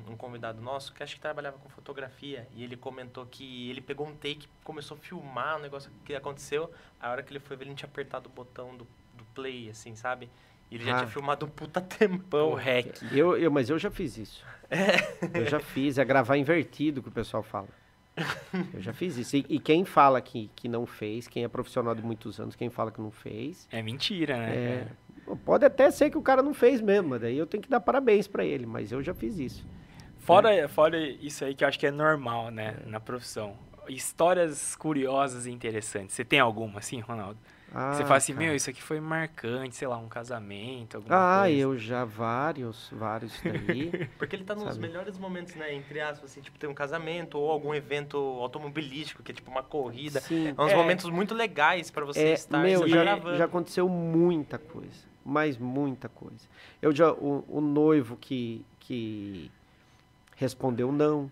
um 0.10 0.18
convidado 0.18 0.62
nosso 0.62 0.94
que 0.94 1.02
acho 1.02 1.16
que 1.16 1.22
trabalhava 1.22 1.58
com 1.60 1.70
fotografia 1.70 2.46
e 2.54 2.62
ele 2.64 2.76
comentou 2.76 3.26
que 3.26 3.70
ele 3.70 3.80
pegou 3.80 4.06
um 4.06 4.14
take, 4.16 4.50
começou 4.66 4.98
a 4.98 5.00
filmar 5.00 5.58
o 5.58 5.62
negócio 5.62 5.90
que 6.04 6.14
aconteceu. 6.14 6.70
A 7.00 7.10
hora 7.10 7.24
que 7.24 7.32
ele 7.32 7.40
foi 7.40 7.56
ver, 7.56 7.66
ele 7.68 7.76
tinha 7.76 7.88
apertado 7.88 8.28
o 8.28 8.32
botão 8.32 8.76
do, 8.76 8.86
do 9.14 9.24
play, 9.34 9.70
assim, 9.70 9.96
sabe? 9.96 10.30
E 10.76 10.78
ele 10.78 10.86
já 10.86 10.94
Ah. 10.94 10.98
tinha 11.00 11.08
filmado 11.08 11.46
um 11.46 11.50
puta 11.50 11.80
tempão. 11.80 12.50
O 12.52 12.56
REC. 12.56 13.02
Eu, 13.12 13.38
eu, 13.38 13.50
mas 13.50 13.70
eu 13.70 13.80
já 13.80 13.90
fiz 13.90 14.18
isso. 14.18 14.44
Eu 15.34 15.46
já 15.46 15.60
fiz, 15.60 15.98
é 15.98 16.04
gravar 16.06 16.36
invertido 16.38 17.02
que 17.02 17.08
o 17.08 17.12
pessoal 17.12 17.42
fala. 17.44 17.68
Eu 18.74 18.82
já 18.82 18.94
fiz 18.94 19.18
isso. 19.18 19.36
E, 19.38 19.46
e 19.50 19.60
quem 19.60 19.86
fala 19.86 20.20
que, 20.22 20.50
que 20.56 20.68
não 20.68 20.86
fez, 20.86 21.28
quem 21.28 21.44
é 21.44 21.48
profissional 21.48 21.94
de 21.96 22.02
muitos 22.02 22.40
anos, 22.40 22.56
quem 22.56 22.70
fala 22.70 22.92
que 22.92 23.00
não 23.02 23.12
fez, 23.12 23.68
É 23.72 23.82
mentira, 23.82 24.38
né? 24.38 24.56
é, 24.56 24.88
pode 25.46 25.66
até 25.66 25.90
ser 25.92 26.10
que 26.10 26.18
o 26.18 26.22
cara 26.22 26.42
não 26.42 26.54
fez 26.54 26.82
mesmo, 26.82 27.10
mas 27.10 27.22
daí 27.22 27.38
eu 27.38 27.46
tenho 27.46 27.62
que 27.64 27.70
dar 27.70 27.80
parabéns 27.80 28.28
pra 28.28 28.44
ele, 28.44 28.66
mas 28.66 28.92
eu 28.92 29.02
já 29.04 29.14
fiz 29.14 29.38
isso. 29.40 29.66
Fora, 30.20 30.68
fora 30.68 30.98
isso 30.98 31.46
aí 31.46 31.54
que 31.54 31.64
eu 31.64 31.68
acho 31.68 31.78
que 31.80 31.86
é 31.88 31.92
normal, 31.92 32.50
né, 32.52 32.78
na 32.86 33.00
profissão. 33.00 33.56
Histórias 33.90 34.76
curiosas 34.76 35.46
e 35.46 35.52
interessantes. 35.52 36.16
Você 36.16 36.24
tem 36.26 36.40
alguma, 36.40 36.80
assim, 36.80 37.00
Ronaldo? 37.00 37.40
você 37.92 38.04
Ah, 38.04 38.06
fala 38.06 38.18
assim, 38.18 38.34
cara. 38.34 38.46
meu, 38.46 38.56
isso 38.56 38.70
aqui 38.70 38.82
foi 38.82 39.00
marcante, 39.02 39.76
sei 39.76 39.88
lá, 39.88 39.98
um 39.98 40.08
casamento, 40.08 40.96
alguma 40.98 41.16
Ah, 41.16 41.42
coisa. 41.42 41.58
eu 41.58 41.78
já 41.78 42.06
vários, 42.06 42.90
vários 42.92 43.42
daí. 43.44 43.92
Porque 44.18 44.36
ele 44.36 44.46
tá 44.46 44.56
nos 44.56 44.64
Sabe? 44.64 44.80
melhores 44.80 45.18
momentos, 45.18 45.56
né? 45.56 45.74
Entre 45.74 46.00
aspas, 46.00 46.32
assim, 46.32 46.42
tipo, 46.42 46.58
tem 46.58 46.70
um 46.70 46.74
casamento 46.74 47.38
ou 47.38 47.52
algum 47.52 47.74
evento 47.76 48.18
automobilístico, 48.18 49.22
que 49.24 49.32
é 49.32 49.36
tipo 49.36 49.52
uma 49.52 49.62
corrida. 49.64 50.22
Sim. 50.22 50.54
É 50.58 50.62
uns 50.62 50.72
É. 50.72 50.76
momentos 50.76 51.10
muito 51.10 51.34
legais 51.36 51.92
pra 51.92 52.06
você 52.06 52.20
É, 52.30 52.34
estar 52.34 52.62
meu, 52.62 52.80
você 52.82 52.90
tá 52.90 52.96
já, 52.96 53.04
gravando. 53.04 53.38
já 53.38 53.46
aconteceu 53.46 53.90
muita 53.90 54.58
coisa, 54.58 55.06
mas 55.26 55.58
muita 55.58 56.08
coisa. 56.08 56.48
Eu 56.82 56.96
já, 56.96 57.12
o, 57.12 57.44
o 57.50 57.60
noivo 57.60 58.16
que, 58.16 58.64
que 58.80 59.52
respondeu 60.38 60.92
não, 60.92 61.30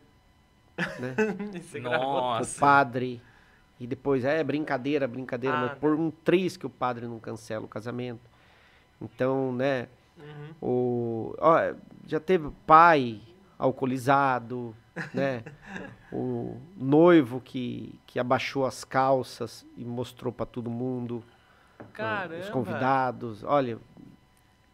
né? 0.99 1.15
Você 1.61 1.79
gravou. 1.79 2.07
o 2.07 2.21
Nossa. 2.21 2.59
padre, 2.59 3.21
e 3.79 3.87
depois, 3.87 4.23
é 4.23 4.43
brincadeira, 4.43 5.07
brincadeira, 5.07 5.55
Ah, 5.57 5.61
mas 5.69 5.77
por 5.79 5.93
um 5.99 6.09
triz 6.11 6.55
que 6.57 6.65
o 6.65 6.69
padre 6.69 7.07
não 7.07 7.19
cancela 7.19 7.65
o 7.65 7.67
casamento. 7.67 8.21
Então, 9.01 9.51
né, 9.53 9.87
Uhum. 10.17 10.53
o, 10.61 11.35
ó, 11.39 11.73
já 12.07 12.19
teve 12.19 12.49
pai 12.67 13.19
alcoolizado, 13.57 14.75
né? 15.13 15.43
o 16.11 16.57
noivo 16.77 17.41
que, 17.41 17.99
que 18.05 18.19
abaixou 18.19 18.65
as 18.65 18.83
calças 18.83 19.65
e 19.75 19.83
mostrou 19.83 20.31
para 20.31 20.45
todo 20.45 20.69
mundo, 20.69 21.23
Caramba. 21.91 22.39
os 22.43 22.49
convidados, 22.49 23.43
olha, 23.43 23.79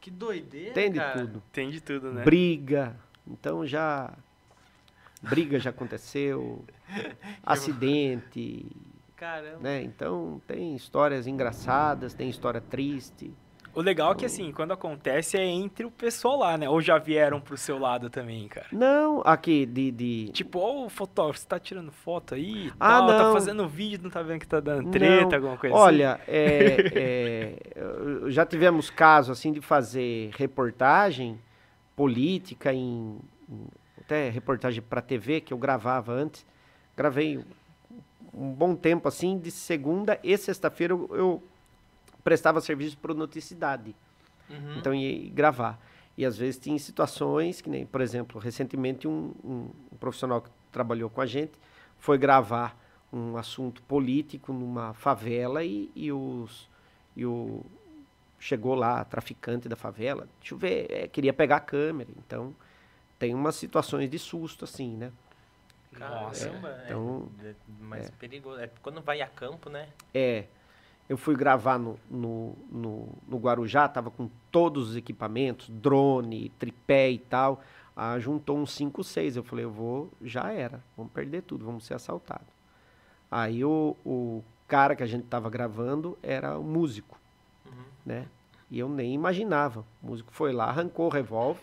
Que 0.02 0.12
doideira, 0.12 0.74
tem 0.74 0.92
de 0.92 1.00
cara. 1.00 1.20
tudo. 1.22 1.42
Tem 1.54 1.70
de 1.70 1.80
tudo, 1.82 2.12
né? 2.12 2.24
Briga, 2.24 2.96
então 3.26 3.66
já 3.66 4.12
briga 5.22 5.60
já 5.60 5.70
aconteceu, 5.70 6.64
acidente, 7.44 8.66
Caramba. 9.16 9.60
né? 9.62 9.82
Então 9.84 10.42
tem 10.48 10.76
histórias 10.76 11.28
engraçadas, 11.28 12.14
tem 12.14 12.30
história 12.30 12.62
triste. 12.62 13.34
O 13.76 13.82
legal 13.82 14.14
é 14.14 14.16
que, 14.16 14.26
assim, 14.26 14.52
quando 14.52 14.72
acontece 14.74 15.38
é 15.38 15.46
entre 15.46 15.86
o 15.86 15.92
pessoal 15.92 16.40
lá, 16.40 16.58
né? 16.58 16.68
Ou 16.68 16.82
já 16.82 16.98
vieram 16.98 17.40
pro 17.40 17.56
seu 17.56 17.78
lado 17.78 18.10
também, 18.10 18.48
cara. 18.48 18.66
Não, 18.72 19.22
aqui 19.24 19.64
de, 19.66 19.92
de 19.92 20.30
Tipo, 20.34 20.58
ó, 20.60 20.86
o 20.86 20.90
fotógrafo, 20.90 21.40
você 21.40 21.46
tá 21.48 21.60
tirando 21.60 21.92
foto 21.92 22.34
aí 22.34 22.72
Ah, 22.80 22.98
tal, 22.98 23.08
tá 23.08 23.24
não. 23.26 23.34
fazendo 23.34 23.68
vídeo, 23.70 24.00
não 24.04 24.10
tá 24.10 24.24
vendo 24.24 24.40
que 24.40 24.48
tá 24.48 24.60
dando 24.60 24.90
treta, 24.90 25.28
Não. 25.28 25.36
alguma 25.36 25.58
coisa 25.58 25.76
assim? 25.76 25.84
Olha, 25.86 26.20
é, 26.28 26.76
é, 26.96 27.58
eu- 27.76 28.32
já 28.32 28.44
tivemos 28.44 28.90
casos 28.90 29.38
assim 29.38 29.54
de 29.54 29.62
fazer 29.62 30.32
reportagem 30.36 31.40
política 31.96 32.74
em, 32.74 33.20
em- 33.48 33.68
até 34.10 34.28
reportagem 34.30 34.82
para 34.82 35.02
TV 35.02 35.40
que 35.40 35.54
eu 35.54 35.58
gravava 35.58 36.12
antes. 36.12 36.44
Gravei 36.98 37.40
um 38.34 38.52
bom 38.52 38.76
tempo 38.76 39.08
assim, 39.08 39.38
de 39.38 39.52
segunda 39.52 40.20
e 40.24 40.36
sexta-feira 40.36 40.94
eu, 40.94 41.10
eu 41.14 41.44
prestava 42.24 42.60
serviço 42.60 42.98
para 42.98 43.14
Noticidade. 43.14 43.96
Uhum. 44.50 44.78
Então 44.78 44.94
ia 44.96 45.12
ia 45.12 45.30
gravar. 45.32 45.80
E 46.18 46.26
às 46.26 46.36
vezes 46.38 46.60
tinha 46.60 46.78
situações 46.80 47.62
que 47.62 47.70
nem, 47.70 47.86
por 47.86 48.02
exemplo, 48.02 48.42
recentemente 48.42 49.08
um, 49.08 49.32
um- 49.44 49.70
um 49.94 49.98
profissional 50.00 50.42
que 50.42 50.50
trabalhou 50.72 51.10
com 51.10 51.22
a 51.22 51.26
gente 51.26 51.52
foi 52.00 52.18
gravar 52.18 52.76
um 53.14 53.38
assunto 53.38 53.82
político 53.84 54.52
numa 54.52 54.94
favela 54.94 55.64
e, 55.64 55.90
e 55.96 56.12
os 56.12 56.68
e 57.16 57.26
o 57.26 57.64
chegou 58.40 58.74
lá 58.76 59.04
traficante 59.04 59.68
da 59.68 59.76
favela, 59.76 60.28
deixa 60.40 60.54
eu 60.54 60.58
ver, 60.58 60.88
é, 60.90 61.08
queria 61.08 61.34
pegar 61.34 61.58
a 61.58 61.60
câmera. 61.60 62.10
Então 62.18 62.56
tem 63.20 63.36
umas 63.36 63.56
situações 63.56 64.10
de 64.10 64.18
susto 64.18 64.64
assim, 64.66 64.96
né? 64.96 65.12
Caramba, 65.94 66.70
é, 66.70 66.84
então, 66.86 67.30
é 67.44 67.54
mais 67.80 68.10
perigoso. 68.12 68.60
É 68.60 68.70
quando 68.82 69.02
vai 69.02 69.22
a 69.22 69.28
campo, 69.28 69.70
né? 69.70 69.90
É, 70.14 70.46
eu 71.10 71.18
fui 71.18 71.36
gravar 71.36 71.78
no, 71.78 72.00
no, 72.10 72.56
no, 72.72 73.10
no 73.28 73.38
Guarujá, 73.38 73.88
tava 73.88 74.10
com 74.10 74.30
todos 74.52 74.92
os 74.92 74.96
equipamentos, 74.96 75.70
drone, 75.70 76.50
tripé 76.58 77.12
e 77.12 77.20
tal. 77.20 77.62
Ah, 77.96 78.18
juntou 78.20 78.58
uns 78.58 78.72
5, 78.74 79.04
6. 79.04 79.36
Eu 79.36 79.44
falei, 79.44 79.66
eu 79.66 79.72
vou, 79.72 80.10
já 80.22 80.52
era, 80.54 80.82
vamos 80.96 81.12
perder 81.12 81.42
tudo, 81.42 81.66
vamos 81.66 81.86
ser 81.86 81.96
assaltados. 81.96 82.48
Aí 83.30 83.66
o, 83.66 83.96
o 84.06 84.44
cara 84.68 84.96
que 84.96 85.04
a 85.04 85.08
gente 85.08 85.26
tava 85.26 85.50
gravando 85.50 86.18
era 86.24 86.58
um 86.58 86.64
músico, 86.64 87.20
Uhum. 87.66 87.84
né? 88.06 88.26
E 88.72 88.80
eu 88.80 88.88
nem 88.88 89.14
imaginava. 89.14 89.84
O 90.02 90.08
músico 90.08 90.32
foi 90.32 90.54
lá, 90.54 90.66
arrancou 90.66 91.08
o 91.08 91.10
revólver. 91.10 91.62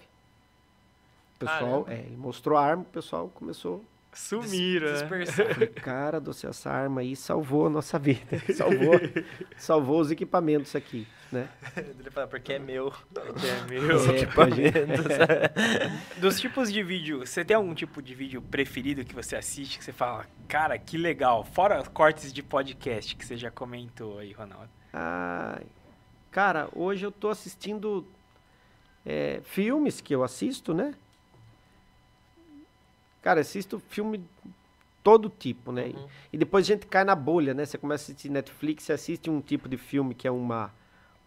O 1.36 1.38
pessoal, 1.38 1.86
é, 1.88 1.98
ele 2.00 2.16
mostrou 2.16 2.56
a 2.58 2.64
arma, 2.64 2.82
o 2.82 2.86
pessoal 2.86 3.28
começou 3.28 3.84
Sumiram, 4.12 4.86
né? 4.86 4.92
Dispersar. 4.94 5.52
Falei, 5.52 5.68
cara, 5.68 6.18
doce, 6.18 6.46
essa 6.46 6.70
arma 6.70 7.02
aí 7.02 7.14
salvou 7.14 7.66
a 7.66 7.70
nossa 7.70 7.98
vida. 7.98 8.38
Salvou, 8.56 8.94
salvou 9.58 10.00
os 10.00 10.10
equipamentos 10.10 10.74
aqui, 10.74 11.06
né? 11.30 11.46
Ele 11.76 12.10
fala, 12.10 12.26
porque 12.26 12.54
é 12.54 12.58
meu. 12.58 12.90
Que 12.90 13.46
é 13.46 13.60
meu. 13.68 13.98
É, 14.08 14.42
a 14.42 14.50
gente- 14.50 16.16
Dos 16.18 16.40
tipos 16.40 16.72
de 16.72 16.82
vídeo, 16.82 17.26
você 17.26 17.44
tem 17.44 17.54
algum 17.54 17.74
tipo 17.74 18.00
de 18.00 18.14
vídeo 18.14 18.40
preferido 18.40 19.04
que 19.04 19.14
você 19.14 19.36
assiste, 19.36 19.76
que 19.76 19.84
você 19.84 19.92
fala, 19.92 20.24
cara, 20.48 20.78
que 20.78 20.96
legal? 20.96 21.44
Fora 21.44 21.82
cortes 21.84 22.32
de 22.32 22.42
podcast 22.42 23.14
que 23.14 23.26
você 23.26 23.36
já 23.36 23.50
comentou 23.50 24.18
aí, 24.18 24.32
Ronaldo. 24.32 24.70
Ai, 24.94 25.66
cara, 26.30 26.70
hoje 26.74 27.04
eu 27.04 27.12
tô 27.12 27.28
assistindo 27.28 28.06
é, 29.04 29.42
filmes 29.44 30.00
que 30.00 30.14
eu 30.14 30.24
assisto, 30.24 30.72
né? 30.72 30.94
Cara, 33.26 33.40
assisto 33.40 33.80
filme 33.88 34.22
todo 35.02 35.28
tipo, 35.28 35.72
né? 35.72 35.86
Uhum. 35.86 36.06
E 36.32 36.38
depois 36.38 36.64
a 36.64 36.68
gente 36.68 36.86
cai 36.86 37.02
na 37.02 37.16
bolha, 37.16 37.54
né? 37.54 37.66
Você 37.66 37.76
começa 37.76 38.04
a 38.04 38.04
assistir 38.04 38.28
Netflix, 38.28 38.84
você 38.84 38.92
assiste 38.92 39.28
um 39.28 39.40
tipo 39.40 39.68
de 39.68 39.76
filme 39.76 40.14
que 40.14 40.28
é 40.28 40.30
uma 40.30 40.72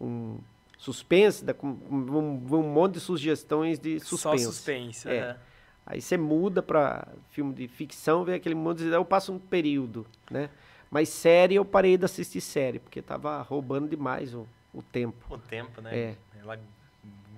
um 0.00 0.38
suspense, 0.78 1.44
dá 1.44 1.54
um, 1.62 2.40
um 2.50 2.72
monte 2.72 2.94
de 2.94 3.00
sugestões 3.00 3.78
de 3.78 4.00
suspense. 4.00 4.44
Só 4.44 4.50
suspense. 4.50 5.06
É. 5.10 5.20
né? 5.20 5.36
Aí 5.84 6.00
você 6.00 6.16
muda 6.16 6.62
pra 6.62 7.06
filme 7.32 7.52
de 7.52 7.68
ficção, 7.68 8.24
vê 8.24 8.32
aquele 8.32 8.54
monte 8.54 8.78
de... 8.78 8.88
Eu 8.88 9.04
passo 9.04 9.30
um 9.34 9.38
período, 9.38 10.06
né? 10.30 10.48
Mas 10.90 11.10
série 11.10 11.56
eu 11.56 11.66
parei 11.66 11.98
de 11.98 12.06
assistir 12.06 12.40
série, 12.40 12.78
porque 12.78 13.02
tava 13.02 13.42
roubando 13.42 13.90
demais 13.90 14.34
o, 14.34 14.48
o 14.72 14.80
tempo. 14.82 15.22
O 15.28 15.36
tempo, 15.36 15.82
né? 15.82 15.94
É. 15.94 16.16
Ela 16.40 16.58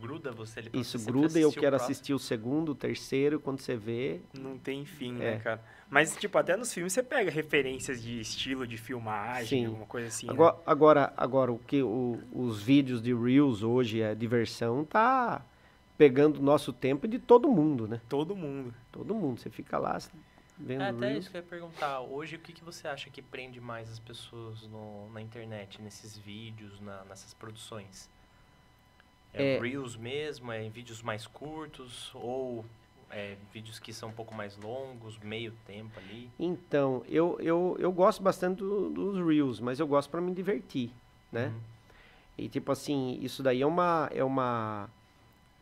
gruda 0.03 0.33
você 0.33 0.61
ali 0.61 0.71
pra 0.71 0.81
Isso 0.81 0.99
você 0.99 1.07
gruda 1.11 1.39
e 1.39 1.43
eu 1.43 1.51
quero 1.53 1.69
próximo. 1.77 1.91
assistir 1.91 2.13
o 2.15 2.19
segundo, 2.19 2.73
o 2.73 2.75
terceiro, 2.75 3.39
quando 3.41 3.61
você 3.61 3.77
vê... 3.77 4.21
Não 4.35 4.59
tem 4.59 4.85
fim, 4.85 5.15
É. 5.17 5.37
né, 5.37 5.39
cara? 5.39 5.63
Mas, 5.89 6.17
tipo, 6.17 6.37
até 6.39 6.57
nos 6.57 6.73
filmes 6.73 6.93
você 6.93 7.03
pega 7.03 7.31
referências 7.31 8.03
de 8.03 8.19
estilo 8.21 8.67
de 8.67 8.77
filmagem, 8.77 9.61
Sim. 9.61 9.67
alguma 9.67 9.87
coisa 9.87 10.09
assim. 10.09 10.27
né? 10.27 10.33
Agora, 10.33 10.57
agora, 10.67 11.13
agora 11.17 11.53
o 11.53 11.59
que 11.59 11.83
o- 11.83 12.19
os 12.33 12.63
vídeos 12.63 13.01
de 13.03 13.15
Reels 13.15 13.63
hoje, 13.63 14.03
a 14.03 14.15
diversão, 14.15 14.85
tá 14.85 15.45
pegando 15.97 16.39
o 16.41 16.43
nosso 16.43 16.73
tempo 16.73 17.07
e 17.07 17.09
de 17.09 17.19
todo 17.19 17.49
mundo, 17.49 17.87
né? 17.87 18.01
Todo 18.09 18.35
mundo. 18.35 18.75
Todo 18.91 19.15
mundo. 19.15 19.39
Você 19.39 19.51
fica 19.51 19.79
lá 19.79 19.99
vendo 20.59 20.83
É, 20.83 20.89
até 20.89 21.09
Reels. 21.09 21.19
isso 21.25 21.31
que 21.31 21.37
eu 21.37 21.43
ia 21.43 21.47
perguntar. 21.47 22.01
Hoje, 22.01 22.37
o 22.37 22.39
que, 22.39 22.53
que 22.53 22.65
você 22.65 22.89
acha 22.89 23.11
que 23.11 23.21
prende 23.21 23.61
mais 23.61 23.91
as 23.91 23.99
pessoas 23.99 24.63
no- 24.69 25.11
na 25.13 25.21
internet, 25.21 25.81
nesses 25.83 26.17
vídeos, 26.17 26.81
na- 26.81 27.05
nessas 27.05 27.35
produções? 27.35 28.11
É, 29.35 29.57
É. 29.57 29.61
Reels 29.61 29.97
mesmo? 29.97 30.53
É 30.53 30.63
em 30.63 30.71
vídeos 30.71 31.03
mais 31.03 31.27
curtos? 31.27 32.11
Ou 32.15 32.65
é, 33.11 33.37
vídeos 33.53 33.79
que 33.79 33.93
são 33.93 34.09
um 34.09 34.13
pouco 34.13 34.35
mais 34.35 34.57
longos, 34.57 35.19
meio 35.19 35.53
tempo 35.67 35.99
ali? 35.99 36.31
Então, 36.39 37.03
eu, 37.09 37.39
eu, 37.41 37.77
eu 37.79 37.93
gosto 37.93 38.23
bastante 38.23 38.59
do- 38.59 38.91
dos 38.91 39.25
Reels, 39.27 39.61
mas 39.61 39.79
eu 39.81 39.87
gosto 39.87 40.11
para 40.11 40.21
me 40.21 40.33
divertir, 40.35 40.91
né? 41.31 41.47
Uhum. 41.49 41.61
E 42.39 42.49
tipo 42.49 42.73
assim, 42.73 43.19
isso 43.21 43.43
daí 43.43 43.61
é 43.61 43.67
uma 43.67 44.09
é 44.13 44.25
uma 44.25 44.89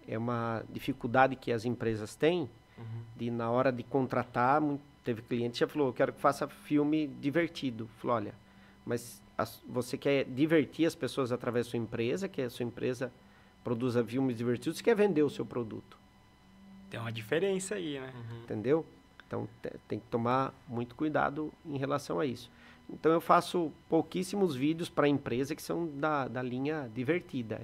é 0.09 0.17
uma 0.17 0.63
dificuldade 0.71 1.35
que 1.37 1.53
as 1.53 1.65
empresas 1.65 2.15
têm 2.15 2.49
Uhum. 2.79 3.03
de 3.17 3.31
na 3.31 3.51
hora 3.51 3.71
de 3.73 3.83
contratar, 3.83 4.63
teve 5.05 5.21
cliente 5.23 5.55
que 5.55 5.59
já 5.61 5.67
falou, 5.69 5.89
eu 5.89 5.93
quero 5.93 6.13
que 6.13 6.21
faça 6.21 6.47
filme 6.49 7.07
divertido. 7.21 7.89
Falou, 7.99 8.17
olha, 8.17 8.35
mas 8.87 9.21
as- 9.37 9.61
você 9.69 9.99
quer 9.99 10.25
divertir 10.25 10.87
as 10.87 10.95
pessoas 10.95 11.33
através 11.33 11.67
da 11.67 11.71
sua 11.73 11.79
empresa, 11.79 12.29
que 12.29 12.41
a 12.41 12.49
sua 12.49 12.65
empresa 12.65 13.13
produza 13.65 14.05
filmes 14.05 14.37
divertidos, 14.37 14.79
você 14.79 14.85
quer 14.85 14.95
vender 14.97 15.23
o 15.23 15.31
seu 15.31 15.45
produto, 15.47 15.99
Tem 16.91 16.99
uma 16.99 17.13
diferença 17.13 17.75
aí, 17.77 17.99
né? 18.01 18.13
Uhum. 18.15 18.43
entendeu? 18.43 18.87
Então 19.27 19.49
te- 19.63 19.73
tem 19.87 19.99
que 20.01 20.07
tomar 20.07 20.53
muito 20.67 20.95
cuidado 20.97 21.53
em 21.65 21.77
relação 21.79 22.19
a 22.19 22.27
isso. 22.27 22.51
Então 22.89 23.13
eu 23.13 23.21
faço 23.21 23.71
pouquíssimos 23.89 24.57
vídeos 24.57 24.89
para 24.89 25.07
a 25.07 25.09
empresa 25.09 25.55
que 25.55 25.63
são 25.63 25.87
da, 25.87 26.27
da 26.27 26.43
linha 26.43 26.91
divertida. 26.93 27.61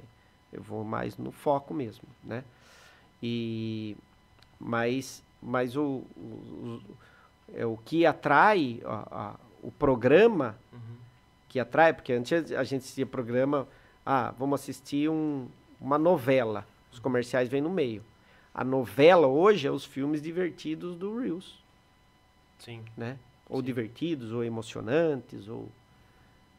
Eu 0.52 0.62
vou 0.62 0.84
mais 0.84 1.18
no 1.18 1.32
foco 1.32 1.74
mesmo, 1.74 2.04
né? 2.22 2.44
E 3.22 3.96
mas 4.58 5.22
mas 5.42 5.76
o, 5.76 6.02
o, 6.16 6.20
o- 6.20 6.82
é 7.54 7.64
o 7.66 7.76
que 7.76 8.04
atrai 8.06 8.80
a- 8.84 9.08
a- 9.10 9.36
o 9.62 9.70
programa 9.72 10.56
Uhum. 10.72 10.78
que 11.48 11.58
atrai, 11.60 11.92
porque 11.92 12.12
antes 12.12 12.32
a 12.52 12.62
gente 12.64 12.82
assistia 12.82 13.06
programa, 13.06 13.66
ah, 14.04 14.32
vamos 14.38 14.60
assistir 14.60 15.08
um- 15.10 15.46
uma 15.80 15.98
novela, 15.98 16.66
os 16.92 16.98
comerciais 16.98 17.48
vêm 17.48 17.60
no 17.60 17.70
meio. 17.70 18.02
A 18.54 18.64
novela 18.64 19.26
hoje 19.26 19.66
é 19.66 19.70
os 19.70 19.84
filmes 19.84 20.22
divertidos 20.22 20.96
do 20.96 21.18
Reels, 21.18 21.58
Sim. 22.58 22.82
né? 22.96 23.18
Ou 23.48 23.60
Sim. 23.60 23.66
divertidos, 23.66 24.32
ou 24.32 24.42
emocionantes, 24.42 25.46
ou, 25.48 25.70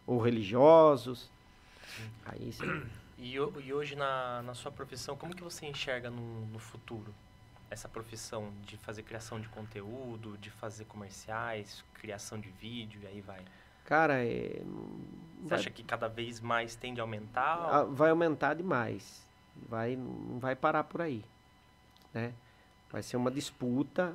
ou 0.05 0.19
religiosos. 0.19 1.29
Aí 2.25 2.51
você- 2.51 2.65
E, 3.17 3.33
e 3.33 3.73
hoje 3.73 3.95
na, 3.95 4.43
na 4.43 4.53
sua 4.53 4.71
profissão, 4.71 5.17
como 5.17 5.35
que 5.35 5.43
você 5.43 5.65
enxerga 5.65 6.09
no, 6.09 6.45
no 6.47 6.59
futuro? 6.59 7.13
Essa 7.69 7.89
profissão 7.89 8.53
de 8.65 8.77
fazer 8.77 9.03
criação 9.03 9.41
de 9.41 9.49
conteúdo, 9.49 10.37
de 10.37 10.49
fazer 10.51 10.85
comerciais, 10.85 11.83
criação 11.95 12.39
de 12.39 12.49
vídeo 12.49 13.01
e 13.03 13.07
aí 13.07 13.21
vai. 13.21 13.41
Cara, 13.87 14.21
é, 14.23 14.61
Você 15.41 15.47
vai, 15.49 15.59
acha 15.59 15.69
que 15.69 15.81
cada 15.81 16.09
vez 16.09 16.41
mais 16.41 16.75
tende 16.75 16.99
a 16.99 17.03
aumentar? 17.03 17.57
ah, 17.71 17.83
vai 17.85 18.09
aumentar 18.09 18.53
demais. 18.53 19.25
Vai, 19.67 19.95
não 19.95 20.37
vai 20.39 20.55
parar 20.55 20.83
por 20.83 21.01
aí, 21.01 21.23
né? 22.13 22.33
Vai 22.91 23.01
ser 23.01 23.15
uma 23.17 23.31
disputa. 23.31 24.13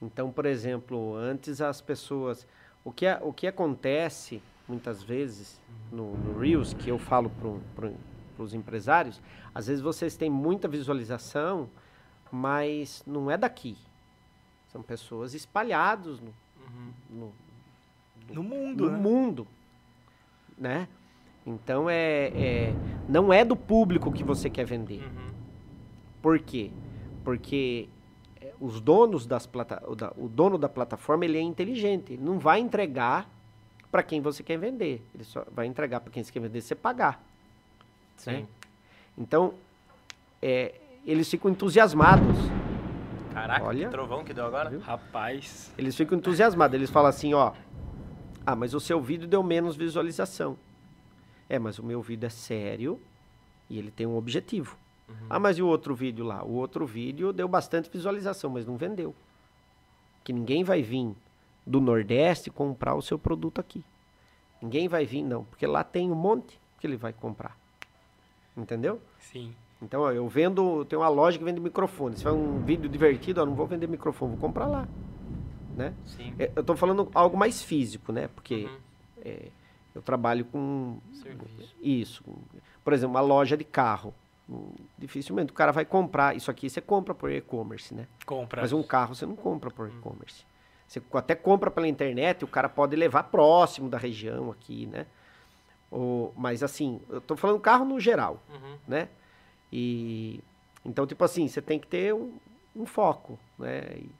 Então, 0.00 0.30
por 0.32 0.44
exemplo, 0.46 1.14
antes 1.14 1.60
as 1.60 1.80
pessoas, 1.80 2.46
o 2.84 2.92
que, 2.92 3.06
a- 3.06 3.20
o 3.22 3.32
que 3.32 3.46
acontece 3.46 4.42
muitas 4.68 5.02
vezes 5.02 5.60
no, 5.92 6.12
no 6.16 6.38
Reels, 6.40 6.74
que 6.74 6.90
eu 6.90 6.98
falo 6.98 7.30
para 7.76 7.92
os 8.44 8.52
empresários, 8.52 9.22
às 9.54 9.68
vezes 9.68 9.80
vocês 9.80 10.16
têm 10.16 10.28
muita 10.28 10.66
visualização, 10.66 11.68
mas 12.30 13.02
não 13.06 13.30
é 13.30 13.36
daqui. 13.38 13.76
São 14.72 14.82
pessoas 14.82 15.34
espalhadas 15.34 16.18
no, 16.20 16.34
Uhum. 16.58 16.92
no, 17.10 17.32
No 18.32 18.42
mundo, 18.42 18.84
no 18.86 18.90
né? 18.92 18.98
mundo, 18.98 19.46
né? 20.58 20.88
Então 21.46 21.88
é, 21.90 22.28
é- 22.34 22.74
não 23.08 23.32
é 23.32 23.44
do 23.44 23.56
público 23.56 24.10
que 24.12 24.22
você 24.22 24.48
quer 24.48 24.64
vender. 24.64 25.02
Uhum. 25.02 25.30
Por 26.20 26.38
quê? 26.38 26.70
Porque 27.24 27.88
é, 28.40 28.52
os 28.60 28.80
donos 28.80 29.26
das 29.26 29.44
plata, 29.46 29.82
o, 29.86 29.94
da- 29.94 30.12
o 30.16 30.28
dono 30.28 30.56
da 30.56 30.68
plataforma 30.68 31.24
ele 31.24 31.38
é 31.38 31.42
inteligente, 31.42 32.12
ele 32.12 32.22
não 32.22 32.38
vai 32.38 32.60
entregar 32.60 33.28
para 33.90 34.02
quem 34.02 34.20
você 34.20 34.42
quer 34.42 34.56
vender, 34.56 35.02
ele 35.14 35.24
só 35.24 35.44
vai 35.52 35.66
entregar 35.66 36.00
para 36.00 36.10
quem 36.12 36.22
você 36.22 36.32
quer 36.32 36.40
vender 36.40 36.60
você 36.60 36.74
pagar. 36.74 37.22
Sim. 38.16 38.46
Então 39.18 39.54
é, 40.40 40.74
eles 41.04 41.28
ficam 41.28 41.50
entusiasmados. 41.50 42.36
Caraca, 43.34 43.64
Olha. 43.66 43.84
que 43.86 43.90
trovão 43.90 44.22
que 44.24 44.32
deu 44.34 44.44
agora. 44.46 44.70
Viu? 44.70 44.78
Rapaz, 44.80 45.72
Eles 45.78 45.96
ficam 45.96 46.18
entusiasmados. 46.18 46.74
Eles 46.74 46.90
falam 46.90 47.08
assim, 47.08 47.32
ó. 47.34 47.52
Ah, 48.44 48.56
mas 48.56 48.74
o 48.74 48.80
seu 48.80 49.00
vídeo 49.00 49.28
deu 49.28 49.42
menos 49.42 49.76
visualização. 49.76 50.58
É, 51.48 51.58
mas 51.58 51.78
o 51.78 51.84
meu 51.84 52.02
vídeo 52.02 52.26
é 52.26 52.30
sério 52.30 53.00
e 53.68 53.78
ele 53.78 53.90
tem 53.90 54.06
um 54.06 54.16
objetivo. 54.16 54.76
Uhum. 55.08 55.26
Ah, 55.30 55.38
mas 55.38 55.58
e 55.58 55.62
o 55.62 55.66
outro 55.66 55.94
vídeo 55.94 56.24
lá? 56.24 56.42
O 56.42 56.52
outro 56.52 56.86
vídeo 56.86 57.32
deu 57.32 57.46
bastante 57.46 57.90
visualização, 57.90 58.50
mas 58.50 58.66
não 58.66 58.76
vendeu. 58.76 59.14
Que 60.24 60.32
ninguém 60.32 60.64
vai 60.64 60.82
vir 60.82 61.14
do 61.66 61.80
Nordeste 61.80 62.50
comprar 62.50 62.94
o 62.94 63.02
seu 63.02 63.18
produto 63.18 63.60
aqui. 63.60 63.84
Ninguém 64.60 64.88
vai 64.88 65.04
vir, 65.04 65.22
não, 65.22 65.44
porque 65.44 65.66
lá 65.66 65.82
tem 65.82 66.10
um 66.10 66.14
monte 66.14 66.60
que 66.80 66.86
ele 66.86 66.96
vai 66.96 67.12
comprar. 67.12 67.56
Entendeu? 68.56 69.00
sim. 69.18 69.54
Então, 69.80 70.02
ó, 70.02 70.12
eu 70.12 70.28
vendo, 70.28 70.84
tenho 70.84 71.02
uma 71.02 71.08
loja 71.08 71.36
que 71.36 71.44
vende 71.44 71.58
microfone. 71.58 72.16
Se 72.16 72.22
for 72.22 72.32
um 72.32 72.60
vídeo 72.60 72.88
divertido, 72.88 73.40
eu 73.40 73.46
não 73.46 73.54
vou 73.56 73.66
vender 73.66 73.88
microfone, 73.88 74.30
vou 74.30 74.40
comprar 74.40 74.66
lá, 74.66 74.86
né? 75.76 75.92
Sim. 76.04 76.34
É, 76.38 76.50
Eu 76.54 76.62
tô 76.64 76.76
falando 76.76 77.10
algo 77.14 77.36
mais 77.36 77.62
físico, 77.62 78.12
né? 78.12 78.28
Porque 78.28 78.64
Uhum. 78.66 78.78
é, 79.24 79.48
eu 79.94 80.02
trabalho 80.02 80.44
com 80.46 80.98
Serviço. 81.12 81.74
isso. 81.82 82.24
Por 82.84 82.92
exemplo, 82.92 83.14
uma 83.14 83.20
loja 83.20 83.56
de 83.56 83.64
carro. 83.64 84.14
Hum, 84.48 84.70
Dificilmente 84.98 85.50
o 85.52 85.54
cara 85.54 85.72
vai 85.72 85.84
comprar. 85.84 86.36
Isso 86.36 86.50
aqui 86.50 86.68
você 86.68 86.80
compra 86.80 87.14
por 87.14 87.30
e-commerce, 87.30 87.94
né? 87.94 88.06
Compra. 88.26 88.60
Mas 88.62 88.72
um 88.72 88.82
carro 88.82 89.14
você 89.14 89.24
não 89.26 89.36
compra 89.36 89.70
por 89.70 89.88
e-commerce. 89.88 90.44
Você 90.86 91.00
até 91.14 91.34
compra 91.34 91.70
pela 91.70 91.88
internet, 91.88 92.44
o 92.44 92.48
cara 92.48 92.68
pode 92.68 92.94
levar 92.96 93.22
próximo 93.24 93.88
da 93.88 93.96
região 93.96 94.50
aqui, 94.50 94.86
né? 94.86 95.06
Ou, 95.90 96.32
mas 96.36 96.62
assim, 96.62 97.00
eu 97.08 97.20
tô 97.20 97.36
falando 97.36 97.60
carro 97.60 97.84
no 97.84 97.98
geral, 98.00 98.42
Uhum. 98.50 98.76
né? 98.86 99.08
E 99.72 100.40
então, 100.84 101.06
tipo 101.06 101.22
assim, 101.24 101.46
você 101.48 101.62
tem 101.62 101.78
que 101.78 101.86
ter 101.86 102.12
um, 102.14 102.34
um 102.74 102.84
foco, 102.84 103.38
né? 103.58 103.80
E- 103.96 104.10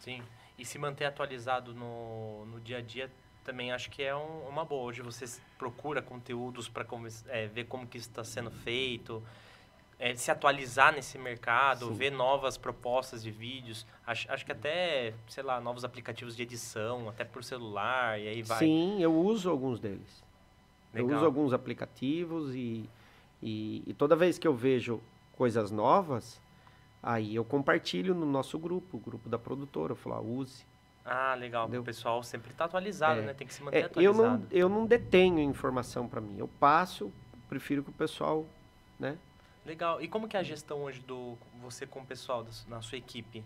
Sim. 0.00 0.22
E 0.58 0.64
se 0.64 0.78
manter 0.78 1.04
atualizado 1.04 1.72
no, 1.72 2.44
no 2.46 2.60
dia 2.60 2.78
a 2.78 2.80
dia 2.82 3.10
também 3.44 3.72
acho 3.72 3.90
que 3.90 4.02
é 4.02 4.14
um- 4.14 4.46
uma 4.48 4.64
boa. 4.64 4.82
Hoje 4.88 5.00
você 5.00 5.24
procura 5.56 6.02
conteúdos 6.02 6.68
para 6.68 6.84
ver 7.52 7.64
como 7.64 7.86
que 7.86 7.96
está 7.96 8.22
sendo 8.24 8.50
feito, 8.50 9.22
é, 9.98 10.14
se 10.14 10.30
atualizar 10.30 10.92
nesse 10.92 11.16
mercado, 11.16 11.86
Sim. 11.86 11.92
ver 11.94 12.10
novas 12.10 12.58
propostas 12.58 13.22
de 13.22 13.30
vídeos. 13.30 13.86
Acho, 14.06 14.30
acho 14.30 14.44
que 14.44 14.52
até, 14.52 15.14
sei 15.28 15.42
lá, 15.42 15.60
novos 15.60 15.84
aplicativos 15.84 16.36
de 16.36 16.42
edição, 16.42 17.08
até 17.08 17.24
por 17.24 17.42
celular, 17.42 18.20
e 18.20 18.28
aí 18.28 18.42
vai. 18.42 18.58
Sim, 18.58 19.00
eu 19.00 19.14
uso 19.14 19.48
alguns 19.48 19.80
deles. 19.80 20.22
Eu 20.92 21.04
Legal. 21.04 21.18
uso 21.18 21.26
alguns 21.26 21.52
aplicativos 21.52 22.54
e, 22.54 22.88
e, 23.42 23.82
e 23.86 23.94
toda 23.94 24.14
vez 24.16 24.38
que 24.38 24.46
eu 24.46 24.54
vejo 24.54 25.00
coisas 25.32 25.70
novas, 25.70 26.40
aí 27.02 27.34
eu 27.34 27.44
compartilho 27.44 28.14
no 28.14 28.26
nosso 28.26 28.58
grupo, 28.58 28.96
o 28.96 29.00
grupo 29.00 29.28
da 29.28 29.38
produtora. 29.38 29.92
Eu 29.92 29.96
falo, 29.96 30.16
ah, 30.16 30.20
use. 30.20 30.64
Ah, 31.04 31.34
legal. 31.34 31.64
Entendeu? 31.64 31.80
O 31.82 31.84
pessoal 31.84 32.22
sempre 32.22 32.50
está 32.50 32.66
atualizado, 32.66 33.20
É. 33.20 33.24
né? 33.24 33.34
Tem 33.34 33.46
que 33.46 33.54
se 33.54 33.62
manter 33.62 33.78
É, 33.78 33.80
eu, 33.82 33.86
atualizado. 34.12 34.28
não, 34.38 34.46
eu 34.50 34.68
não 34.68 34.86
detenho 34.86 35.38
informação 35.40 36.06
para 36.08 36.20
mim. 36.20 36.36
Eu 36.38 36.48
passo, 36.48 37.10
prefiro 37.48 37.82
que 37.82 37.90
o 37.90 37.92
pessoal, 37.94 38.46
né? 38.98 39.16
Legal. 39.64 40.00
E 40.02 40.08
como 40.08 40.28
que 40.28 40.36
é 40.36 40.40
a 40.40 40.42
gestão 40.42 40.82
hoje 40.82 41.00
do 41.00 41.36
você 41.62 41.86
com 41.86 42.00
o 42.00 42.04
pessoal 42.06 42.42
da 42.42 42.50
na 42.68 42.80
sua 42.82 42.98
equipe? 42.98 43.42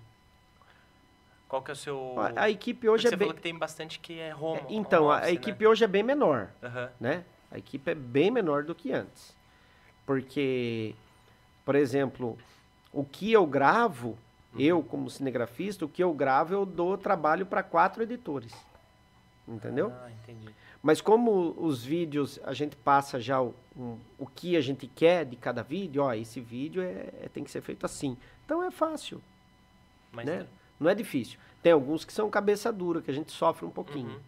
Qual 1.48 1.61
que 1.62 1.70
é 1.70 1.74
o 1.74 1.76
seu... 1.76 2.14
A, 2.18 2.44
a 2.44 2.50
equipe 2.50 2.80
Porque 2.80 2.88
hoje 2.88 3.07
é 3.07 3.11
você 3.11 3.16
bem... 3.16 3.26
falou 3.28 3.36
que 3.36 3.42
tem 3.42 3.57
bastante 3.59 3.98
que 3.98 4.18
é 4.18 4.34
home, 4.34 4.61
É, 4.61 4.66
Então, 4.70 5.05
home 5.05 5.12
a, 5.12 5.14
a 5.14 5.18
office, 5.18 5.28
né? 5.28 5.34
equipe 5.34 5.66
hoje 5.66 5.84
é 5.84 5.86
bem 5.86 6.03
menor, 6.03 6.48
Aham. 6.62 6.90
né? 6.98 7.24
A 7.50 7.59
equipe 7.59 7.90
é 7.90 7.94
bem 7.94 8.30
menor 8.30 8.64
do 8.64 8.74
que 8.74 8.90
antes. 8.92 9.36
Porque, 10.07 10.94
por 11.64 11.74
exemplo, 11.74 12.38
o 12.93 13.05
que 13.05 13.32
eu 13.32 13.47
gravo, 13.47 14.18
Uhum. 14.55 14.61
eu 14.61 14.82
como 14.82 15.09
cinegrafista, 15.09 15.84
o 15.84 15.88
que 15.88 16.03
eu 16.03 16.12
gravo 16.12 16.53
eu 16.53 16.66
dou 16.66 16.99
trabalho 16.99 17.47
para 17.47 17.62
quatro 17.62 18.03
editores. 18.03 18.53
Entendeu? 19.49 19.90
Ah, 20.05 20.11
entendi. 20.11 20.49
Mas 20.82 21.01
como 21.01 21.55
os 21.59 21.82
vídeos 21.84 22.38
a 22.45 22.53
gente 22.53 22.76
passa 22.76 23.20
já 23.20 23.40
o, 23.40 23.55
um- 23.76 23.99
o 24.18 24.26
que 24.26 24.57
a 24.57 24.61
gente 24.61 24.86
quer 24.86 25.24
de 25.24 25.36
cada 25.36 25.62
vídeo, 25.62 26.03
ó, 26.03 26.12
esse 26.14 26.40
vídeo 26.40 26.82
é, 26.82 27.09
é- 27.22 27.30
tem 27.32 27.43
que 27.43 27.51
ser 27.51 27.61
feito 27.61 27.84
assim. 27.86 28.16
Então 28.45 28.62
é 28.62 28.70
fácil, 28.70 29.20
Mas 30.12 30.26
né? 30.26 30.47
Não 30.78 30.90
é 30.90 30.95
difícil. 30.95 31.38
Tem 31.62 31.72
alguns 31.72 32.05
que 32.05 32.12
são 32.12 32.28
cabeça 32.28 32.72
dura, 32.72 33.01
que 33.01 33.11
a 33.11 33.14
gente 33.14 33.30
sofre 33.32 33.64
um 33.64 33.70
pouquinho. 33.70 34.11
Uhum. 34.11 34.20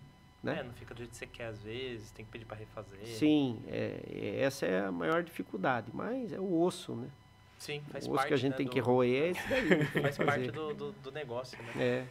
né? 0.43 0.59
É, 0.61 0.63
não 0.63 0.73
fica 0.75 0.93
do 0.95 0.99
jeito 0.99 1.11
que 1.11 1.17
você 1.17 1.27
quer 1.27 1.47
às 1.47 1.63
vezes, 1.63 2.11
tem 2.11 2.25
que 2.25 2.31
pedir 2.31 2.45
para 2.45 2.57
refazer. 2.59 2.99
Sim, 3.07 3.63
é- 3.67 4.01
é- 4.11 4.41
essa 4.43 4.67
é 4.67 4.85
a 4.87 4.93
maior 4.93 5.23
dificuldade, 5.23 5.91
mas 5.95 6.33
é 6.35 6.39
o 6.41 6.61
osso, 6.61 6.95
né? 6.95 7.09
Sim, 7.59 7.83
faz 7.91 8.05
o 8.07 8.11
osso 8.11 8.17
parte, 8.17 8.29
que 8.29 8.35
a 8.35 8.37
gente 8.37 8.51
né, 8.53 8.57
tem 8.59 8.67
do- 8.67 8.73
que 8.73 8.81
roer 8.81 9.23
é 9.25 9.29
esse 9.31 9.49
daí. 9.49 9.85
Faz 10.03 10.17
parte 10.19 10.51
do, 10.51 10.75
do, 10.75 10.93
do 10.93 11.13
negócio, 11.13 11.57
né? 11.63 11.73
É. 11.79 12.05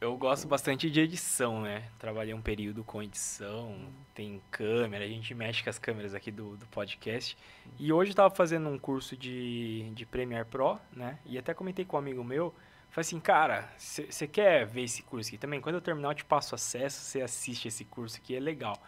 Eu 0.00 0.16
gosto 0.16 0.46
bastante 0.46 0.88
de 0.88 1.00
edição, 1.00 1.60
né? 1.60 1.82
Trabalhei 1.98 2.32
um 2.32 2.40
período 2.40 2.84
com 2.84 3.02
edição, 3.02 3.76
tem 4.14 4.40
câmera, 4.48 5.04
a 5.04 5.08
gente 5.08 5.34
mexe 5.34 5.62
com 5.64 5.70
as 5.70 5.76
câmeras 5.78 6.14
aqui 6.14 6.30
do, 6.30 6.56
do 6.56 6.66
podcast. 6.66 7.36
E 7.80 7.92
hoje 7.92 8.12
eu 8.12 8.14
tava 8.14 8.32
fazendo 8.32 8.68
um 8.68 8.78
curso 8.78 9.16
de, 9.16 9.90
de 9.94 10.06
Premiere 10.06 10.44
Pro, 10.44 10.78
né? 10.92 11.18
E 11.26 11.36
até 11.36 11.52
comentei 11.52 11.84
com 11.84 11.96
um 11.96 11.98
amigo 11.98 12.22
meu, 12.22 12.54
falei 12.90 13.00
assim, 13.00 13.18
cara, 13.18 13.68
você 13.76 14.28
quer 14.28 14.64
ver 14.66 14.84
esse 14.84 15.02
curso 15.02 15.30
aqui 15.30 15.36
também? 15.38 15.60
Quando 15.60 15.74
eu 15.74 15.80
terminar 15.80 16.10
eu 16.10 16.14
te 16.14 16.24
passo 16.24 16.54
acesso, 16.54 17.02
você 17.02 17.20
assiste 17.20 17.66
esse 17.66 17.84
curso 17.84 18.18
aqui, 18.18 18.36
é 18.36 18.40
legal. 18.40 18.80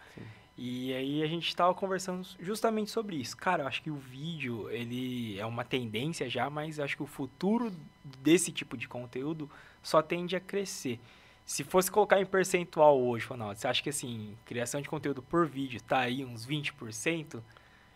E 0.63 0.93
aí 0.93 1.23
a 1.23 1.25
gente 1.25 1.55
tava 1.55 1.73
conversando 1.73 2.23
justamente 2.39 2.91
sobre 2.91 3.15
isso. 3.15 3.35
Cara, 3.35 3.63
eu 3.63 3.67
acho 3.67 3.81
que 3.81 3.89
o 3.89 3.95
vídeo, 3.95 4.69
ele 4.69 5.39
é 5.39 5.43
uma 5.43 5.65
tendência 5.65 6.29
já, 6.29 6.51
mas 6.51 6.79
acho 6.79 6.95
que 6.95 7.01
o 7.01 7.07
futuro 7.07 7.73
desse 8.19 8.51
tipo 8.51 8.77
de 8.77 8.87
conteúdo 8.87 9.49
só 9.81 10.03
tende 10.03 10.35
a 10.35 10.39
crescer. 10.39 10.99
Se 11.43 11.63
fosse 11.63 11.89
colocar 11.89 12.21
em 12.21 12.27
percentual 12.27 13.01
hoje, 13.01 13.25
Ronaldo, 13.25 13.59
você 13.59 13.67
acha 13.67 13.81
que 13.81 13.89
assim, 13.89 14.37
criação 14.45 14.79
de 14.79 14.87
conteúdo 14.87 15.23
por 15.23 15.47
vídeo 15.47 15.81
tá 15.81 15.97
aí 15.97 16.23
uns 16.23 16.45
20%? 16.45 17.41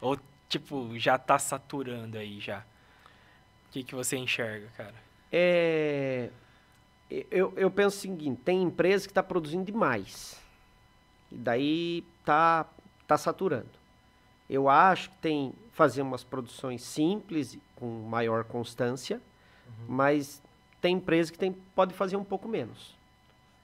Ou, 0.01 0.17
tipo, 0.49 0.97
já 0.97 1.19
tá 1.19 1.37
saturando 1.37 2.17
aí 2.17 2.39
já? 2.39 2.65
O 3.67 3.73
que, 3.73 3.83
que 3.83 3.93
você 3.93 4.17
enxerga, 4.17 4.69
cara? 4.75 4.95
É, 5.31 6.31
eu, 7.29 7.53
eu 7.55 7.69
penso 7.69 7.95
o 7.95 8.01
seguinte, 8.01 8.41
tem 8.43 8.63
empresa 8.63 9.05
que 9.05 9.11
está 9.11 9.21
produzindo 9.21 9.65
demais. 9.65 10.43
E 11.35 11.37
daí 11.37 12.03
tá, 12.23 12.65
tá 13.05 13.17
saturando. 13.17 13.69
Eu 14.49 14.69
acho 14.69 15.09
que 15.09 15.17
tem 15.17 15.53
fazer 15.73 16.01
umas 16.01 16.23
produções 16.23 16.81
simples, 16.81 17.57
com 17.75 17.85
maior 18.03 18.45
constância, 18.45 19.21
uhum. 19.67 19.85
mas 19.89 20.41
tem 20.79 20.95
empresa 20.95 21.29
que 21.29 21.37
tem, 21.37 21.51
pode 21.51 21.93
fazer 21.93 22.15
um 22.15 22.23
pouco 22.23 22.47
menos. 22.47 22.95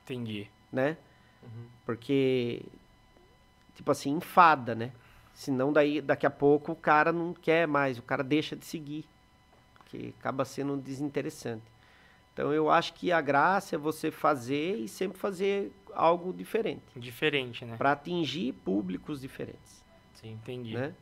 Entendi. 0.03 0.49
Né? 0.69 0.97
Uhum. 1.41 1.65
Porque, 1.85 2.61
tipo 3.73 3.89
assim, 3.89 4.11
enfada, 4.11 4.75
né? 4.75 4.91
Senão 5.33 5.71
daí, 5.71 6.01
daqui 6.01 6.25
a 6.25 6.29
pouco 6.29 6.73
o 6.73 6.75
cara 6.75 7.13
não 7.13 7.33
quer 7.33 7.65
mais, 7.65 7.97
o 7.97 8.01
cara 8.01 8.23
deixa 8.23 8.53
de 8.53 8.65
seguir. 8.65 9.05
Que 9.85 10.13
acaba 10.19 10.43
sendo 10.43 10.75
desinteressante. 10.75 11.63
Então 12.33 12.53
eu 12.53 12.69
acho 12.69 12.93
que 12.93 13.11
a 13.11 13.21
graça 13.21 13.75
é 13.75 13.77
você 13.77 14.11
fazer 14.11 14.75
e 14.75 14.87
sempre 14.87 15.17
fazer 15.17 15.71
algo 15.93 16.33
diferente. 16.33 16.83
Diferente, 16.95 17.65
né? 17.65 17.75
Para 17.77 17.93
atingir 17.93 18.53
públicos 18.53 19.21
diferentes. 19.21 19.83
Sim, 20.13 20.33
entendi. 20.33 20.73
Né? 20.73 20.93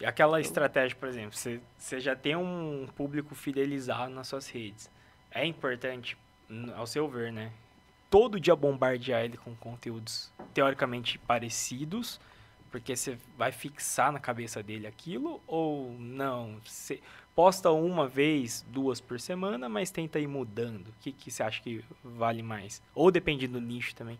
E 0.00 0.06
aquela 0.06 0.38
então, 0.38 0.48
estratégia, 0.48 0.96
por 0.96 1.08
exemplo, 1.08 1.36
você, 1.36 1.60
você 1.76 1.98
já 1.98 2.14
tem 2.14 2.36
um 2.36 2.88
público 2.94 3.34
fidelizado 3.34 4.12
nas 4.12 4.28
suas 4.28 4.48
redes. 4.48 4.90
É 5.30 5.44
importante, 5.44 6.16
ao 6.76 6.86
seu 6.86 7.08
ver, 7.08 7.32
né? 7.32 7.52
Todo 8.08 8.38
dia 8.40 8.54
bombardear 8.56 9.24
ele 9.24 9.36
com 9.36 9.54
conteúdos 9.56 10.32
teoricamente 10.54 11.18
parecidos, 11.18 12.20
porque 12.70 12.96
você 12.96 13.18
vai 13.36 13.52
fixar 13.52 14.12
na 14.12 14.20
cabeça 14.20 14.62
dele 14.62 14.86
aquilo, 14.86 15.42
ou 15.46 15.92
não? 15.98 16.58
Você 16.64 17.00
posta 17.34 17.70
uma 17.70 18.08
vez, 18.08 18.64
duas 18.68 19.00
por 19.00 19.20
semana, 19.20 19.68
mas 19.68 19.90
tenta 19.90 20.18
ir 20.18 20.26
mudando. 20.26 20.88
O 20.88 20.94
que, 21.00 21.12
que 21.12 21.30
você 21.30 21.42
acha 21.42 21.60
que 21.62 21.84
vale 22.02 22.42
mais? 22.42 22.82
Ou 22.94 23.10
depende 23.10 23.46
do 23.46 23.60
nicho 23.60 23.94
também? 23.94 24.18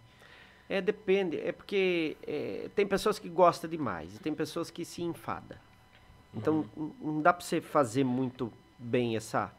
É, 0.69 0.81
depende. 0.81 1.41
É 1.41 1.53
porque 1.53 2.17
é, 2.27 2.69
tem 2.75 2.87
pessoas 2.87 3.19
que 3.19 3.29
gostam 3.29 3.69
demais 3.69 4.15
e 4.15 4.19
tem 4.19 4.35
pessoas 4.35 4.71
que 4.71 4.85
se 4.85 5.03
enfada. 5.03 5.61
Então, 6.35 6.67
uhum. 6.77 6.93
não 7.01 7.23
dá 7.23 7.33
para 7.33 7.45
você 7.45 7.61
fazer 7.61 8.05
muito 8.05 8.53
bem 8.79 9.17
essa, 9.17 9.51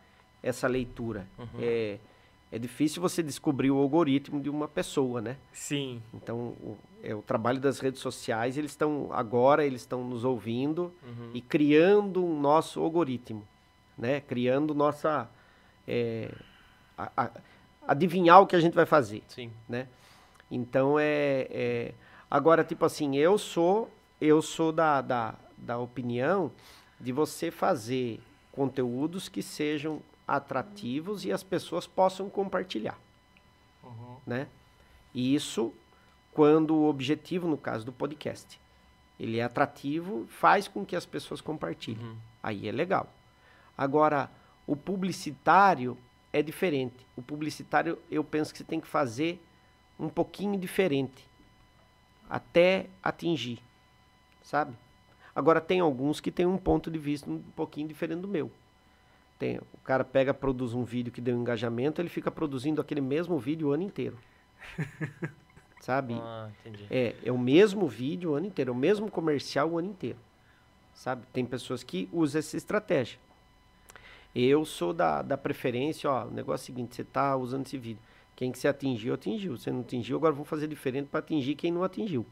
essa 0.42 0.68
leitura. 0.68 1.28
Uhum. 1.38 1.48
É, 1.60 1.98
é 2.52 2.60
difícil 2.60 3.02
você 3.02 3.24
descobrir 3.24 3.72
o 3.72 3.78
algoritmo 3.78 4.40
de 4.40 4.50
uma 4.50 4.68
pessoa, 4.68 5.20
né? 5.20 5.38
Sim. 5.52 6.02
Então, 6.14 6.38
o, 6.38 6.78
é, 7.04 7.14
o 7.14 7.22
trabalho 7.22 7.60
das 7.60 7.80
redes 7.80 8.02
sociais, 8.02 8.58
eles 8.58 8.72
estão 8.72 9.10
agora, 9.12 9.66
eles 9.66 9.82
estão 9.82 10.04
nos 10.04 10.24
ouvindo 10.24 10.94
uhum. 11.04 11.32
e 11.34 11.42
criando 11.42 12.24
um 12.24 12.40
nosso 12.40 12.82
algoritmo, 12.82 13.48
né? 13.98 14.22
Criando 14.22 14.74
nossa... 14.74 15.30
É, 15.88 16.32
a, 16.96 17.12
a, 17.18 17.32
adivinhar 17.88 18.40
o 18.42 18.46
que 18.46 18.56
a 18.56 18.60
gente 18.60 18.74
vai 18.74 18.86
fazer, 18.86 19.24
Sim. 19.28 19.52
né? 19.68 19.88
Então 20.50 21.00
é, 21.00 21.48
é, 21.50 21.94
agora 22.30 22.64
tipo 22.64 22.86
assim, 22.86 23.18
eu 23.18 23.38
sou 23.38 23.90
eu 24.20 24.42
sou 24.42 24.72
da, 24.72 25.02
da, 25.02 25.36
da 25.58 25.78
opinião 25.78 26.52
de 27.00 27.12
você 27.12 27.50
fazer 27.50 28.20
conteúdos 28.52 29.30
que 29.30 29.42
sejam 29.42 30.02
atrativos 30.28 31.24
e 31.24 31.32
as 31.32 31.42
pessoas 31.42 31.88
possam 31.88 32.30
compartilhar, 32.30 33.00
uhum. 33.84 34.18
né? 34.28 34.48
E 35.14 35.34
isso 35.34 35.74
quando 36.34 36.76
o 36.76 36.88
objetivo, 36.88 37.48
no 37.48 37.58
caso 37.58 37.86
do 37.86 37.92
podcast, 37.92 38.60
ele 39.20 39.40
é 39.40 39.44
atrativo, 39.44 40.26
faz 40.30 40.68
com 40.68 40.86
que 40.86 40.96
as 40.96 41.06
pessoas 41.06 41.42
compartilhem. 41.42 42.02
Uhum. 42.02 42.16
Aí 42.42 42.68
é 42.68 42.72
legal. 42.72 43.12
Agora, 43.78 44.30
o 44.66 44.76
publicitário 44.76 45.98
é 46.32 46.42
diferente. 46.42 47.06
O 47.16 47.22
publicitário, 47.22 48.00
eu 48.10 48.24
penso 48.24 48.52
que 48.52 48.60
você 48.60 48.64
tem 48.64 48.80
que 48.80 48.88
fazer 48.88 49.44
um 50.00 50.10
pouquinho 50.10 50.58
diferente 50.58 51.28
até 52.30 52.86
atingir, 53.04 53.60
sabe? 54.44 54.76
Agora 55.36 55.60
tem 55.60 55.80
alguns 55.80 56.20
que 56.20 56.32
tem 56.32 56.46
um 56.46 56.58
ponto 56.58 56.92
de 56.92 57.00
vista 57.00 57.30
um 57.30 57.40
pouquinho 57.56 57.88
diferente 57.88 58.22
do 58.22 58.28
meu. 58.28 58.52
Tem, 59.38 59.58
o 59.58 59.80
cara 59.84 60.04
pega, 60.04 60.34
produz 60.34 60.74
um 60.74 60.84
vídeo 60.84 61.12
que 61.12 61.22
deu 61.22 61.36
engajamento, 61.36 62.02
ele 62.02 62.10
fica 62.10 62.30
produzindo 62.30 62.82
aquele 62.82 63.02
mesmo 63.02 63.40
vídeo 63.40 63.70
o 63.70 63.72
ano 63.72 63.84
inteiro. 63.84 64.18
sabe? 65.80 66.16
Ah. 66.22 66.50
É, 66.90 67.16
é 67.24 67.32
o 67.32 67.38
mesmo 67.38 67.88
vídeo 67.88 68.32
o 68.32 68.36
ano 68.36 68.48
inteiro, 68.48 68.72
é 68.72 68.74
o 68.74 68.78
mesmo 68.78 69.10
comercial 69.10 69.70
o 69.70 69.78
ano 69.78 69.90
inteiro. 69.90 70.20
Sabe? 70.94 71.26
Tem 71.32 71.46
pessoas 71.46 71.84
que 71.84 72.10
usam 72.12 72.40
essa 72.40 72.58
estratégia. 72.58 73.18
Eu 74.36 74.66
sou 74.66 74.94
da, 74.94 75.22
da 75.22 75.38
preferência, 75.38 76.10
ó, 76.10 76.26
o 76.26 76.32
negócio 76.32 76.64
é 76.64 76.64
o 76.64 76.66
seguinte, 76.66 76.96
você 76.96 77.02
está 77.02 77.36
usando 77.36 77.66
esse 77.66 77.78
vídeo. 77.78 78.02
Quem 78.40 78.54
que 78.54 78.58
você 78.58 78.70
atingiu, 78.70 79.16
atingiu. 79.16 79.58
Você 79.58 79.70
não 79.70 79.82
atingiu, 79.82 80.16
agora 80.16 80.32
vamos 80.32 80.48
fazer 80.48 80.66
diferente 80.66 81.08
para 81.08 81.20
atingir 81.20 81.56
quem 81.56 81.74
não 81.74 81.84
atingiu. 81.84 82.26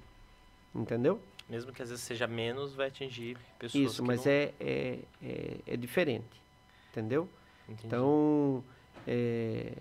Entendeu? 0.73 1.21
Mesmo 1.49 1.73
que 1.73 1.81
às 1.81 1.89
vezes 1.89 2.01
seja 2.01 2.25
menos, 2.25 2.73
vai 2.73 2.87
atingir 2.87 3.37
pessoas 3.59 3.91
Isso, 3.91 4.05
mas 4.05 4.23
não... 4.23 4.31
é, 4.31 4.53
é, 4.57 4.99
é, 5.21 5.57
é, 5.67 5.75
diferente. 5.75 6.41
Entendeu? 6.91 7.27
Entendi. 7.67 7.87
Então, 7.87 8.63
é, 9.05 9.73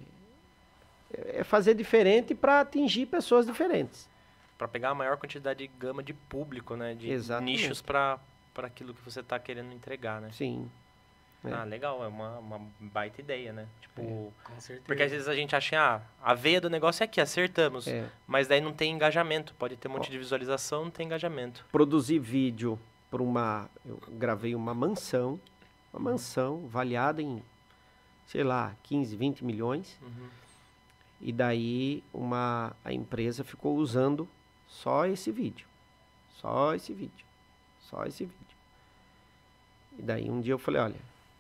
é 1.15 1.45
fazer 1.45 1.75
diferente 1.75 2.35
para 2.35 2.59
atingir 2.59 3.07
pessoas 3.07 3.47
diferentes. 3.47 4.09
Para 4.59 4.67
pegar 4.67 4.91
a 4.91 4.95
maior 4.97 5.19
quantidade 5.19 5.61
de 5.61 5.69
gama 5.79 6.03
de 6.03 6.13
público, 6.13 6.75
né? 6.75 6.97
De 6.97 7.09
Exatamente. 7.09 7.63
nichos 7.63 7.81
para 7.81 8.19
aquilo 8.57 8.93
que 8.93 9.03
você 9.05 9.21
está 9.21 9.39
querendo 9.39 9.73
entregar, 9.73 10.21
né? 10.21 10.31
Sim. 10.33 10.69
É. 11.49 11.53
Ah, 11.55 11.65
legal, 11.65 12.03
é 12.05 12.09
uma, 12.09 12.39
uma 12.39 12.61
baita 12.81 13.21
ideia, 13.21 13.53
né? 13.53 13.67
Tipo, 13.81 14.03
é, 14.03 14.31
com 14.45 14.61
certeza. 14.61 14.87
Porque 14.87 15.03
às 15.03 15.11
vezes 15.11 15.29
a 15.29 15.35
gente 15.35 15.55
acha, 15.55 15.79
ah, 15.79 16.01
a 16.23 16.35
veia 16.35 16.61
do 16.61 16.69
negócio 16.69 17.03
é 17.03 17.05
aqui, 17.05 17.21
acertamos. 17.21 17.87
É. 17.87 18.09
Mas 18.27 18.49
daí 18.49 18.61
não 18.61 18.73
tem 18.73 18.93
engajamento. 18.93 19.55
Pode 19.55 19.77
ter 19.77 19.89
um 19.89 19.93
monte 19.93 20.11
de 20.11 20.19
visualização, 20.19 20.85
não 20.85 20.91
tem 20.91 21.07
engajamento. 21.07 21.67
Produzir 21.71 22.19
vídeo 22.19 22.79
para 23.11 23.23
uma. 23.23 23.69
Eu 23.85 24.01
gravei 24.11 24.55
uma 24.55 24.75
mansão, 24.75 25.41
uma 25.93 26.11
mansão 26.11 26.65
avaliada 26.67 27.23
em, 27.23 27.43
sei 28.27 28.43
lá, 28.43 28.75
15, 28.83 29.17
20 29.17 29.45
milhões. 29.45 29.99
Uhum. 30.03 30.29
E 31.21 31.33
daí 31.33 32.05
uma, 32.13 32.77
a 32.85 32.93
empresa 32.93 33.43
ficou 33.43 33.77
usando 33.77 34.29
só 34.67 35.07
esse 35.07 35.31
vídeo. 35.31 35.67
Só 36.35 36.75
esse 36.75 36.93
vídeo. 36.93 37.25
Só 37.81 38.05
esse 38.05 38.25
vídeo. 38.25 38.57
E 39.99 40.03
daí 40.03 40.29
um 40.29 40.41
dia 40.41 40.53
eu 40.53 40.59
falei, 40.59 40.81
olha, 40.81 40.97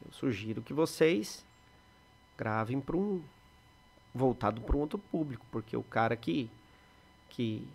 eu 0.07 0.13
sugiro 0.13 0.63
que 0.63 0.73
vocês 0.73 1.45
gravem 2.39 2.81
para 2.81 2.97
um 2.97 3.23
voltado 4.15 4.61
para 4.61 4.77
um 4.77 4.81
outro 4.81 4.99
público, 4.99 5.45
porque 5.51 5.77
o 5.77 5.83
cara 5.83 6.17
que, 6.17 6.51
que 7.29 7.69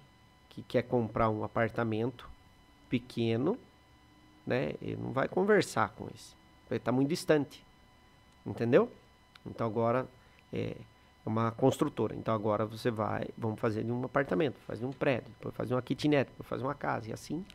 que 0.52 0.62
quer 0.64 0.82
comprar 0.82 1.30
um 1.30 1.46
apartamento 1.46 2.30
pequeno, 2.90 3.58
né, 4.46 4.74
ele 4.82 4.98
não 4.98 5.12
vai 5.14 5.28
conversar 5.28 5.90
com 5.92 6.08
esse. 6.14 6.36
Ele 6.70 6.78
está 6.78 6.92
muito 6.92 7.08
distante. 7.08 7.66
Entendeu? 8.46 8.92
Então 9.46 9.66
agora 9.66 10.06
é 10.52 10.76
uma 11.26 11.52
construtora. 11.52 12.14
Então 12.16 12.34
agora 12.34 12.66
você 12.66 12.92
vai, 12.92 13.30
vamos 13.38 13.62
fazer 13.62 13.84
de 13.84 13.92
um 13.92 14.04
apartamento, 14.04 14.60
fazer 14.68 14.86
um 14.86 14.92
prédio, 14.92 15.30
depois 15.30 15.56
fazer 15.56 15.74
uma 15.74 15.82
kitnet, 15.82 16.30
depois 16.30 16.48
fazer 16.48 16.64
uma 16.64 16.76
casa 16.76 17.10
e 17.10 17.14
assim 17.14 17.46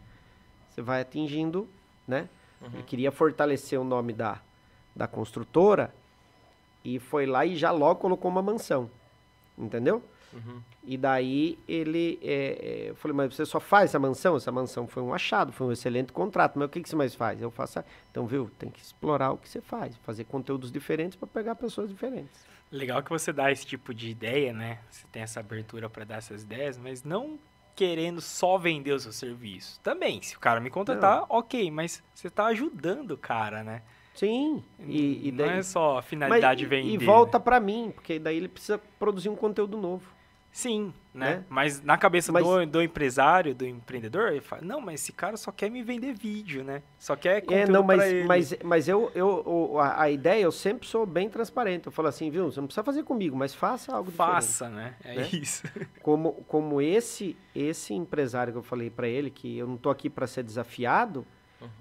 você 0.70 0.80
vai 0.80 1.00
atingindo, 1.02 1.68
né? 2.06 2.28
Uhum. 2.60 2.68
Ele 2.74 2.82
queria 2.82 3.12
fortalecer 3.12 3.80
o 3.80 3.84
nome 3.84 4.12
da 4.12 4.40
da 4.96 5.06
construtora 5.06 5.94
e 6.84 6.98
foi 6.98 7.26
lá 7.26 7.44
e 7.44 7.54
já 7.54 7.70
logo 7.70 8.00
colocou 8.00 8.30
uma 8.30 8.42
mansão. 8.42 8.90
Entendeu? 9.58 10.02
Uhum. 10.32 10.60
E 10.84 10.96
daí 10.96 11.58
ele. 11.66 12.18
É, 12.22 12.86
é, 12.86 12.90
eu 12.90 12.96
falei, 12.96 13.16
mas 13.16 13.34
você 13.34 13.44
só 13.46 13.58
faz 13.58 13.90
essa 13.90 13.98
mansão? 13.98 14.36
Essa 14.36 14.52
mansão 14.52 14.86
foi 14.86 15.02
um 15.02 15.14
achado, 15.14 15.52
foi 15.52 15.66
um 15.66 15.72
excelente 15.72 16.12
contrato. 16.12 16.58
Mas 16.58 16.66
o 16.66 16.68
que, 16.68 16.80
que 16.80 16.88
você 16.88 16.96
mais 16.96 17.14
faz? 17.14 17.40
Eu 17.40 17.50
faço. 17.50 17.82
Então, 18.10 18.26
viu? 18.26 18.50
Tem 18.58 18.70
que 18.70 18.80
explorar 18.80 19.32
o 19.32 19.38
que 19.38 19.48
você 19.48 19.60
faz, 19.60 19.96
fazer 19.98 20.24
conteúdos 20.24 20.70
diferentes 20.70 21.16
para 21.16 21.26
pegar 21.26 21.54
pessoas 21.54 21.88
diferentes. 21.88 22.44
Legal 22.70 23.02
que 23.02 23.10
você 23.10 23.32
dá 23.32 23.50
esse 23.50 23.64
tipo 23.64 23.94
de 23.94 24.10
ideia, 24.10 24.52
né? 24.52 24.80
Você 24.90 25.06
tem 25.10 25.22
essa 25.22 25.40
abertura 25.40 25.88
para 25.88 26.04
dar 26.04 26.16
essas 26.16 26.42
ideias, 26.42 26.76
mas 26.76 27.02
não 27.02 27.38
querendo 27.74 28.20
só 28.20 28.58
vender 28.58 28.92
o 28.92 29.00
seu 29.00 29.12
serviço. 29.12 29.78
Também, 29.82 30.20
se 30.22 30.36
o 30.36 30.40
cara 30.40 30.60
me 30.60 30.70
contratar, 30.70 31.20
não. 31.20 31.26
ok, 31.28 31.70
mas 31.70 32.02
você 32.14 32.28
está 32.28 32.46
ajudando 32.46 33.12
o 33.12 33.18
cara, 33.18 33.62
né? 33.62 33.82
Sim. 34.16 34.64
E, 34.80 35.28
e 35.28 35.32
daí, 35.32 35.46
não 35.48 35.54
é 35.56 35.62
só 35.62 35.98
a 35.98 36.02
finalidade 36.02 36.64
mas, 36.64 36.70
vender. 36.70 36.92
E 36.92 36.98
volta 36.98 37.38
para 37.38 37.60
mim, 37.60 37.92
porque 37.94 38.18
daí 38.18 38.36
ele 38.36 38.48
precisa 38.48 38.78
produzir 38.98 39.28
um 39.28 39.36
conteúdo 39.36 39.76
novo. 39.76 40.16
Sim, 40.50 40.94
né? 41.12 41.36
Né? 41.36 41.44
Mas 41.50 41.82
na 41.82 41.98
cabeça 41.98 42.32
Mas- 42.32 42.42
do, 42.42 42.64
do 42.64 42.82
empresário, 42.82 43.54
do 43.54 43.66
empreendedor, 43.66 44.30
ele 44.32 44.40
fala, 44.40 44.62
não, 44.62 44.80
mas 44.80 45.02
esse 45.02 45.12
cara 45.12 45.36
só 45.36 45.52
quer 45.52 45.70
me 45.70 45.82
vender 45.82 46.14
vídeo, 46.14 46.64
né? 46.64 46.82
Só 46.98 47.14
quer 47.14 47.42
conteúdo 47.42 47.68
É, 47.68 47.70
não, 47.70 47.82
mas, 47.82 47.98
pra 47.98 48.08
ele. 48.08 48.24
mas, 48.26 48.56
mas 48.64 48.88
eu, 48.88 49.12
eu, 49.14 49.78
a, 49.78 50.04
a 50.04 50.10
ideia, 50.10 50.40
eu 50.42 50.50
sempre 50.52 50.88
sou 50.88 51.04
bem 51.04 51.28
transparente. 51.28 51.84
Eu 51.84 51.92
falo 51.92 52.08
assim, 52.08 52.30
viu, 52.30 52.50
você 52.50 52.58
não 52.58 52.66
precisa 52.68 52.82
fazer 52.82 53.02
comigo, 53.02 53.36
mas 53.36 53.54
faça 53.54 53.94
algo 53.94 54.10
diferente. 54.10 54.32
Faça, 54.32 54.70
né? 54.70 54.94
É 55.04 55.16
Né? 55.16 55.28
isso. 55.30 55.62
Como, 56.00 56.32
como 56.48 56.80
esse, 56.80 57.36
esse 57.54 57.92
empresário 57.92 58.50
que 58.54 58.58
eu 58.58 58.62
falei 58.62 58.88
para 58.88 59.06
ele, 59.06 59.28
que 59.30 59.58
eu 59.58 59.66
não 59.66 59.76
tô 59.76 59.90
aqui 59.90 60.08
para 60.08 60.26
ser 60.26 60.42
desafiado, 60.42 61.26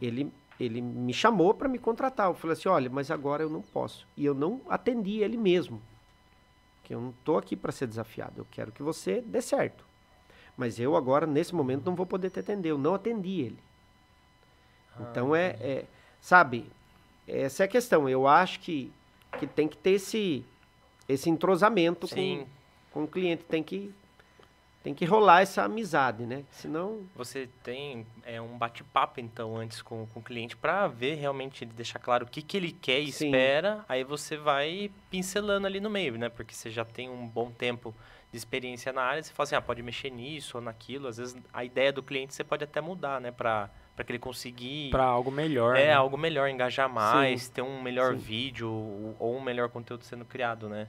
ele, 0.01 0.33
ele 0.59 0.81
me 0.81 1.13
chamou 1.13 1.53
para 1.53 1.67
me 1.67 1.77
contratar. 1.77 2.27
Eu 2.27 2.33
falei 2.35 2.53
assim, 2.53 2.69
olha, 2.69 2.89
mas 2.89 3.11
agora 3.11 3.43
eu 3.43 3.49
não 3.49 3.61
posso. 3.61 4.07
E 4.15 4.25
eu 4.25 4.33
não 4.33 4.61
atendi 4.69 5.19
ele 5.21 5.37
mesmo. 5.37 5.81
Que 6.83 6.93
eu 6.93 7.01
não 7.01 7.13
tô 7.23 7.37
aqui 7.37 7.55
para 7.55 7.71
ser 7.71 7.87
desafiado. 7.87 8.33
Eu 8.41 8.47
quero 8.51 8.71
que 8.71 8.83
você 8.83 9.21
dê 9.21 9.41
certo. 9.41 9.83
Mas 10.55 10.79
eu 10.79 10.95
agora, 10.95 11.25
nesse 11.25 11.53
momento, 11.53 11.85
não 11.85 11.95
vou 11.95 12.05
poder 12.05 12.29
te 12.29 12.39
atender. 12.39 12.69
Eu 12.71 12.77
não 12.77 12.93
atendi 12.93 13.41
ele. 13.41 13.59
Então 14.99 15.35
é, 15.35 15.57
é- 15.59 15.85
sabe, 16.21 16.71
essa 17.27 17.63
é 17.63 17.65
a 17.65 17.67
questão. 17.67 18.07
Eu 18.07 18.27
acho 18.27 18.59
que, 18.61 18.91
que 19.39 19.45
tem 19.47 19.67
que 19.67 19.77
ter 19.77 19.91
esse, 19.91 20.45
esse 21.09 21.29
entrosamento 21.29 22.07
com, 22.07 22.15
Sim, 22.15 22.47
com 22.93 23.03
o 23.03 23.07
cliente. 23.07 23.43
Tem 23.43 23.61
que, 23.61 23.93
tem 24.85 24.93
que 24.93 25.03
rolar 25.03 25.41
essa 25.41 25.63
amizade, 25.63 26.27
né? 26.27 26.43
Senão, 26.51 27.07
você 27.15 27.49
tem 27.63 28.05
é, 28.23 28.39
um 28.39 28.55
bate-papo, 28.55 29.19
então, 29.19 29.57
antes 29.57 29.81
com, 29.81 30.05
com 30.05 30.19
o 30.19 30.23
cliente 30.23 30.55
para 30.55 30.87
ver 30.87 31.15
realmente, 31.15 31.65
deixar 31.65 31.97
claro 31.97 32.23
o 32.23 32.29
que, 32.29 32.39
que 32.39 32.55
ele 32.55 32.71
quer 32.71 32.99
e 32.99 33.11
Sim. 33.11 33.25
espera. 33.25 33.83
Aí 33.89 34.03
você 34.03 34.37
vai 34.37 34.91
pincelando 35.09 35.65
ali 35.65 35.79
no 35.79 35.89
meio, 35.89 36.19
né? 36.19 36.29
Porque 36.29 36.53
você 36.53 36.69
já 36.69 36.85
tem 36.85 37.09
um 37.09 37.27
bom 37.27 37.49
tempo 37.49 37.95
de 38.31 38.37
experiência 38.37 38.93
na 38.93 39.01
área. 39.01 39.23
Você 39.23 39.33
fala 39.33 39.45
assim, 39.45 39.55
ah, 39.55 39.61
pode 39.61 39.81
mexer 39.81 40.11
nisso 40.11 40.57
ou 40.59 40.63
naquilo. 40.63 41.07
Às 41.07 41.17
vezes 41.17 41.35
a 41.51 41.63
ideia 41.65 41.91
do 41.91 42.03
cliente 42.03 42.35
você 42.35 42.43
pode 42.43 42.63
até 42.63 42.79
mudar, 42.79 43.19
né? 43.19 43.31
Para 43.31 43.71
que 44.05 44.11
ele 44.11 44.19
conseguir... 44.19 44.91
Pra 44.91 45.05
algo 45.05 45.31
melhor. 45.31 45.77
É, 45.77 45.87
né? 45.87 45.93
algo 45.95 46.15
melhor, 46.15 46.47
engajar 46.47 46.87
mais, 46.87 47.49
ter 47.49 47.63
um 47.63 47.81
melhor 47.81 48.13
Sim. 48.13 48.19
vídeo 48.19 48.69
ou- 48.69 49.15
ou 49.17 49.35
um 49.35 49.41
melhor 49.41 49.67
conteúdo 49.67 50.03
sendo 50.03 50.25
criado, 50.25 50.69
né? 50.69 50.87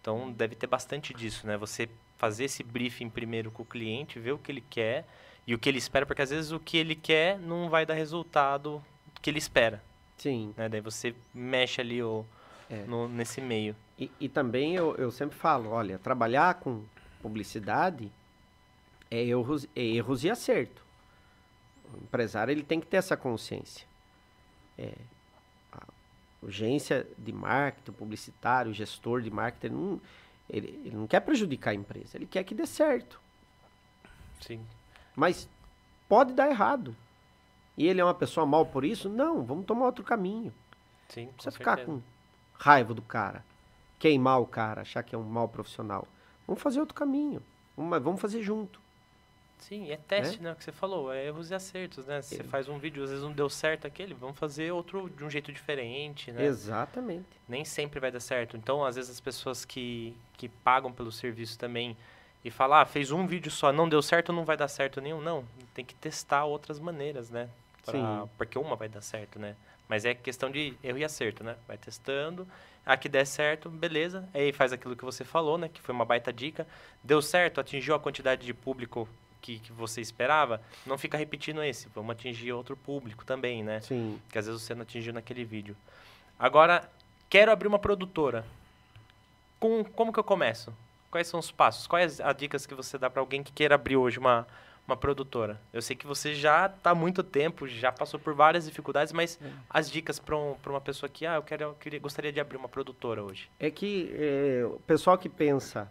Então 0.00 0.32
deve 0.32 0.54
ter 0.54 0.66
bastante 0.66 1.12
disso, 1.12 1.46
né? 1.46 1.58
Você 1.58 1.86
fazer 2.18 2.44
esse 2.44 2.62
briefing 2.62 3.08
primeiro 3.10 3.50
com 3.50 3.62
o 3.62 3.66
cliente, 3.66 4.18
ver 4.18 4.32
o 4.32 4.38
que 4.38 4.50
ele 4.50 4.64
quer 4.68 5.06
e 5.46 5.54
o 5.54 5.58
que 5.58 5.68
ele 5.68 5.78
espera, 5.78 6.04
porque 6.06 6.22
às 6.22 6.30
vezes 6.30 6.50
o 6.50 6.58
que 6.58 6.76
ele 6.76 6.94
quer 6.94 7.38
não 7.38 7.68
vai 7.68 7.84
dar 7.86 7.94
resultado 7.94 8.82
que 9.22 9.30
ele 9.30 9.38
espera, 9.38 9.82
sim. 10.16 10.52
né? 10.56 10.68
Daí 10.68 10.80
você 10.80 11.14
mexe 11.34 11.80
ali 11.80 12.02
o, 12.02 12.24
É. 12.70 12.84
no- 12.84 13.08
nesse 13.08 13.40
meio. 13.40 13.76
E, 13.98 14.10
e 14.20 14.28
também 14.28 14.74
eu, 14.74 14.94
eu 14.96 15.10
sempre 15.10 15.36
falo, 15.36 15.70
olha, 15.70 15.98
trabalhar 15.98 16.54
com 16.54 16.84
publicidade 17.22 18.10
é 19.10 19.22
erros, 19.24 19.66
é 19.74 19.82
erros 19.82 20.24
e 20.24 20.30
acerto. 20.30 20.84
O 21.94 21.98
empresário 21.98 22.50
ele 22.52 22.62
tem 22.64 22.80
que 22.80 22.86
ter 22.86 22.96
essa 22.96 23.16
consciência. 23.16 23.86
É, 24.76 24.92
a 25.72 25.82
urgência 26.42 27.06
de 27.16 27.32
marketing, 27.32 27.92
publicitário, 27.92 28.72
gestor 28.74 29.22
de 29.22 29.30
marketing, 29.30 29.74
não, 29.74 30.00
ele, 30.48 30.80
ele 30.84 30.96
não 30.96 31.06
quer 31.06 31.20
prejudicar 31.20 31.70
a 31.70 31.74
empresa, 31.74 32.16
ele 32.16 32.26
quer 32.26 32.44
que 32.44 32.54
dê 32.54 32.66
certo. 32.66 33.20
Sim. 34.40 34.64
Mas 35.14 35.48
pode 36.08 36.32
dar 36.32 36.48
errado. 36.48 36.94
E 37.76 37.86
ele 37.86 38.00
é 38.00 38.04
uma 38.04 38.14
pessoa 38.14 38.46
mal 38.46 38.64
por 38.66 38.84
isso? 38.84 39.08
Não, 39.08 39.44
vamos 39.44 39.66
tomar 39.66 39.86
outro 39.86 40.04
caminho. 40.04 40.52
Sim, 41.08 41.26
com 41.26 41.32
precisa 41.34 41.52
ficar 41.52 41.76
certeza. 41.76 41.98
com 41.98 42.02
raiva 42.58 42.94
do 42.94 43.02
cara, 43.02 43.44
queimar 43.98 44.40
o 44.40 44.46
cara, 44.46 44.82
achar 44.82 45.02
que 45.02 45.14
é 45.14 45.18
um 45.18 45.22
mau 45.22 45.48
profissional. 45.48 46.06
Vamos 46.46 46.62
fazer 46.62 46.80
outro 46.80 46.94
caminho. 46.94 47.42
Vamos 47.76 48.20
fazer 48.20 48.42
junto. 48.42 48.80
Sim, 49.58 49.90
é 49.90 49.96
teste, 49.96 50.40
né? 50.42 50.52
O 50.52 50.56
que 50.56 50.62
você 50.62 50.70
falou, 50.72 51.12
é 51.12 51.26
erros 51.26 51.50
e 51.50 51.54
acertos, 51.54 52.06
né? 52.06 52.22
Você 52.22 52.44
faz 52.44 52.68
um 52.68 52.78
vídeo, 52.78 53.02
às 53.02 53.10
vezes 53.10 53.24
não 53.24 53.32
deu 53.32 53.48
certo 53.48 53.86
aquele, 53.86 54.14
vamos 54.14 54.38
fazer 54.38 54.70
outro 54.70 55.10
de 55.10 55.24
um 55.24 55.30
jeito 55.30 55.50
diferente, 55.52 56.30
né? 56.30 56.44
Exatamente. 56.44 57.26
nem 57.48 57.64
sempre 57.64 57.98
vai 57.98 58.10
dar 58.10 58.20
certo. 58.20 58.56
Então, 58.56 58.84
às 58.84 58.96
vezes, 58.96 59.10
as 59.10 59.20
pessoas 59.20 59.64
que, 59.64 60.16
que 60.36 60.48
pagam 60.48 60.92
pelo 60.92 61.10
serviço 61.10 61.58
também 61.58 61.96
e 62.44 62.50
falam, 62.50 62.78
ah, 62.78 62.86
fez 62.86 63.10
um 63.10 63.26
vídeo 63.26 63.50
só, 63.50 63.72
não 63.72 63.88
deu 63.88 64.00
certo, 64.02 64.32
não 64.32 64.44
vai 64.44 64.56
dar 64.56 64.68
certo 64.68 65.00
nenhum. 65.00 65.20
Não, 65.20 65.44
tem 65.74 65.84
que 65.84 65.94
testar 65.94 66.44
outras 66.44 66.78
maneiras, 66.78 67.30
né? 67.30 67.48
Pra- 67.84 67.92
Sim. 67.92 68.28
Porque 68.38 68.58
uma 68.58 68.76
vai 68.76 68.88
dar 68.88 69.00
certo, 69.00 69.38
né? 69.38 69.56
Mas 69.88 70.04
é 70.04 70.14
questão 70.14 70.50
de 70.50 70.74
erro 70.82 70.98
e 70.98 71.04
acerto, 71.04 71.42
né? 71.42 71.56
Vai 71.66 71.78
testando, 71.78 72.46
a 72.84 72.96
que 72.96 73.08
der 73.08 73.24
certo, 73.24 73.68
beleza. 73.70 74.28
Aí 74.34 74.52
faz 74.52 74.72
aquilo 74.72 74.94
que 74.96 75.04
você 75.04 75.24
falou, 75.24 75.56
né? 75.58 75.68
Que 75.68 75.80
foi 75.80 75.94
uma 75.94 76.04
baita 76.04 76.32
dica. 76.32 76.66
Deu 77.02 77.20
certo, 77.22 77.60
atingiu 77.60 77.94
a 77.94 78.00
quantidade 78.00 78.44
de 78.44 78.52
público 78.54 79.08
que, 79.46 79.60
que 79.60 79.72
você 79.72 80.00
esperava, 80.00 80.60
não 80.84 80.98
fica 80.98 81.16
repetindo 81.16 81.62
esse. 81.62 81.88
Vamos 81.94 82.10
atingir 82.10 82.52
outro 82.52 82.76
público 82.76 83.24
também, 83.24 83.62
né? 83.62 83.80
Sim. 83.80 84.20
que 84.28 84.36
às 84.36 84.46
vezes 84.46 84.60
você 84.60 84.74
não 84.74 84.82
atingiu 84.82 85.12
naquele 85.12 85.44
vídeo. 85.44 85.76
Agora, 86.36 86.90
quero 87.30 87.52
abrir 87.52 87.68
uma 87.68 87.78
produtora. 87.78 88.44
Com, 89.60 89.84
como 89.84 90.12
que 90.12 90.18
eu 90.18 90.24
começo? 90.24 90.74
Quais 91.12 91.28
são 91.28 91.38
os 91.38 91.52
passos? 91.52 91.86
Quais 91.86 92.20
as 92.20 92.36
dicas 92.36 92.66
que 92.66 92.74
você 92.74 92.98
dá 92.98 93.08
para 93.08 93.20
alguém 93.20 93.42
que 93.42 93.52
queira 93.52 93.76
abrir 93.76 93.96
hoje 93.96 94.18
uma, 94.18 94.46
uma 94.84 94.96
produtora? 94.96 95.60
Eu 95.72 95.80
sei 95.80 95.94
que 95.94 96.08
você 96.08 96.34
já 96.34 96.66
está 96.66 96.90
há 96.90 96.94
muito 96.94 97.22
tempo, 97.22 97.68
já 97.68 97.92
passou 97.92 98.18
por 98.18 98.34
várias 98.34 98.64
dificuldades, 98.66 99.12
mas 99.12 99.38
as 99.70 99.88
dicas 99.88 100.18
para 100.18 100.36
um, 100.36 100.56
uma 100.66 100.80
pessoa 100.80 101.08
que, 101.08 101.24
ah, 101.24 101.36
eu, 101.36 101.42
quero, 101.42 101.62
eu 101.62 101.74
queria, 101.74 102.00
gostaria 102.00 102.32
de 102.32 102.40
abrir 102.40 102.56
uma 102.56 102.68
produtora 102.68 103.22
hoje. 103.22 103.48
É 103.60 103.70
que 103.70 104.12
é, 104.12 104.66
o 104.66 104.80
pessoal 104.80 105.16
que 105.16 105.28
pensa, 105.28 105.90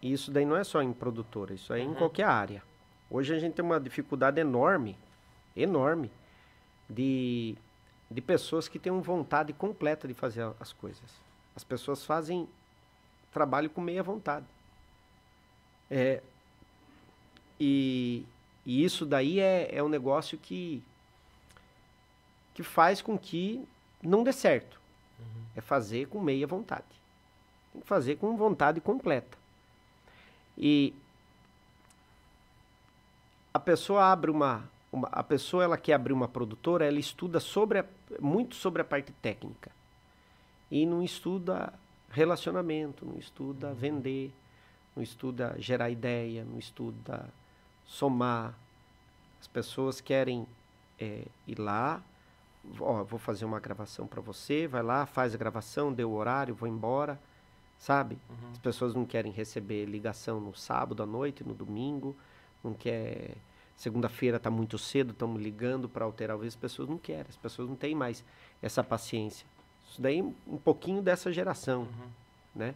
e 0.00 0.12
isso 0.12 0.30
daí 0.30 0.44
não 0.44 0.56
é 0.56 0.64
só 0.64 0.82
em 0.82 0.92
produtora, 0.92 1.54
isso 1.54 1.72
é 1.72 1.80
em 1.80 1.88
Uhum. 1.88 1.94
qualquer 1.94 2.24
área. 2.24 2.62
Hoje 3.10 3.34
a 3.34 3.38
gente 3.38 3.54
tem 3.54 3.64
uma 3.64 3.80
dificuldade 3.80 4.40
enorme, 4.40 4.96
enorme, 5.56 6.10
de, 6.88 7.56
de 8.10 8.20
pessoas 8.20 8.68
que 8.68 8.78
têm 8.78 8.92
uma 8.92 9.02
vontade 9.02 9.52
completa 9.52 10.06
de 10.06 10.14
fazer 10.14 10.50
as 10.60 10.72
coisas. 10.72 11.20
As 11.56 11.64
pessoas 11.64 12.04
fazem 12.04 12.48
trabalho 13.32 13.68
com 13.70 13.80
meia 13.80 14.02
vontade. 14.02 14.46
É, 15.90 16.22
e, 17.58 18.24
e 18.64 18.84
isso 18.84 19.04
daí 19.06 19.40
é, 19.40 19.74
é 19.74 19.82
um 19.82 19.88
negócio 19.88 20.36
que, 20.38 20.82
que 22.54 22.62
faz 22.62 23.00
com 23.02 23.18
que 23.18 23.66
não 24.02 24.22
dê 24.22 24.32
certo. 24.32 24.78
É 25.56 25.60
fazer 25.60 26.06
com 26.08 26.20
meia 26.20 26.46
vontade. 26.46 26.84
Tem 27.72 27.80
que 27.80 27.88
fazer 27.88 28.16
com 28.16 28.36
vontade 28.36 28.80
completa. 28.80 29.37
E 30.58 30.92
a 33.54 33.58
pessoa 33.60 34.04
abre 34.10 34.30
uma, 34.30 34.64
uma- 34.92 35.08
a 35.12 35.22
pessoa 35.22 35.64
ela 35.64 35.78
quer 35.78 35.94
abrir 35.94 36.12
uma 36.12 36.28
produtora, 36.28 36.84
ela 36.86 36.98
estuda 36.98 37.40
sobre 37.40 37.78
a- 37.80 37.84
muito 38.20 38.54
sobre 38.54 38.82
a 38.82 38.84
parte 38.84 39.12
técnica. 39.12 39.70
E 40.70 40.84
não 40.84 41.02
estuda 41.02 41.72
relacionamento, 42.10 43.06
não 43.06 43.18
estuda 43.18 43.72
vender, 43.72 44.32
não 44.96 45.02
estuda 45.02 45.54
gerar 45.58 45.90
ideia, 45.90 46.44
não 46.44 46.58
estuda 46.58 47.26
somar. 47.86 48.54
As 49.40 49.46
pessoas 49.46 50.00
querem 50.00 50.46
é, 51.00 51.22
ir 51.46 51.58
lá, 51.58 52.02
ó, 52.80 53.04
vou 53.04 53.18
fazer 53.20 53.44
uma 53.44 53.60
gravação 53.60 54.06
para 54.06 54.20
você, 54.20 54.66
vai 54.66 54.82
lá, 54.82 55.06
faz 55.06 55.32
a 55.34 55.38
gravação, 55.38 55.92
deu 55.92 56.10
o 56.10 56.14
horário, 56.16 56.54
vou 56.54 56.68
embora, 56.68 57.18
sabe? 57.78 58.18
As 58.52 58.58
pessoas 58.58 58.94
não 58.94 59.04
querem 59.04 59.32
receber 59.32 59.86
ligação 59.86 60.40
no 60.40 60.54
sábado 60.54 61.02
à 61.02 61.06
noite, 61.06 61.44
no 61.44 61.54
domingo, 61.54 62.16
não 62.62 62.74
quer 62.74 63.36
segunda-feira 63.76 64.38
está 64.38 64.50
muito 64.50 64.76
cedo, 64.76 65.12
estamos 65.12 65.40
ligando 65.40 65.88
para 65.88 66.04
alterar 66.04 66.36
o 66.36 66.42
as 66.42 66.56
pessoas 66.56 66.88
não 66.88 66.98
querem, 66.98 67.26
as 67.28 67.36
pessoas 67.36 67.68
não 67.68 67.76
têm 67.76 67.94
mais 67.94 68.24
essa 68.60 68.82
paciência. 68.82 69.46
Isso 69.88 70.02
daí 70.02 70.20
um 70.20 70.58
pouquinho 70.58 71.00
dessa 71.00 71.32
geração, 71.32 71.86
né? 72.54 72.74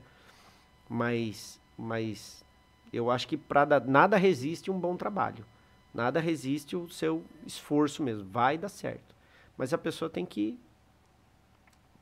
Mas 0.89 1.61
mas 1.77 2.45
eu 2.93 3.11
acho 3.11 3.27
que 3.27 3.37
para 3.37 3.81
nada 3.81 4.17
resiste 4.17 4.71
um 4.71 4.79
bom 4.79 4.97
trabalho. 4.97 5.45
Nada 5.93 6.21
resiste 6.21 6.77
o 6.77 6.89
seu 6.89 7.25
esforço 7.47 8.03
mesmo, 8.03 8.25
vai 8.31 8.57
dar 8.57 8.69
certo. 8.69 9.15
Mas 9.59 9.75
a 9.75 9.79
pessoa 9.79 10.09
tem 10.09 10.25
que 10.25 10.59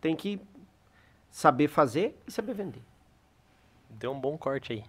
tem 0.00 0.14
que 0.14 0.40
saber 1.30 1.68
fazer 1.68 2.18
e 2.26 2.30
saber 2.30 2.54
vender. 2.54 2.82
Deu 3.90 4.12
um 4.12 4.20
bom 4.20 4.36
corte 4.38 4.72
aí. 4.72 4.84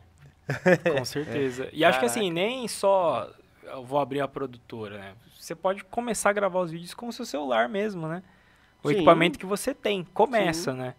Com 0.97 1.06
certeza. 1.06 1.70
E 1.74 1.84
acho 1.86 1.99
que 1.99 2.06
assim, 2.06 2.32
nem 2.32 2.68
só 2.68 3.30
eu 3.64 3.84
vou 3.84 3.99
abrir 3.99 4.22
a 4.22 4.28
produtora, 4.28 4.97
né? 4.97 5.14
Você 5.39 5.56
pode 5.56 5.84
começar 5.86 6.30
a 6.30 6.34
gravar 6.34 6.60
os 6.60 6.72
vídeos 6.72 6.93
com 6.93 7.08
o 7.08 7.14
seu 7.14 7.26
celular 7.26 7.68
mesmo, 7.70 8.08
né? 8.08 8.22
O 8.84 8.89
Sim. 8.89 8.95
equipamento 8.95 9.39
que 9.39 9.45
você 9.45 9.74
tem. 9.74 10.04
Começa, 10.14 10.74
né? 10.74 10.95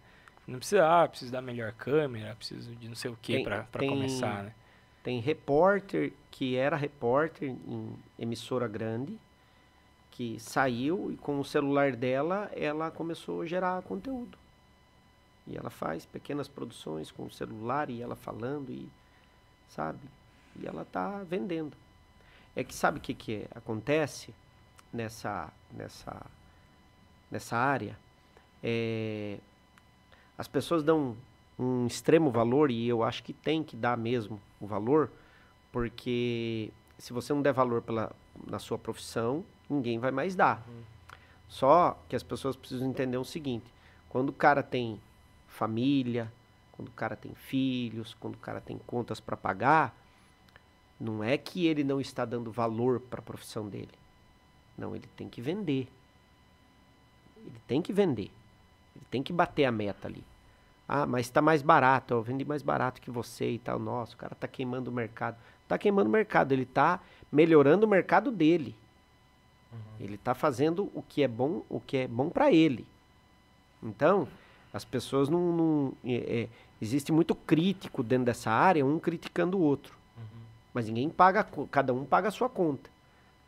Não 0.47 0.57
precisa, 0.59 0.85
ah, 0.85 1.07
preciso 1.07 1.31
da 1.31 1.41
melhor 1.41 1.71
câmera, 1.73 2.35
preciso 2.35 2.75
de 2.75 2.87
não 2.89 2.95
sei 2.95 3.11
o 3.11 3.17
que 3.21 3.33
Tem- 3.35 3.43
pra, 3.43 3.63
pra 3.63 3.79
tem- 3.79 3.89
começar, 3.89 4.43
né? 4.43 4.53
Tem 5.01 5.19
repórter 5.19 6.13
que 6.31 6.55
era 6.55 6.75
repórter 6.75 7.49
em 7.49 7.95
emissora 8.17 8.67
grande, 8.67 9.17
que 10.11 10.37
saiu 10.39 11.11
e 11.11 11.17
com 11.17 11.39
o 11.39 11.45
celular 11.45 11.93
dela 11.95 12.49
ela 12.55 12.89
começou 12.91 13.41
a 13.41 13.45
gerar 13.45 13.81
conteúdo. 13.83 14.37
E 15.45 15.57
ela 15.57 15.69
faz 15.69 16.05
pequenas 16.05 16.47
produções 16.47 17.11
com 17.11 17.23
o 17.25 17.31
celular 17.31 17.89
e 17.89 18.01
ela 18.01 18.15
falando 18.15 18.71
e 18.71 18.89
sabe? 19.67 19.99
E 20.59 20.65
ela 20.65 20.83
está 20.83 21.23
vendendo. 21.23 21.75
É 22.55 22.63
que 22.63 22.73
sabe 22.73 22.99
o 22.99 23.01
que, 23.01 23.13
que 23.13 23.47
acontece 23.53 24.33
nessa, 24.91 25.51
nessa, 25.71 26.21
nessa 27.31 27.57
área? 27.57 27.97
É, 28.61 29.39
as 30.37 30.47
pessoas 30.47 30.83
dão 30.83 31.17
um 31.57 31.85
extremo 31.85 32.31
valor, 32.31 32.71
e 32.71 32.87
eu 32.87 33.03
acho 33.03 33.23
que 33.23 33.33
tem 33.33 33.63
que 33.63 33.75
dar 33.75 33.97
mesmo 33.97 34.41
o 34.59 34.67
valor, 34.67 35.11
porque 35.71 36.71
se 36.97 37.13
você 37.13 37.33
não 37.33 37.41
der 37.41 37.53
valor 37.53 37.81
pela, 37.81 38.11
na 38.47 38.59
sua 38.59 38.77
profissão, 38.77 39.43
ninguém 39.69 39.99
vai 39.99 40.11
mais 40.11 40.35
dar. 40.35 40.63
Uhum. 40.67 40.81
Só 41.47 41.99
que 42.07 42.15
as 42.15 42.23
pessoas 42.23 42.55
precisam 42.55 42.89
entender 42.89 43.17
o 43.17 43.25
seguinte: 43.25 43.65
quando 44.09 44.29
o 44.29 44.33
cara 44.33 44.63
tem 44.63 44.99
família, 45.53 46.31
quando 46.73 46.89
o 46.89 46.91
cara 46.91 47.15
tem 47.15 47.33
filhos, 47.33 48.15
quando 48.19 48.35
o 48.35 48.39
cara 48.39 48.59
tem 48.59 48.77
contas 48.79 49.19
para 49.19 49.37
pagar, 49.37 49.95
não 50.99 51.23
é 51.23 51.37
que 51.37 51.65
ele 51.67 51.83
não 51.83 52.01
está 52.01 52.25
dando 52.25 52.51
valor 52.51 52.99
para 52.99 53.19
a 53.19 53.23
profissão 53.23 53.67
dele. 53.67 53.91
Não, 54.77 54.95
ele 54.95 55.07
tem 55.15 55.29
que 55.29 55.41
vender. 55.41 55.87
Ele 57.37 57.61
tem 57.67 57.81
que 57.81 57.93
vender. 57.93 58.31
Ele 58.95 59.05
tem 59.11 59.21
que 59.21 59.33
bater 59.33 59.65
a 59.65 59.71
meta 59.71 60.07
ali. 60.07 60.23
Ah, 60.87 61.05
mas 61.05 61.27
está 61.27 61.41
mais 61.41 61.61
barato, 61.61 62.13
eu 62.13 62.21
vendi 62.21 62.43
mais 62.43 62.61
barato 62.61 63.01
que 63.01 63.09
você 63.09 63.51
e 63.51 63.59
tal. 63.59 63.79
Nossa, 63.79 64.15
o 64.15 64.17
cara 64.17 64.33
está 64.33 64.47
queimando 64.47 64.89
o 64.89 64.93
mercado. 64.93 65.37
Está 65.63 65.77
queimando 65.77 66.09
o 66.09 66.11
mercado, 66.11 66.51
ele 66.51 66.63
está 66.63 66.99
melhorando 67.31 67.85
o 67.85 67.89
mercado 67.89 68.31
dele. 68.31 68.75
Uhum. 69.71 69.79
Ele 69.99 70.15
está 70.15 70.35
fazendo 70.35 70.91
o 70.93 71.01
que 71.01 71.23
é 71.23 71.27
bom, 71.27 71.63
o 71.69 71.79
que 71.79 71.97
é 71.97 72.07
bom 72.07 72.29
para 72.29 72.51
ele. 72.51 72.85
Então, 73.81 74.27
as 74.73 74.83
pessoas 74.83 75.29
não, 75.29 75.55
não 75.55 75.93
é, 76.03 76.41
é, 76.41 76.49
existe 76.81 77.11
muito 77.11 77.35
crítico 77.35 78.01
dentro 78.01 78.25
dessa 78.25 78.49
área, 78.49 78.83
um 78.83 78.97
criticando 78.97 79.57
o 79.57 79.61
outro. 79.61 79.95
Uhum. 80.17 80.41
Mas 80.73 80.87
ninguém 80.87 81.09
paga, 81.09 81.47
cada 81.69 81.93
um 81.93 82.03
paga 82.03 82.29
a 82.29 82.31
sua 82.31 82.49
conta. 82.49 82.89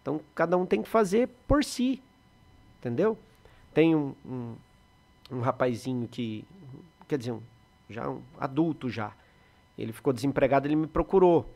Então, 0.01 0.21
cada 0.35 0.55
um 0.55 0.67
tem 0.67 0.83
que 0.83 0.87
fazer 0.87 1.27
por 1.47 1.63
si. 1.63 1.99
Entendeu? 2.79 3.17
Tem 3.73 3.95
um, 3.95 4.13
um, 4.23 4.55
um 5.31 5.39
rapazinho 5.41 6.07
que 6.07 6.45
quer 7.07 7.17
dizer, 7.17 7.31
um, 7.31 7.41
já 7.89 8.07
um 8.07 8.21
adulto 8.39 8.87
já. 8.87 9.11
Ele 9.75 9.91
ficou 9.91 10.13
desempregado, 10.13 10.67
ele 10.67 10.75
me 10.75 10.87
procurou. 10.87 11.49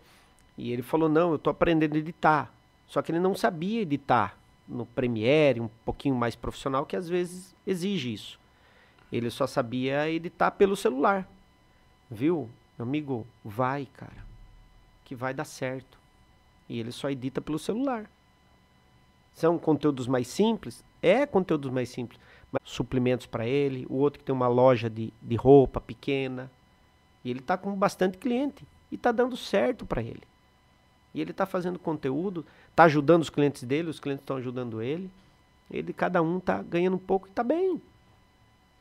E 0.58 0.72
ele 0.72 0.82
falou: 0.82 1.08
"Não, 1.08 1.30
eu 1.30 1.36
estou 1.36 1.52
aprendendo 1.52 1.96
a 1.96 2.00
editar". 2.00 2.52
Só 2.88 3.04
que 3.04 3.12
ele 3.12 3.20
não 3.20 3.36
sabia 3.36 3.82
editar 3.82 4.36
no 4.68 4.86
Premiere, 4.86 5.62
um 5.62 5.70
pouquinho 5.86 6.16
mais 6.16 6.36
profissional, 6.36 6.88
que 6.88 6.96
às 6.96 7.08
vezes 7.08 7.56
exige 7.66 8.12
isso. 8.12 8.40
Ele 9.12 9.30
só 9.30 9.48
sabia 9.48 10.10
editar 10.10 10.52
pelo 10.52 10.76
celular. 10.76 11.28
Viu? 12.10 12.50
Meu 12.78 12.88
amigo, 12.88 13.28
vai, 13.44 13.88
cara. 13.94 14.26
Que 15.04 15.16
vai 15.16 15.34
dar 15.34 15.46
certo. 15.46 15.98
E 16.68 16.80
ele 16.80 16.92
só 16.92 17.10
edita 17.10 17.42
pelo 17.42 17.58
celular. 17.58 18.10
São 19.34 19.58
conteúdos 19.58 20.08
mais 20.08 20.28
simples? 20.28 20.84
É 21.02 21.26
conteúdos 21.26 21.72
mais 21.72 21.90
simples 21.90 22.20
suprimentos 22.64 23.26
para 23.26 23.46
ele, 23.46 23.86
o 23.90 23.96
outro 23.96 24.20
que 24.20 24.26
tem 24.26 24.34
uma 24.34 24.48
loja 24.48 24.90
de, 24.90 25.14
de 25.22 25.36
roupa 25.36 25.80
pequena. 25.80 26.50
E 27.24 27.30
ele 27.30 27.40
está 27.40 27.58
com 27.58 27.74
bastante 27.74 28.18
cliente 28.18 28.66
e 28.92 28.96
está 28.96 29.12
dando 29.12 29.36
certo 29.36 29.86
para 29.86 30.02
ele. 30.02 30.24
E 31.14 31.22
ele 31.22 31.32
está 31.32 31.46
fazendo 31.46 31.80
conteúdo, 31.80 32.46
está 32.70 32.84
ajudando 32.84 33.22
os 33.22 33.30
clientes 33.30 33.64
dele, 33.64 33.90
os 33.90 34.00
clientes 34.00 34.24
estão 34.24 34.38
ajudando 34.38 34.82
ele. 34.82 35.10
Ele, 35.70 35.94
cada 35.94 36.22
um 36.22 36.38
está 36.38 36.62
ganhando 36.62 36.96
um 36.96 37.00
pouco 37.00 37.28
e 37.28 37.30
está 37.30 37.44
bem. 37.44 37.82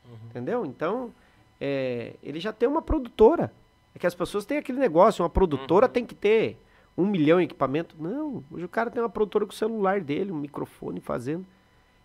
Uhum. 0.09 0.17
Entendeu? 0.31 0.67
Então, 0.67 1.13
é, 1.61 2.15
ele 2.23 2.41
já 2.41 2.53
tem 2.53 2.69
uma 2.69 2.83
produtora. 2.83 3.53
É 3.95 3.99
que 3.99 4.07
as 4.07 4.15
pessoas 4.15 4.45
têm 4.45 4.59
aquele 4.59 4.79
negócio, 4.79 5.23
uma 5.23 5.31
produtora 5.31 5.87
uhum. 5.87 5.93
tem 5.93 6.07
que 6.07 6.15
ter 6.15 6.59
um 6.97 7.07
milhão 7.07 7.39
de 7.39 7.45
equipamento. 7.45 7.95
Não, 7.99 8.43
hoje 8.51 8.65
o 8.65 8.69
cara 8.69 8.91
tem 8.91 9.03
uma 9.03 9.09
produtora 9.09 9.47
com 9.47 9.53
o 9.53 9.57
celular 9.57 10.01
dele, 10.01 10.33
um 10.33 10.39
microfone 10.39 11.01
fazendo. 11.01 11.47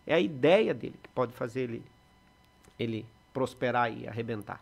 É 0.05 0.13
a 0.13 0.19
ideia 0.19 0.73
dele 0.73 0.95
que 1.01 1.09
pode 1.09 1.33
fazer 1.33 1.61
ele, 1.61 1.83
ele 2.77 3.05
prosperar 3.33 3.91
e 3.91 4.07
arrebentar. 4.07 4.61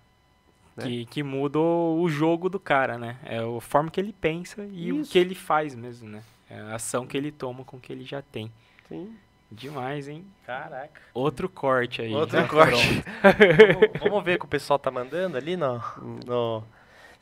Né? 0.75 0.85
Que, 0.85 1.05
que 1.05 1.23
muda 1.23 1.59
o 1.59 2.07
jogo 2.07 2.47
do 2.47 2.59
cara, 2.59 2.97
né? 2.97 3.19
É 3.25 3.39
a 3.39 3.61
forma 3.61 3.91
que 3.91 3.99
ele 3.99 4.13
pensa 4.13 4.63
e 4.63 4.89
Isso. 4.89 5.09
o 5.09 5.11
que 5.11 5.19
ele 5.19 5.35
faz 5.35 5.75
mesmo, 5.75 6.07
né? 6.07 6.23
É 6.49 6.59
a 6.59 6.75
ação 6.75 7.05
que 7.05 7.17
ele 7.17 7.31
toma 7.31 7.63
com 7.65 7.77
o 7.77 7.79
que 7.79 7.91
ele 7.91 8.05
já 8.05 8.21
tem. 8.21 8.51
Sim. 8.87 9.13
Demais, 9.52 10.08
hein? 10.08 10.26
Caraca. 10.45 11.02
Outro 11.14 11.49
corte 11.49 12.02
aí. 12.02 12.14
Outro 12.14 12.39
né? 12.39 12.47
corte. 12.47 13.04
vamos, 13.22 13.99
vamos, 13.99 14.24
ver 14.24 14.36
o 14.36 14.39
que 14.39 14.45
o 14.45 14.47
pessoal 14.47 14.80
tá 14.80 14.89
mandando 14.89 15.36
ali 15.36 15.58
no, 15.58 15.76
hum. 16.02 16.20
no... 16.26 16.64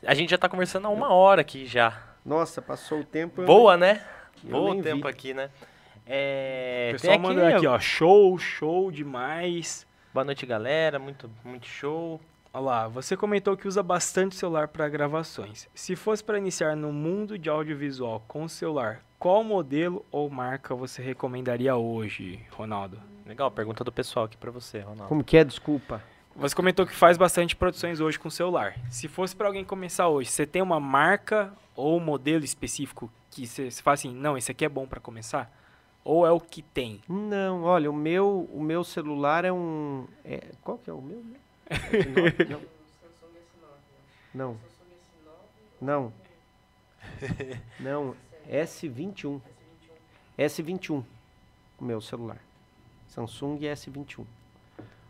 A 0.06 0.14
gente 0.14 0.30
já 0.30 0.38
tá 0.38 0.48
conversando 0.48 0.86
há 0.86 0.90
uma 0.90 1.12
hora 1.12 1.40
aqui 1.40 1.66
já. 1.66 2.00
Nossa, 2.24 2.62
passou 2.62 3.00
o 3.00 3.04
tempo. 3.04 3.42
Boa, 3.42 3.76
né? 3.76 4.04
Boa 4.44 4.76
o 4.76 4.82
tempo 4.82 5.06
vi. 5.06 5.10
aqui, 5.10 5.34
né? 5.34 5.50
É, 6.06 6.90
o 6.90 6.92
pessoal 6.92 7.18
mandou 7.18 7.44
aqui, 7.44 7.66
ó, 7.66 7.78
show, 7.78 8.38
show 8.38 8.90
demais. 8.90 9.86
Boa 10.14 10.24
noite, 10.24 10.46
galera, 10.46 10.98
muito, 10.98 11.30
muito 11.44 11.66
show. 11.66 12.20
Olha 12.52 12.64
lá, 12.64 12.88
você 12.88 13.16
comentou 13.16 13.56
que 13.56 13.68
usa 13.68 13.82
bastante 13.82 14.34
celular 14.34 14.68
para 14.68 14.88
gravações. 14.88 15.68
Se 15.74 15.94
fosse 15.94 16.22
para 16.22 16.38
iniciar 16.38 16.74
no 16.74 16.92
mundo 16.92 17.38
de 17.38 17.48
audiovisual 17.48 18.24
com 18.26 18.44
o 18.44 18.48
celular, 18.48 19.02
qual 19.20 19.44
modelo 19.44 20.04
ou 20.10 20.30
marca 20.30 20.74
você 20.74 21.02
recomendaria 21.02 21.76
hoje, 21.76 22.40
Ronaldo? 22.52 22.98
Legal, 23.26 23.50
pergunta 23.50 23.84
do 23.84 23.92
pessoal 23.92 24.24
aqui 24.24 24.36
para 24.36 24.50
você, 24.50 24.80
Ronaldo. 24.80 25.08
Como 25.08 25.22
que 25.22 25.36
é? 25.36 25.44
Desculpa. 25.44 26.02
Você 26.34 26.56
comentou 26.56 26.86
que 26.86 26.94
faz 26.94 27.18
bastante 27.18 27.54
produções 27.54 28.00
hoje 28.00 28.18
com 28.18 28.28
o 28.28 28.30
celular. 28.30 28.74
Se 28.90 29.08
fosse 29.08 29.36
para 29.36 29.46
alguém 29.46 29.62
começar 29.62 30.08
hoje, 30.08 30.30
você 30.30 30.46
tem 30.46 30.62
uma 30.62 30.80
marca 30.80 31.52
ou 31.76 32.00
modelo 32.00 32.44
específico 32.44 33.12
que 33.30 33.46
você, 33.46 33.70
você 33.70 33.82
fala 33.82 33.94
assim, 33.94 34.14
não, 34.14 34.38
esse 34.38 34.50
aqui 34.50 34.64
é 34.64 34.68
bom 34.70 34.86
para 34.86 35.00
começar? 35.00 35.54
Ou 36.02 36.26
é 36.26 36.30
o 36.30 36.40
que 36.40 36.62
tem? 36.62 37.02
Não, 37.06 37.62
olha, 37.62 37.90
o 37.90 37.94
meu, 37.94 38.48
o 38.50 38.62
meu 38.62 38.82
celular 38.82 39.44
é 39.44 39.52
um. 39.52 40.06
É, 40.24 40.44
qual 40.62 40.78
que 40.78 40.88
é 40.88 40.92
o 40.94 41.02
meu? 41.02 41.22
Não. 44.34 44.56
Não. 45.78 46.12
Não. 47.78 48.29
S21. 48.50 49.40
S21. 50.38 51.04
O 51.78 51.84
meu 51.84 52.00
celular. 52.00 52.38
Samsung 53.08 53.58
S21. 53.60 54.24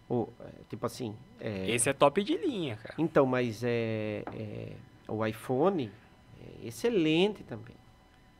O, 0.08 0.28
é, 0.40 0.50
tipo 0.68 0.84
assim. 0.86 1.16
É, 1.40 1.70
Esse 1.70 1.88
é 1.88 1.92
top 1.92 2.22
de 2.22 2.36
linha, 2.36 2.76
cara. 2.76 2.94
Então, 2.98 3.24
mas 3.24 3.62
é, 3.64 4.24
é 4.34 4.72
o 5.08 5.24
iPhone 5.24 5.90
é 6.40 6.66
excelente 6.66 7.42
também. 7.44 7.76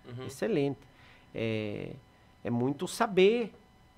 Uhum. 0.07 0.26
Excelente. 0.26 0.80
É, 1.34 1.92
é 2.44 2.51
muito 2.51 2.88
saber, 2.88 3.53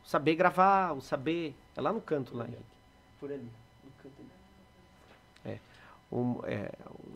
saber 0.05 0.35
gravar, 0.35 0.93
o 0.93 1.01
saber. 1.01 1.55
É 1.77 1.81
lá 1.81 1.93
no 1.93 2.01
canto, 2.01 2.37
lá, 2.37 2.45
Henrique. 2.45 2.63
Por 3.19 3.33
ali. 3.33 3.49
No 3.85 3.91
canto 4.03 4.23
é, 5.45 5.59
o, 6.11 6.41
é, 6.45 6.73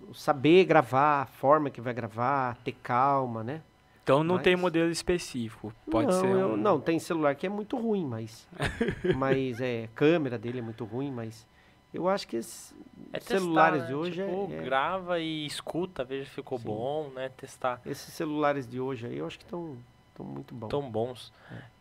o 0.09 0.15
saber 0.15 0.65
gravar, 0.65 1.23
a 1.23 1.27
forma 1.27 1.71
que 1.71 1.81
vai 1.81 1.93
gravar, 1.93 2.57
ter 2.65 2.73
calma, 2.73 3.45
né? 3.45 3.63
Então 4.07 4.23
não 4.23 4.37
mas, 4.37 4.45
tem 4.45 4.55
modelo 4.55 4.89
específico. 4.89 5.75
Pode 5.91 6.07
não, 6.07 6.21
ser. 6.21 6.29
Um... 6.29 6.39
Eu, 6.39 6.57
não, 6.57 6.81
tem 6.81 6.97
celular 6.97 7.35
que 7.35 7.45
é 7.45 7.49
muito 7.49 7.77
ruim, 7.77 8.07
mas. 8.07 8.49
mas 9.17 9.61
é, 9.61 9.89
câmera 9.97 10.39
dele 10.39 10.61
é 10.61 10.63
muito 10.63 10.85
ruim, 10.85 11.11
mas. 11.11 11.45
Eu 11.93 12.09
acho 12.09 12.29
que 12.29 12.37
esses 12.37 12.73
é 13.13 13.19
celulares 13.19 13.81
testar, 13.81 13.87
de 13.89 13.93
né? 13.93 13.99
hoje 13.99 14.23
tipo, 14.23 14.53
é, 14.53 14.59
é, 14.59 14.63
grava 14.63 15.19
e 15.19 15.45
escuta, 15.45 16.05
veja 16.05 16.25
se 16.25 16.31
ficou 16.31 16.57
Sim. 16.57 16.67
bom, 16.67 17.11
né? 17.17 17.31
Testar. 17.31 17.81
Esses 17.85 18.15
celulares 18.15 18.65
de 18.65 18.79
hoje 18.79 19.09
aí, 19.09 19.19
eu 19.19 19.27
acho 19.27 19.39
que 19.39 19.45
estão 19.45 19.77
Estão 20.11 20.25
muito 20.25 20.55
bons. 20.55 20.69
Tão 20.69 20.89
bons. 20.89 21.33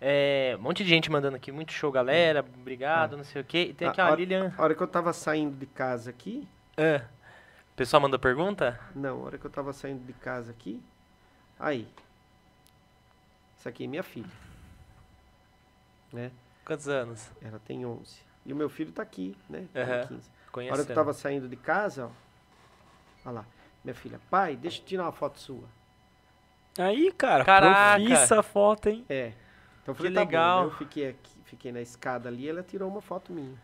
É. 0.02 0.52
é. 0.52 0.58
um 0.58 0.62
monte 0.64 0.84
de 0.84 0.90
gente 0.90 1.12
mandando 1.12 1.36
aqui. 1.36 1.52
Muito 1.52 1.72
show, 1.72 1.92
galera. 1.92 2.44
Obrigado, 2.60 3.14
é. 3.14 3.18
não 3.18 3.24
sei 3.24 3.44
o 3.44 3.46
quê. 3.46 3.68
E 3.70 3.74
tem 3.74 3.88
aqui 3.88 4.02
a, 4.02 4.08
a 4.08 4.16
Lilian. 4.16 4.52
A 4.58 4.64
hora 4.64 4.74
que 4.74 4.82
eu 4.82 4.88
tava 4.88 5.14
saindo 5.14 5.56
de 5.56 5.68
casa 5.68 6.10
aqui. 6.10 6.46
É. 6.76 7.04
O 7.72 7.76
pessoal 7.76 8.02
mandou 8.02 8.20
pergunta? 8.20 8.80
Não, 8.96 9.22
a 9.22 9.26
hora 9.26 9.38
que 9.38 9.46
eu 9.46 9.52
tava 9.52 9.72
saindo 9.72 10.04
de 10.04 10.14
casa 10.14 10.52
aqui. 10.52 10.82
Aí. 11.60 11.88
Essa 13.66 13.72
aqui 13.72 13.86
é 13.86 13.88
minha 13.88 14.04
filha. 14.04 14.30
Né? 16.14 16.32
Quantos 16.64 16.88
anos? 16.88 17.32
Ela 17.42 17.58
tem 17.58 17.84
11. 17.84 18.20
E 18.46 18.54
o 18.54 18.56
meu 18.56 18.70
filho 18.70 18.92
tá 18.92 19.02
aqui, 19.02 19.36
né? 19.50 19.68
Uhum. 19.74 20.08
15. 20.20 20.30
A 20.70 20.72
hora 20.72 20.86
que 20.86 20.92
eu 20.92 20.96
tava 20.96 21.14
saindo 21.14 21.50
de 21.50 21.56
casa, 21.56 22.06
ó. 22.06 22.10
Olha 23.26 23.38
lá. 23.38 23.46
Minha 23.84 23.96
filha, 23.96 24.22
pai, 24.30 24.56
deixa 24.56 24.80
eu 24.82 24.86
tirar 24.86 25.06
uma 25.06 25.12
foto 25.12 25.40
sua. 25.40 25.64
Aí, 26.78 27.12
cara, 27.12 27.44
Caraca. 27.44 28.04
profissa 28.04 28.40
a 28.40 28.44
foto, 28.44 28.88
hein? 28.88 29.04
É. 29.10 29.34
Então 29.82 29.96
foi 29.96 30.14
tá 30.14 30.20
legal. 30.20 30.60
Bom, 30.60 30.68
né? 30.68 30.72
Eu 30.72 30.78
fiquei 30.78 31.10
aqui, 31.10 31.40
fiquei 31.46 31.72
na 31.72 31.82
escada 31.82 32.30
ali, 32.30 32.48
ela 32.48 32.62
tirou 32.62 32.88
uma 32.88 33.02
foto 33.02 33.34
minha. 33.34 33.58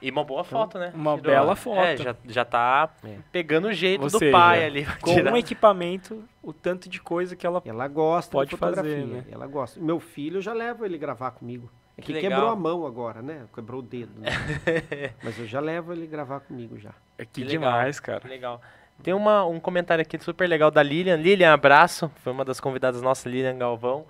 E 0.00 0.10
uma 0.10 0.24
boa 0.24 0.42
então, 0.46 0.60
foto, 0.60 0.78
né? 0.78 0.92
Uma 0.94 1.16
tirou. 1.16 1.32
bela 1.32 1.56
foto. 1.56 1.80
É, 1.80 1.96
já, 1.96 2.16
já 2.24 2.44
tá 2.44 2.88
é. 3.04 3.16
pegando 3.32 3.68
o 3.68 3.72
jeito 3.72 4.02
Ou 4.02 4.10
do 4.10 4.18
seja, 4.18 4.32
pai 4.32 4.64
ali. 4.64 4.86
Com 5.00 5.14
tirar. 5.14 5.32
um 5.32 5.36
equipamento, 5.36 6.24
o 6.42 6.52
tanto 6.52 6.88
de 6.88 7.00
coisa 7.00 7.34
que 7.34 7.46
ela, 7.46 7.60
ela 7.64 7.88
gosta 7.88 8.30
pode 8.30 8.56
fazer, 8.56 9.06
né? 9.06 9.24
Ela 9.30 9.46
gosta. 9.46 9.80
Meu 9.80 9.98
filho, 9.98 10.38
eu 10.38 10.42
já 10.42 10.52
levo 10.52 10.84
ele 10.84 10.96
gravar 10.98 11.32
comigo. 11.32 11.70
É 11.96 12.02
que, 12.02 12.12
que 12.12 12.20
quebrou 12.20 12.48
a 12.48 12.54
mão 12.54 12.86
agora, 12.86 13.20
né? 13.20 13.46
Quebrou 13.52 13.80
o 13.80 13.82
dedo, 13.82 14.20
né? 14.20 14.28
Mas 15.22 15.36
eu 15.36 15.46
já 15.46 15.58
levo 15.58 15.92
ele 15.92 16.06
gravar 16.06 16.40
comigo 16.40 16.78
já. 16.78 16.94
É 17.18 17.24
que, 17.24 17.42
que 17.42 17.44
demais, 17.44 17.96
legal, 17.96 18.06
cara. 18.06 18.20
Que 18.20 18.28
legal. 18.28 18.60
Tem 19.02 19.14
uma, 19.14 19.44
um 19.44 19.58
comentário 19.58 20.02
aqui 20.02 20.18
super 20.22 20.48
legal 20.48 20.70
da 20.70 20.82
Lilian. 20.82 21.16
Lilian, 21.16 21.52
abraço. 21.52 22.10
Foi 22.22 22.32
uma 22.32 22.44
das 22.44 22.60
convidadas 22.60 23.02
nossas, 23.02 23.26
Lilian 23.26 23.58
Galvão. 23.58 24.06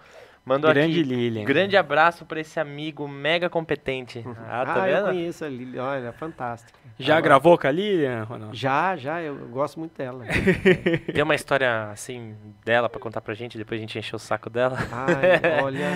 Mandou 0.48 0.72
Grande 0.72 1.00
aqui. 1.00 1.02
Lilian. 1.08 1.44
Grande 1.44 1.76
abraço 1.76 2.24
para 2.24 2.40
esse 2.40 2.58
amigo 2.58 3.06
mega 3.06 3.50
competente. 3.50 4.24
Ah, 4.48 4.64
tá 4.64 4.82
ah, 4.84 4.88
eu 4.88 4.96
vendo? 4.96 5.04
conheço 5.08 5.44
a 5.44 5.48
Lili, 5.48 5.78
olha, 5.78 6.10
fantástica. 6.12 6.78
Já 6.98 7.18
Ah, 7.18 7.20
gravou 7.20 7.58
com 7.58 7.66
a 7.66 7.70
Lilian, 7.70 8.24
Ronaldo? 8.24 8.56
Já, 8.56 8.96
já, 8.96 9.20
eu 9.20 9.36
gosto 9.48 9.78
muito 9.78 9.96
dela. 9.98 10.24
Tem 11.12 11.22
uma 11.22 11.34
história 11.34 11.90
assim 11.90 12.34
dela 12.64 12.88
pra 12.88 12.98
contar 12.98 13.20
pra 13.20 13.34
gente, 13.34 13.58
depois 13.58 13.78
a 13.78 13.82
gente 13.82 13.98
encheu 13.98 14.16
o 14.16 14.18
saco 14.18 14.48
dela. 14.48 14.78
Ai, 14.90 15.60
olha. 15.62 15.90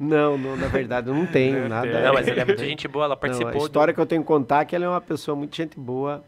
não, 0.00 0.38
não, 0.38 0.56
na 0.56 0.68
verdade, 0.68 1.08
eu 1.08 1.14
não 1.14 1.26
tenho 1.26 1.62
Não 1.62 1.68
nada. 1.68 2.00
Não, 2.02 2.14
mas 2.14 2.28
ela 2.28 2.40
é 2.40 2.44
muito 2.44 2.64
gente 2.64 2.86
boa, 2.88 3.04
ela 3.06 3.14
Não, 3.14 3.20
participou 3.20 3.48
a 3.50 3.52
do- 3.52 3.58
história 3.58 3.92
que 3.94 4.00
eu 4.00 4.06
tenho 4.06 4.22
que 4.22 4.28
contar 4.28 4.62
é 4.62 4.64
que 4.64 4.76
ela 4.76 4.84
é 4.84 4.88
uma 4.88 5.00
pessoa 5.00 5.36
muito 5.36 5.56
gente 5.56 5.78
boa, 5.78 6.24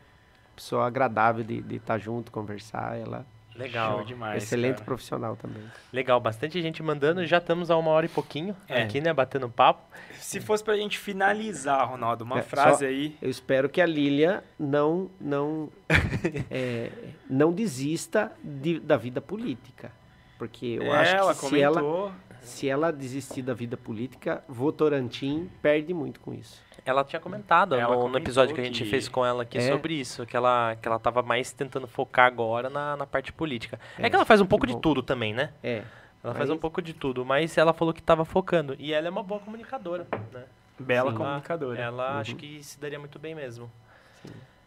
pessoa 0.54 0.86
agradável 0.86 1.44
de 1.44 1.64
estar 1.76 1.98
junto, 1.98 2.30
conversar. 2.32 2.98
Ela 2.98 3.24
Legal. 3.56 3.98
Show 3.98 4.04
demais, 4.04 4.42
excelente 4.42 4.74
cara. 4.76 4.84
profissional 4.84 5.36
também. 5.36 5.62
Legal, 5.92 6.18
bastante 6.20 6.60
gente 6.60 6.82
mandando. 6.82 7.24
Já 7.24 7.38
estamos 7.38 7.70
a 7.70 7.76
uma 7.76 7.90
hora 7.90 8.06
e 8.06 8.08
pouquinho 8.08 8.56
É. 8.68 8.82
aqui, 8.82 9.00
né? 9.00 9.12
Batendo 9.12 9.48
papo. 9.48 9.82
Se 10.18 10.40
fosse 10.40 10.64
pra 10.64 10.76
gente 10.76 10.98
finalizar, 10.98 11.88
Ronaldo, 11.88 12.24
uma 12.24 12.40
É, 12.40 12.42
frase 12.42 12.84
aí. 12.84 13.16
Eu 13.22 13.30
espero 13.30 13.68
que 13.68 13.80
a 13.80 13.86
Lília 13.86 14.42
não 14.58 15.10
não 15.20 15.70
é, 16.50 16.90
não 17.30 17.52
desista 17.52 18.32
de- 18.42 18.80
da 18.80 18.96
vida 18.96 19.20
política, 19.20 19.92
porque 20.38 20.66
eu 20.80 20.92
É, 20.94 20.98
acho 20.98 21.14
ela 21.16 21.34
que 21.34 21.46
se 21.46 21.60
ela 21.60 22.12
se 22.40 22.68
ela 22.68 22.92
desistir 22.92 23.40
da 23.40 23.54
vida 23.54 23.74
política, 23.76 24.44
Votorantim 24.48 25.48
perde 25.62 25.94
muito 25.94 26.20
com 26.20 26.34
isso. 26.34 26.62
Ela 26.86 27.02
tinha 27.04 27.18
comentado 27.20 27.74
Ela 27.74 27.96
no, 27.96 28.08
no 28.08 28.18
episódio 28.18 28.54
que 28.54 28.60
a 28.60 28.64
gente 28.64 28.84
que- 28.84 28.90
fez 28.90 29.08
com 29.08 29.24
ela 29.24 29.42
aqui 29.44 29.56
É. 29.58 29.72
sobre 29.72 29.94
isso, 29.94 30.26
que 30.26 30.36
ela, 30.36 30.76
que 30.76 30.86
ela 30.86 30.98
tava 30.98 31.22
mais 31.22 31.50
tentando 31.52 31.86
focar 31.86 32.26
agora 32.26 32.68
na, 32.68 32.96
na 32.96 33.06
parte 33.06 33.32
política. 33.32 33.80
É, 33.98 34.06
É, 34.06 34.10
que 34.10 34.16
ela 34.16 34.24
faz 34.26 34.40
um 34.40 34.46
pouco 34.46 34.66
de 34.66 34.78
tudo 34.78 35.02
também, 35.02 35.32
né? 35.32 35.52
É, 35.62 35.82
Ela 36.22 36.32
faz 36.34 36.48
Mas- 36.48 36.56
um 36.56 36.60
pouco 36.60 36.80
de 36.80 36.94
tudo, 36.94 37.22
mas 37.24 37.56
ela 37.58 37.74
falou 37.74 37.92
que 37.92 38.02
tava 38.02 38.24
focando. 38.24 38.74
E 38.78 38.94
ela 38.94 39.06
é 39.06 39.10
uma 39.10 39.22
boa 39.22 39.38
comunicadora, 39.40 40.06
né? 40.32 40.44
Bela 40.78 41.10
Sim. 41.10 41.16
comunicadora. 41.18 41.78
Ela 41.80 42.18
acho 42.18 42.34
que 42.36 42.64
se 42.64 42.80
daria 42.80 42.98
muito 42.98 43.18
bem 43.18 43.34
mesmo. 43.34 43.70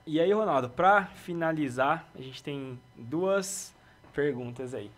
E 0.05 0.19
aí, 0.21 0.31
Ronaldo, 0.31 0.69
pra 0.69 1.05
finalizar, 1.07 2.07
a 2.17 2.21
gente 2.21 2.41
tem 2.43 2.79
duas 2.95 3.75
perguntas 4.13 4.73
aí. 4.75 4.89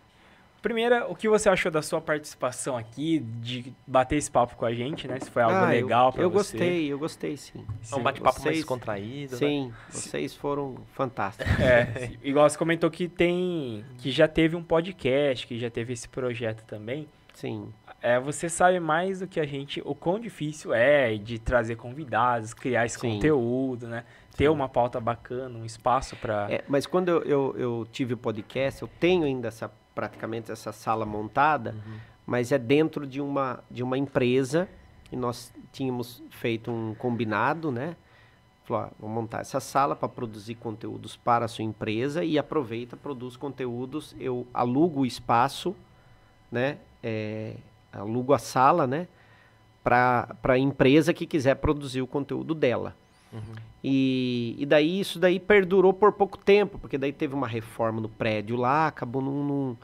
Primeira, 0.62 1.06
o 1.08 1.14
que 1.14 1.28
você 1.28 1.48
achou 1.48 1.70
da 1.72 1.80
sua 1.80 2.00
participação 2.00 2.76
aqui, 2.76 3.18
de 3.18 3.72
bater 3.86 4.16
esse 4.16 4.30
papo 4.30 4.56
com 4.56 4.64
a 4.66 4.74
gente, 4.74 5.08
né? 5.08 5.18
Se 5.20 5.30
foi 5.30 5.42
algo 5.42 5.56
Ah, 5.56 5.74
eu- 5.74 5.82
legal 5.82 6.12
pra 6.12 6.22
eu, 6.22 6.30
você. 6.30 6.58
gostei, 6.58 6.92
eu 6.92 6.98
gostei 6.98 7.36
sim. 7.36 7.64
É 7.90 7.94
um 7.96 8.02
bate-papo 8.02 8.42
mais 8.44 8.56
descontraído. 8.56 9.32
né? 9.32 9.38
Sim, 9.38 9.72
vocês 9.88 10.34
foram 10.34 10.76
fantásticos. 10.92 11.50
É, 11.60 12.10
igual 12.22 12.48
você 12.48 12.58
comentou 12.58 12.90
que 12.90 13.08
tem, 13.08 13.84
que 13.98 14.10
já 14.10 14.28
teve 14.28 14.54
um 14.56 14.62
podcast, 14.62 15.46
que 15.46 15.58
já 15.58 15.70
teve 15.70 15.92
esse 15.94 16.08
projeto 16.08 16.62
também. 16.66 17.08
Sim. 17.32 17.72
É, 18.02 18.18
você 18.18 18.48
sabe 18.48 18.80
mais 18.80 19.20
do 19.20 19.26
que 19.28 19.38
a 19.40 19.46
gente 19.46 19.80
o 19.84 19.94
quão 19.94 20.18
difícil 20.18 20.72
é 20.74 21.14
de 21.16 21.38
trazer 21.38 21.76
convidados, 21.76 22.52
criar 22.54 22.84
esse 22.86 22.98
Sim. 22.98 23.14
conteúdo, 23.14 23.86
né? 23.86 24.04
Ter 24.36 24.48
uma 24.48 24.68
pauta 24.68 24.98
bacana, 25.00 25.58
um 25.58 25.64
espaço 25.64 26.16
pra. 26.16 26.46
É, 26.50 26.64
mas 26.66 26.86
quando 26.86 27.08
eu, 27.10 27.22
eu, 27.24 27.54
eu 27.58 27.88
tive 27.92 28.14
o 28.14 28.16
podcast, 28.16 28.80
eu 28.82 28.88
tenho 28.98 29.24
ainda 29.24 29.48
essa, 29.48 29.70
praticamente 30.00 30.50
essa 30.50 30.72
sala 30.72 31.04
montada, 31.04 31.74
mas 32.24 32.52
é 32.52 32.58
dentro 32.58 33.06
de 33.06 33.20
uma, 33.20 33.62
de 33.70 33.82
uma 33.82 33.98
empresa 33.98 34.66
e 35.12 35.16
nós 35.16 35.52
tínhamos 35.72 36.22
feito 36.30 36.70
um 36.70 36.94
combinado, 36.94 37.70
né? 37.70 37.94
Falou, 38.64 38.90
montar 39.02 39.40
essa 39.40 39.60
sala 39.60 39.94
para 39.94 40.08
produzir 40.08 40.54
conteúdos 40.54 41.18
para 41.18 41.44
a 41.44 41.48
sua 41.48 41.64
empresa 41.64 42.24
e 42.24 42.38
aproveita, 42.38 42.96
produz 42.96 43.36
conteúdos, 43.36 44.16
eu 44.18 44.46
alugo 44.54 45.00
o 45.00 45.06
espaço, 45.06 45.76
né? 46.50 46.78
É, 47.02 47.56
alugo 47.92 48.32
a 48.32 48.38
sala, 48.38 48.86
né? 48.86 49.06
Para 49.84 50.34
a 50.44 50.58
empresa 50.58 51.12
que 51.12 51.26
quiser 51.26 51.56
produzir 51.56 52.00
o 52.00 52.06
conteúdo 52.06 52.54
dela. 52.54 52.96
E, 53.82 54.56
e 54.58 54.66
daí 54.66 55.00
isso 55.00 55.18
daí 55.18 55.38
perdurou 55.40 55.92
por 55.92 56.12
pouco 56.12 56.36
tempo, 56.36 56.78
porque 56.78 56.98
daí 56.98 57.12
teve 57.12 57.34
uma 57.34 57.46
reforma 57.48 58.00
no 58.00 58.08
prédio 58.08 58.56
lá, 58.56 58.88
acabou 58.88 59.22
não, 59.22 59.44
não- 59.44 59.78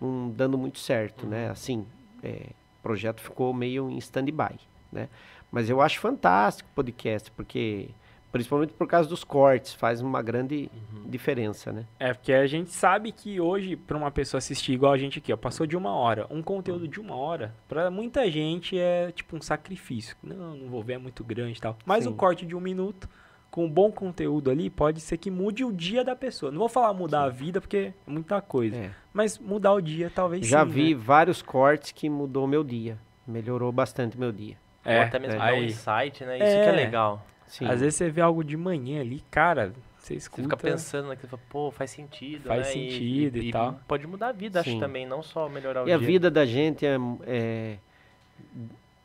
não 0.00 0.30
dando 0.30 0.56
muito 0.56 0.78
certo, 0.78 1.26
né? 1.26 1.50
Assim, 1.50 1.84
é, 2.22 2.46
o 2.78 2.82
projeto 2.82 3.20
ficou 3.20 3.52
meio 3.52 3.90
em 3.90 3.98
stand-by, 3.98 4.58
né? 4.92 5.08
Mas 5.50 5.68
eu 5.70 5.80
acho 5.80 6.00
fantástico 6.00 6.68
o 6.72 6.74
podcast, 6.74 7.30
porque 7.32 7.88
principalmente 8.34 8.72
por 8.72 8.88
causa 8.88 9.08
dos 9.08 9.22
cortes, 9.22 9.72
faz 9.74 10.00
uma 10.00 10.20
grande 10.20 10.68
diferença, 11.06 11.72
né? 11.72 11.86
É, 12.00 12.12
porque 12.12 12.32
a 12.32 12.44
gente 12.48 12.70
sabe 12.70 13.12
que 13.12 13.40
hoje, 13.40 13.76
pra 13.76 13.96
uma 13.96 14.10
pessoa 14.10 14.38
assistir 14.38 14.72
igual 14.72 14.92
a 14.92 14.98
gente 14.98 15.20
aqui, 15.20 15.32
ó, 15.32 15.36
passou 15.36 15.64
de 15.68 15.76
uma 15.76 15.94
hora. 15.94 16.26
Um 16.28 16.42
conteúdo 16.42 16.88
de 16.88 16.98
uma 16.98 17.14
hora, 17.14 17.54
pra 17.68 17.92
muita 17.92 18.28
gente 18.28 18.76
é 18.76 19.12
tipo 19.12 19.36
um 19.36 19.40
sacrifício. 19.40 20.16
Não, 20.20 20.56
não 20.56 20.68
vou 20.68 20.82
ver, 20.82 20.94
é 20.94 20.98
muito 20.98 21.22
grande 21.22 21.58
e 21.58 21.60
tal. 21.60 21.78
Mas 21.86 22.08
um 22.08 22.10
Sim. 22.10 22.16
corte 22.16 22.44
de 22.44 22.56
um 22.56 22.60
minuto, 22.60 23.08
com 23.52 23.66
um 23.66 23.70
bom 23.70 23.92
conteúdo 23.92 24.50
ali, 24.50 24.68
pode 24.68 25.00
ser 25.00 25.16
que 25.16 25.30
mude 25.30 25.64
o 25.64 25.72
dia 25.72 26.02
da 26.02 26.16
pessoa. 26.16 26.50
Não 26.50 26.58
vou 26.58 26.68
falar 26.68 26.92
mudar 26.92 27.22
a 27.22 27.28
vida, 27.28 27.60
porque 27.60 27.92
é 28.04 28.10
muita 28.10 28.40
coisa. 28.42 28.76
É. 28.76 28.90
Mas 29.12 29.38
mudar 29.38 29.74
o 29.74 29.80
dia, 29.80 30.10
talvez 30.12 30.44
Já 30.44 30.64
sim, 30.66 30.72
vi 30.72 30.92
né? 30.92 31.00
vários 31.00 31.40
cortes 31.40 31.92
que 31.92 32.10
mudou 32.10 32.48
meu 32.48 32.64
dia, 32.64 32.98
melhorou 33.24 33.70
bastante 33.70 34.18
meu 34.18 34.32
dia. 34.32 34.56
Ou 34.84 35.00
até 35.00 35.20
mesmo 35.20 35.38
dar 35.38 35.54
um 35.54 35.62
insight, 35.62 36.24
né? 36.24 36.36
Isso 36.38 36.56
que 36.60 36.66
é 36.66 36.68
É. 36.68 36.72
legal. 36.72 37.24
Sim. 37.54 37.66
Às 37.66 37.80
vezes 37.80 37.94
você 37.94 38.10
vê 38.10 38.20
algo 38.20 38.42
de 38.42 38.56
manhã 38.56 39.00
ali, 39.00 39.22
cara, 39.30 39.72
você 39.96 40.08
Você 40.08 40.14
escuta... 40.14 40.42
fica 40.42 40.56
pensando 40.56 41.06
naquilo, 41.06 41.28
fala, 41.28 41.42
pô, 41.48 41.70
faz 41.70 41.92
sentido, 41.92 42.48
Faz 42.48 42.66
né? 42.66 42.72
sentido 42.72 43.38
e 43.38 43.52
tal. 43.52 43.78
Pode 43.86 44.04
mudar 44.08 44.30
a 44.30 44.32
vida, 44.32 44.58
acho 44.58 44.70
Sim. 44.70 44.80
também, 44.80 45.06
não 45.06 45.22
só 45.22 45.48
melhorar 45.48 45.84
o 45.84 45.88
E 45.88 45.92
a 45.92 45.96
dia. 45.96 46.04
vida 46.04 46.28
da 46.32 46.44
gente 46.44 46.84
é, 46.84 46.96
é- 47.24 47.78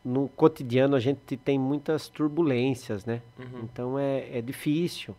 no 0.04 0.28
cotidiano 0.30 0.96
a 0.96 1.00
gente 1.00 1.38
tem 1.38 1.60
muitas 1.60 2.08
turbulências, 2.08 3.06
né? 3.06 3.22
Uhum. 3.38 3.60
Então 3.72 4.00
é, 4.00 4.40
é 4.40 4.42
difícil, 4.42 5.16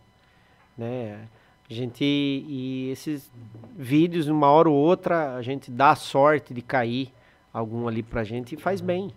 né? 0.77 1.25
A 1.69 1.73
gente 1.73 2.03
e 2.03 2.89
esses 2.91 3.31
vídeos 3.77 4.27
uma 4.27 4.47
hora 4.47 4.69
ou 4.69 4.75
outra 4.75 5.35
a 5.37 5.41
gente 5.41 5.71
dá 5.71 5.91
a 5.91 5.95
sorte 5.95 6.53
de 6.53 6.61
cair 6.61 7.13
algum 7.53 7.87
ali 7.87 8.03
pra 8.03 8.25
gente 8.25 8.55
e 8.55 8.57
faz 8.57 8.81
bem. 8.81 9.09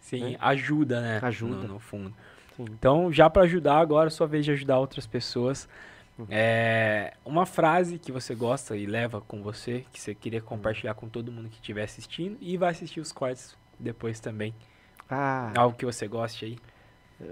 Sim, 0.00 0.32
né? 0.32 0.36
ajuda, 0.40 1.00
né? 1.00 1.20
Ajuda. 1.22 1.68
No, 1.68 1.74
no 1.74 1.78
fundo. 1.78 2.12
Sim. 2.66 2.74
Então, 2.78 3.12
já 3.12 3.28
pra 3.30 3.42
ajudar, 3.42 3.78
agora 3.78 4.06
é 4.08 4.10
sua 4.10 4.26
vez 4.26 4.44
de 4.44 4.50
ajudar 4.52 4.78
outras 4.78 5.06
pessoas. 5.06 5.68
Uhum. 6.18 6.26
É, 6.30 7.14
uma 7.24 7.46
frase 7.46 7.98
que 7.98 8.12
você 8.12 8.34
gosta 8.34 8.76
e 8.76 8.84
leva 8.86 9.20
com 9.20 9.42
você, 9.42 9.84
que 9.92 10.00
você 10.00 10.14
queria 10.14 10.40
compartilhar 10.42 10.94
com 10.94 11.08
todo 11.08 11.32
mundo 11.32 11.48
que 11.48 11.56
estiver 11.56 11.84
assistindo 11.84 12.36
e 12.40 12.56
vai 12.56 12.70
assistir 12.70 13.00
os 13.00 13.10
cortes 13.12 13.56
depois 13.78 14.20
também. 14.20 14.54
Ah, 15.08 15.52
Algo 15.56 15.76
que 15.76 15.84
você 15.86 16.06
goste 16.06 16.44
aí. 16.44 16.58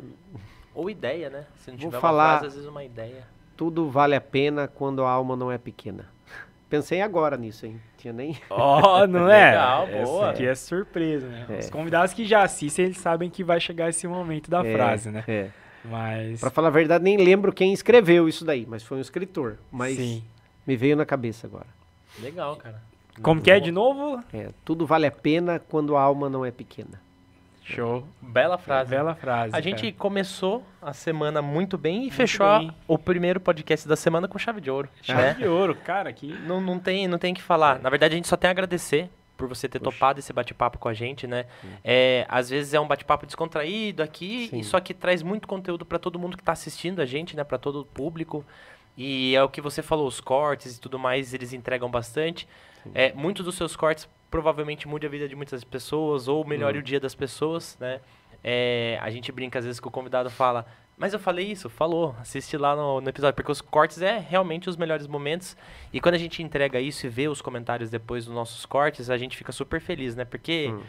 Ou 0.75 0.89
ideia, 0.89 1.29
né? 1.31 1.47
Se 1.57 1.71
não 1.71 1.79
Vou 1.79 1.89
tiver 1.91 2.01
falar- 2.01 2.25
uma 2.25 2.39
frase, 2.39 2.47
às 2.47 2.55
vezes 2.55 2.69
uma 2.69 2.85
ideia. 2.85 3.27
tudo 3.57 3.91
vale 3.91 4.15
a 4.15 4.21
pena 4.21 4.67
quando 4.69 5.05
a 5.05 5.11
alma 5.11 5.37
não 5.37 5.51
é 5.53 5.59
pequena. 5.59 6.09
Pensei 6.71 7.03
agora 7.03 7.37
nisso, 7.37 7.67
hein? 7.67 7.81
Tinha 7.99 8.13
nem 8.13 8.39
Ó, 8.49 9.07
não 9.07 9.29
é? 9.29 9.51
Legal, 9.51 9.89
Essa 9.89 10.05
boa. 10.05 10.31
aqui 10.31 10.47
é 10.47 10.55
surpresa, 10.55 11.27
né? 11.27 11.47
É. 11.51 11.59
Os 11.59 11.69
convidados 11.69 12.15
que 12.15 12.25
já 12.25 12.45
assistem, 12.45 12.85
eles 12.87 12.99
sabem 12.99 13.29
que 13.29 13.43
vai 13.45 13.59
chegar 13.61 13.89
esse 13.91 14.07
momento 14.07 14.49
da 14.49 14.65
É, 14.65 14.73
frase, 14.73 15.11
né? 15.11 15.25
É. 15.27 15.49
Mas. 15.85 16.41
Pra 16.41 16.49
falar 16.51 16.69
a 16.69 16.71
verdade, 16.71 17.03
nem 17.03 17.17
lembro 17.17 17.53
quem 17.53 17.73
escreveu 17.73 18.29
isso 18.29 18.45
daí, 18.45 18.65
mas 18.69 18.83
foi 18.85 18.99
um 18.99 19.01
escritor. 19.01 19.59
Mas 19.71 19.97
Sim. 19.97 20.23
me 20.67 20.77
veio 20.77 20.95
na 20.97 21.05
cabeça 21.05 21.47
agora. 21.47 21.67
Legal, 22.21 22.55
cara. 22.57 22.81
Como 23.21 23.35
Muito 23.37 23.45
que 23.45 23.51
é 23.51 23.59
de 23.59 23.73
novo? 23.73 24.23
É, 24.33 24.51
tudo 24.65 24.87
vale 24.87 25.07
a 25.07 25.11
pena 25.11 25.59
quando 25.59 25.97
a 25.97 26.01
alma 26.03 26.31
não 26.31 26.45
é 26.47 26.51
pequena. 26.51 27.01
Show. 27.71 28.07
Bela 28.21 28.59
frase. 28.59 28.91
Bela 28.91 29.15
frase. 29.15 29.55
A 29.55 29.61
gente 29.61 29.83
cara. 29.83 29.95
começou 29.99 30.65
a 30.81 30.93
semana 30.93 31.41
muito 31.41 31.79
bem 31.79 31.97
e 31.97 32.01
Muito 32.01 32.15
fechou 32.15 32.59
bem. 32.59 32.73
o 32.87 32.99
primeiro 32.99 33.41
podcast 33.41 33.87
da 33.87 33.97
semana 33.97 34.27
com 34.29 34.39
chave 34.39 34.61
de 34.61 34.71
ouro. 34.71 34.89
Chave 35.03 35.23
né? 35.23 35.35
de 35.35 35.47
ouro, 35.47 35.75
cara, 35.75 36.13
que. 36.13 36.27
Não, 36.47 36.61
não 36.61 36.79
tem 36.79 37.07
não 37.09 37.19
tem 37.19 37.33
o 37.33 37.35
que 37.35 37.43
falar. 37.43 37.81
Na 37.81 37.91
verdade, 37.91 38.15
a 38.15 38.17
gente 38.17 38.29
só 38.29 38.37
tem 38.37 38.49
a 38.49 38.51
agradecer 38.51 39.11
por 39.37 39.49
você 39.49 39.69
ter 39.69 39.79
Poxa. 39.79 39.93
topado 39.97 40.19
esse 40.19 40.33
bate-papo 40.33 40.79
com 40.79 40.89
a 40.89 40.93
gente, 40.93 41.27
né? 41.27 41.47
É, 41.83 42.27
às 42.29 42.51
vezes 42.51 42.75
é 42.75 42.81
um 42.81 42.87
bate-papo 42.87 43.25
descontraído 43.25 44.03
aqui, 44.03 44.49
Sim. 44.51 44.59
e 44.59 44.65
só 44.65 44.79
que 44.81 44.93
traz 44.93 45.23
muito 45.23 45.49
conteúdo 45.49 45.87
para 45.87 45.99
todo 45.99 46.19
mundo 46.19 46.37
que 46.37 46.43
está 46.43 46.53
assistindo 46.53 47.01
a 47.01 47.07
gente, 47.07 47.35
né? 47.35 47.43
Para 47.43 47.57
todo 47.57 47.81
o 47.81 47.85
público. 47.85 48.45
E 48.99 49.35
é 49.35 49.43
o 49.43 49.49
que 49.49 49.63
você 49.63 49.81
falou, 49.81 50.07
os 50.07 50.21
cortes 50.21 50.77
e 50.77 50.81
tudo 50.81 50.99
mais, 50.99 51.33
eles 51.33 51.55
entregam 51.55 51.91
bastante. 51.91 52.47
É, 52.95 53.13
muitos 53.15 53.45
dos 53.45 53.55
seus 53.55 53.75
cortes 53.75 54.07
provavelmente 54.31 54.87
mudem 54.87 55.09
a 55.09 55.11
vida 55.11 55.29
de 55.29 55.35
muitas 55.37 55.65
pessoas 55.65 56.29
ou 56.29 56.45
melhore 56.47 56.79
Hum. 56.79 56.81
o 56.81 56.85
dia 56.85 57.01
das 57.01 57.15
pessoas, 57.15 57.77
né? 57.81 58.01
É, 58.43 58.99
a 59.03 59.11
gente 59.11 59.31
brinca 59.33 59.59
às 59.59 59.65
vezes 59.65 59.81
que 59.81 59.89
o 59.89 59.91
convidado 59.91 60.31
fala, 60.31 60.65
mas 60.97 61.13
eu 61.13 61.19
falei 61.19 61.51
isso, 61.51 61.69
falou, 61.69 62.15
assiste 62.21 62.57
lá 62.57 62.75
no, 62.77 63.01
no 63.01 63.09
episódio, 63.09 63.35
porque 63.35 63.51
os 63.53 63.61
cortes 63.61 64.01
é 64.03 64.19
realmente 64.19 64.69
os 64.69 64.77
melhores 64.77 65.07
momentos. 65.07 65.57
E 65.93 66.01
quando 66.01 66.15
a 66.15 66.19
gente 66.19 66.43
entrega 66.43 66.81
isso 66.81 67.07
e 67.07 67.09
vê 67.09 67.27
os 67.29 67.43
comentários 67.43 67.91
depois 67.91 68.25
dos 68.27 68.35
nossos 68.35 68.65
cortes, 68.67 69.11
a 69.11 69.17
gente 69.19 69.37
fica 69.37 69.53
super 69.53 69.81
feliz, 69.81 70.15
né? 70.15 70.25
Porque 70.25 70.69
Hum. 70.73 70.81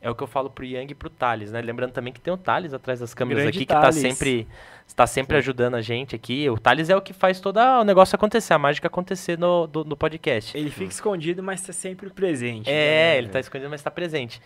É 0.00 0.08
o 0.10 0.14
que 0.14 0.22
eu 0.22 0.26
falo 0.26 0.48
pro 0.50 0.64
Yang 0.64 0.92
e 0.92 0.94
pro 0.94 1.10
Thales, 1.10 1.52
né? 1.52 1.60
Lembrando 1.60 1.92
também 1.92 2.12
que 2.12 2.20
tem 2.20 2.32
o 2.32 2.36
Thales 2.36 2.72
atrás 2.72 3.00
das 3.00 3.12
câmeras 3.12 3.42
Grande 3.42 3.58
aqui, 3.58 3.66
que 3.66 3.72
tá 3.72 3.80
Thales. 3.82 3.96
sempre, 3.96 4.48
tá 4.96 5.06
sempre 5.06 5.36
ajudando 5.36 5.74
a 5.74 5.82
gente 5.82 6.16
aqui. 6.16 6.48
O 6.48 6.58
Thales 6.58 6.88
é 6.88 6.96
o 6.96 7.02
que 7.02 7.12
faz 7.12 7.38
todo 7.40 7.58
o 7.58 7.84
negócio 7.84 8.16
acontecer, 8.16 8.54
a 8.54 8.58
mágica 8.58 8.86
acontecer 8.86 9.38
no, 9.38 9.66
do- 9.66 9.84
no 9.84 9.96
podcast. 9.96 10.56
Ele 10.56 10.70
fica 10.70 10.90
escondido, 10.90 11.42
mas 11.42 11.60
tá 11.62 11.72
sempre 11.72 12.08
presente. 12.10 12.68
É, 12.70 12.72
né? 13.12 13.18
ele 13.18 13.28
tá 13.28 13.40
escondido, 13.40 13.68
mas 13.70 13.82
tá 13.82 13.90
presente. 13.90 14.40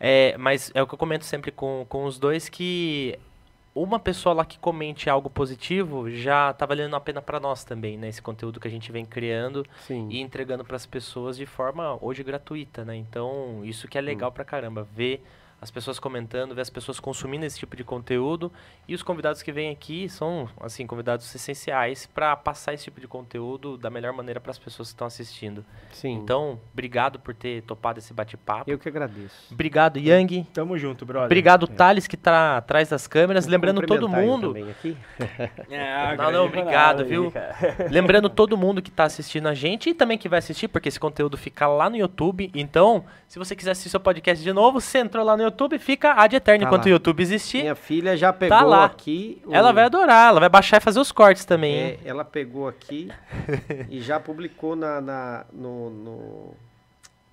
É, 0.00 0.36
mas 0.38 0.70
é 0.74 0.82
o 0.82 0.86
que 0.86 0.94
eu 0.94 0.98
comento 0.98 1.24
sempre 1.24 1.50
com, 1.50 1.84
com 1.88 2.04
os 2.04 2.18
dois, 2.18 2.48
que 2.48 3.18
uma 3.82 3.98
pessoa 3.98 4.34
lá 4.34 4.44
que 4.44 4.58
comente 4.58 5.08
algo 5.08 5.30
positivo 5.30 6.10
já 6.10 6.52
tá 6.52 6.66
valendo 6.66 6.94
a 6.96 7.00
pena 7.00 7.22
pra 7.22 7.38
nós 7.38 7.64
também, 7.64 7.96
né? 7.96 8.08
Esse 8.08 8.22
conteúdo 8.22 8.60
que 8.60 8.68
a 8.68 8.70
gente 8.70 8.90
vem 8.92 9.04
criando 9.04 9.64
Sim. 9.86 10.08
e 10.10 10.20
entregando 10.20 10.64
para 10.64 10.76
as 10.76 10.86
pessoas 10.86 11.36
de 11.36 11.46
forma 11.46 11.98
hoje 12.00 12.22
gratuita, 12.22 12.84
né? 12.84 12.96
Então, 12.96 13.64
isso 13.64 13.88
que 13.88 13.98
é 13.98 14.00
legal 14.00 14.32
pra 14.32 14.44
caramba, 14.44 14.86
ver 14.94 15.24
as 15.60 15.70
pessoas 15.70 15.98
comentando, 15.98 16.54
ver 16.54 16.60
as 16.60 16.70
pessoas 16.70 17.00
consumindo 17.00 17.44
esse 17.44 17.58
tipo 17.58 17.74
de 17.74 17.82
conteúdo 17.82 18.52
e 18.86 18.94
os 18.94 19.02
convidados 19.02 19.42
que 19.42 19.50
vêm 19.50 19.70
aqui 19.70 20.08
são, 20.08 20.48
assim, 20.60 20.86
convidados 20.86 21.34
essenciais 21.34 22.06
para 22.06 22.36
passar 22.36 22.74
esse 22.74 22.84
tipo 22.84 23.00
de 23.00 23.08
conteúdo 23.08 23.76
da 23.76 23.90
melhor 23.90 24.12
maneira 24.12 24.40
para 24.40 24.52
as 24.52 24.58
pessoas 24.58 24.88
que 24.88 24.94
estão 24.94 25.06
assistindo. 25.06 25.64
Sim. 25.92 26.12
Então, 26.12 26.60
obrigado 26.72 27.18
por 27.18 27.34
ter 27.34 27.62
topado 27.62 27.98
esse 27.98 28.14
bate-papo. 28.14 28.70
eu 28.70 28.78
que 28.78 28.88
agradeço. 28.88 29.52
Obrigado, 29.52 29.98
Yang. 29.98 30.46
Tamo 30.54 30.78
junto, 30.78 31.04
brother. 31.04 31.26
Obrigado, 31.26 31.66
Thales, 31.66 32.06
que 32.06 32.16
tá 32.16 32.58
atrás 32.58 32.88
das 32.88 33.08
câmeras. 33.08 33.44
Vou 33.44 33.52
Lembrando 33.52 33.82
todo 33.82 34.08
mundo, 34.08 34.48
também 34.48 34.70
aqui. 34.70 34.96
É, 35.70 36.16
Não, 36.16 36.32
não, 36.32 36.46
obrigado, 36.46 37.04
viu? 37.04 37.32
Lembrando 37.90 38.28
todo 38.28 38.56
mundo 38.56 38.80
que 38.80 38.90
tá 38.90 39.04
assistindo 39.04 39.48
a 39.48 39.54
gente 39.54 39.90
e 39.90 39.94
também 39.94 40.16
que 40.16 40.28
vai 40.28 40.38
assistir, 40.38 40.68
porque 40.68 40.88
esse 40.88 40.98
conteúdo 40.98 41.36
fica 41.36 41.66
lá 41.66 41.90
no 41.90 41.96
YouTube. 41.96 42.50
Então, 42.54 43.04
se 43.26 43.38
você 43.38 43.54
quiser 43.54 43.72
assistir 43.72 43.90
seu 43.90 44.00
podcast 44.00 44.42
de 44.42 44.52
novo, 44.52 44.80
você 44.80 44.98
entrou 44.98 45.24
lá 45.24 45.36
no 45.36 45.47
YouTube, 45.48 45.78
fica 45.78 46.12
ad 46.12 46.34
eterno 46.34 46.62
Tá 46.62 46.66
enquanto 46.68 46.84
lá. 46.84 46.88
o 46.88 46.90
YouTube 46.90 47.20
existir. 47.22 47.62
Minha 47.62 47.74
filha 47.74 48.16
já 48.16 48.32
pegou 48.32 48.60
lá. 48.62 48.84
aqui. 48.84 49.42
o- 49.46 49.54
Ela 49.54 49.72
vai 49.72 49.84
adorar, 49.84 50.28
ela 50.30 50.40
vai 50.40 50.48
baixar 50.48 50.76
e 50.78 50.80
fazer 50.80 51.00
os 51.00 51.10
cortes 51.12 51.44
também. 51.44 51.74
É, 51.74 51.98
ela 52.04 52.24
pegou 52.24 52.66
aqui 52.68 53.10
e 53.90 54.00
já 54.00 54.18
publicou 54.20 54.74
na, 54.76 55.00
na, 55.00 55.44
no, 55.52 55.90
no- 55.90 56.54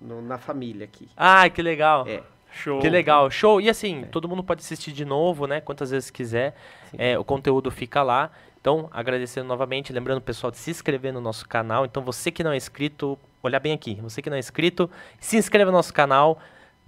no- 0.00 0.22
na 0.22 0.38
família 0.38 0.84
aqui. 0.84 1.08
Ai, 1.16 1.50
que 1.50 1.62
legal. 1.62 2.04
É. 2.06 2.22
Show. 2.52 2.78
Que 2.80 2.88
legal, 2.88 3.30
show. 3.30 3.60
E 3.60 3.68
assim, 3.68 4.04
todo 4.10 4.26
mundo 4.28 4.42
pode 4.42 4.60
assistir 4.62 4.90
de 4.90 5.04
novo, 5.04 5.46
né? 5.46 5.60
Quantas 5.60 5.90
vezes 5.90 6.08
quiser. 6.10 6.54
É, 6.96 7.18
o 7.18 7.24
conteúdo 7.24 7.70
fica 7.70 8.02
lá. 8.02 8.30
Então, 8.58 8.88
agradecendo 8.92 9.46
novamente, 9.46 9.92
lembrando 9.92 10.18
o 10.18 10.22
pessoal 10.22 10.50
de 10.50 10.56
se 10.56 10.70
inscrever 10.70 11.12
no 11.12 11.20
nosso 11.20 11.46
canal. 11.46 11.84
Então, 11.84 12.02
você 12.02 12.30
que 12.30 12.42
não 12.42 12.50
é 12.52 12.56
inscrito, 12.56 13.18
olhar 13.42 13.60
bem 13.60 13.74
aqui. 13.74 13.98
Você 14.02 14.22
que 14.22 14.30
não 14.30 14.36
é 14.36 14.40
inscrito, 14.40 14.90
se 15.20 15.36
inscreva 15.36 15.70
no 15.70 15.76
nosso 15.76 15.92
canal. 15.92 16.38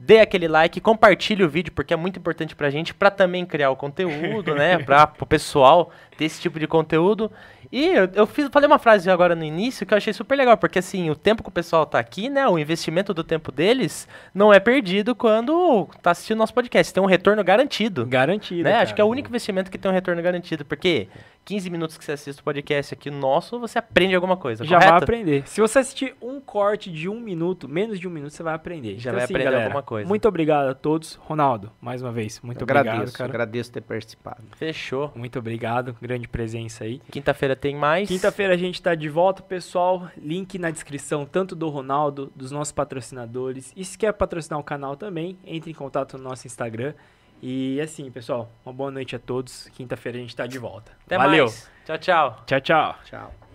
Dê 0.01 0.20
aquele 0.20 0.46
like, 0.46 0.80
compartilhe 0.80 1.42
o 1.42 1.49
vídeo, 1.49 1.72
porque 1.72 1.92
é 1.92 1.96
muito 1.96 2.20
importante 2.20 2.55
pra 2.55 2.70
gente, 2.70 2.94
pra 2.94 3.11
também 3.11 3.44
criar 3.44 3.70
o 3.70 3.76
conteúdo, 3.76 4.55
né? 4.55 4.78
Pra 4.86 5.12
o 5.20 5.26
pessoal 5.26 5.90
ter 6.16 6.24
esse 6.24 6.40
tipo 6.40 6.61
de 6.61 6.68
conteúdo. 6.68 7.30
E 7.70 7.84
eu, 7.86 8.09
eu 8.14 8.26
fiz, 8.26 8.49
falei 8.53 8.68
uma 8.68 8.78
frase 8.78 9.11
agora 9.11 9.34
no 9.34 9.44
início 9.44 9.84
que 9.84 9.92
eu 9.92 9.99
achei 9.99 10.12
super 10.12 10.36
legal, 10.36 10.57
porque 10.57 10.78
assim, 10.78 11.11
o 11.11 11.16
tempo 11.16 11.42
que 11.42 11.49
o 11.49 11.53
pessoal 11.53 11.84
tá 11.84 11.99
aqui, 11.99 12.30
né? 12.30 12.46
O 12.46 12.59
investimento 12.59 13.12
do 13.12 13.24
tempo 13.24 13.51
deles 13.51 14.07
não 14.32 14.55
é 14.55 14.61
perdido 14.61 15.16
quando 15.16 15.88
tá 16.01 16.12
assistindo 16.12 16.38
nosso 16.38 16.55
podcast. 16.55 16.94
Tem 16.94 17.03
um 17.03 17.07
retorno 17.07 17.42
garantido. 17.42 18.07
Garantido. 18.07 18.62
Né? 18.62 18.74
Acho 18.74 18.84
cara. 18.86 18.94
que 18.94 19.01
é 19.01 19.05
o 19.05 19.09
único 19.09 19.28
investimento 19.28 19.68
que 19.68 19.76
tem 19.76 19.90
um 19.90 19.94
retorno 19.94 20.22
garantido, 20.22 20.64
porque 20.64 21.09
15 21.49 21.70
minutos 21.70 21.96
que 21.96 22.05
você 22.05 22.12
assiste 22.12 22.40
o 22.40 22.44
podcast 22.44 22.92
aqui 22.92 23.11
nosso, 23.11 23.59
você 23.59 23.78
aprende 23.78 24.14
alguma 24.14 24.36
coisa, 24.36 24.66
Já 24.66 24.76
vai 24.78 24.86
correto? 24.88 25.05
aprender. 25.05 25.49
Se 25.49 25.62
você 25.62 25.78
assistir 25.78 26.14
um 26.20 26.42
corte 26.42 26.92
de 26.92 27.09
um 27.09 27.18
minuto, 27.18 27.66
menos 27.66 27.99
de 27.99 28.07
um 28.07 28.11
minuto, 28.11 28.32
você 28.34 28.42
vai 28.42 28.53
aprender. 28.53 28.99
Já 28.99 29.09
Então, 29.09 29.12
vai 29.14 29.24
assim, 29.24 29.32
aprender 29.32 29.44
galera, 29.44 29.64
alguma 29.64 29.82
coisa. 29.82 30.07
Muito 30.07 30.28
obrigado 30.28 30.68
a 30.68 30.74
todos. 30.74 31.14
Ronaldo, 31.14 31.72
mais 31.80 32.03
uma 32.03 32.12
vez, 32.12 32.38
muito 32.42 32.61
Eu 32.61 32.64
obrigado, 32.64 32.88
agradeço, 32.88 33.16
cara. 33.16 33.30
agradeço 33.30 33.72
ter 33.72 33.80
participado. 33.80 34.42
Fechou. 34.59 35.11
Muito 35.14 35.38
obrigado, 35.38 35.96
grande 36.03 36.28
presença 36.28 36.84
aí. 36.84 37.01
Quinta-feira 37.11 37.57
tem 37.57 37.74
mais. 37.74 38.09
Quinta-feira 38.09 38.53
a 38.53 38.59
gente 38.59 38.82
tá 38.82 38.94
de 38.94 39.09
volta, 39.09 39.42
pessoal. 39.42 40.07
Link 40.18 40.59
na 40.59 40.70
descrição, 40.70 41.24
tanto 41.24 41.57
do 41.57 41.70
Ronaldo, 41.70 42.30
dos 42.36 42.51
nossos 42.51 42.72
patrocinadores. 42.72 43.72
E 43.74 43.86
se 43.86 43.96
quer 43.96 44.12
patrocinar 44.12 44.61
o 44.61 44.62
canal 44.62 44.96
também, 44.96 45.38
entre 45.46 45.70
em 45.70 45.74
contato 45.74 46.18
no 46.18 46.24
nosso 46.24 46.46
Instagram. 46.46 46.92
E 47.41 47.80
assim, 47.80 48.11
pessoal, 48.11 48.51
uma 48.64 48.72
boa 48.72 48.91
noite 48.91 49.14
a 49.14 49.18
todos. 49.18 49.68
Quinta-feira 49.74 50.18
a 50.18 50.20
gente 50.20 50.34
tá 50.34 50.47
de 50.47 50.59
volta. 50.59 50.93
Até 51.07 51.16
Valeu. 51.16 51.45
mais. 51.45 51.70
Tchau, 51.84 51.99
tchau. 51.99 52.43
Tchau, 52.47 52.61
tchau. 52.61 52.97
Tchau. 53.05 53.47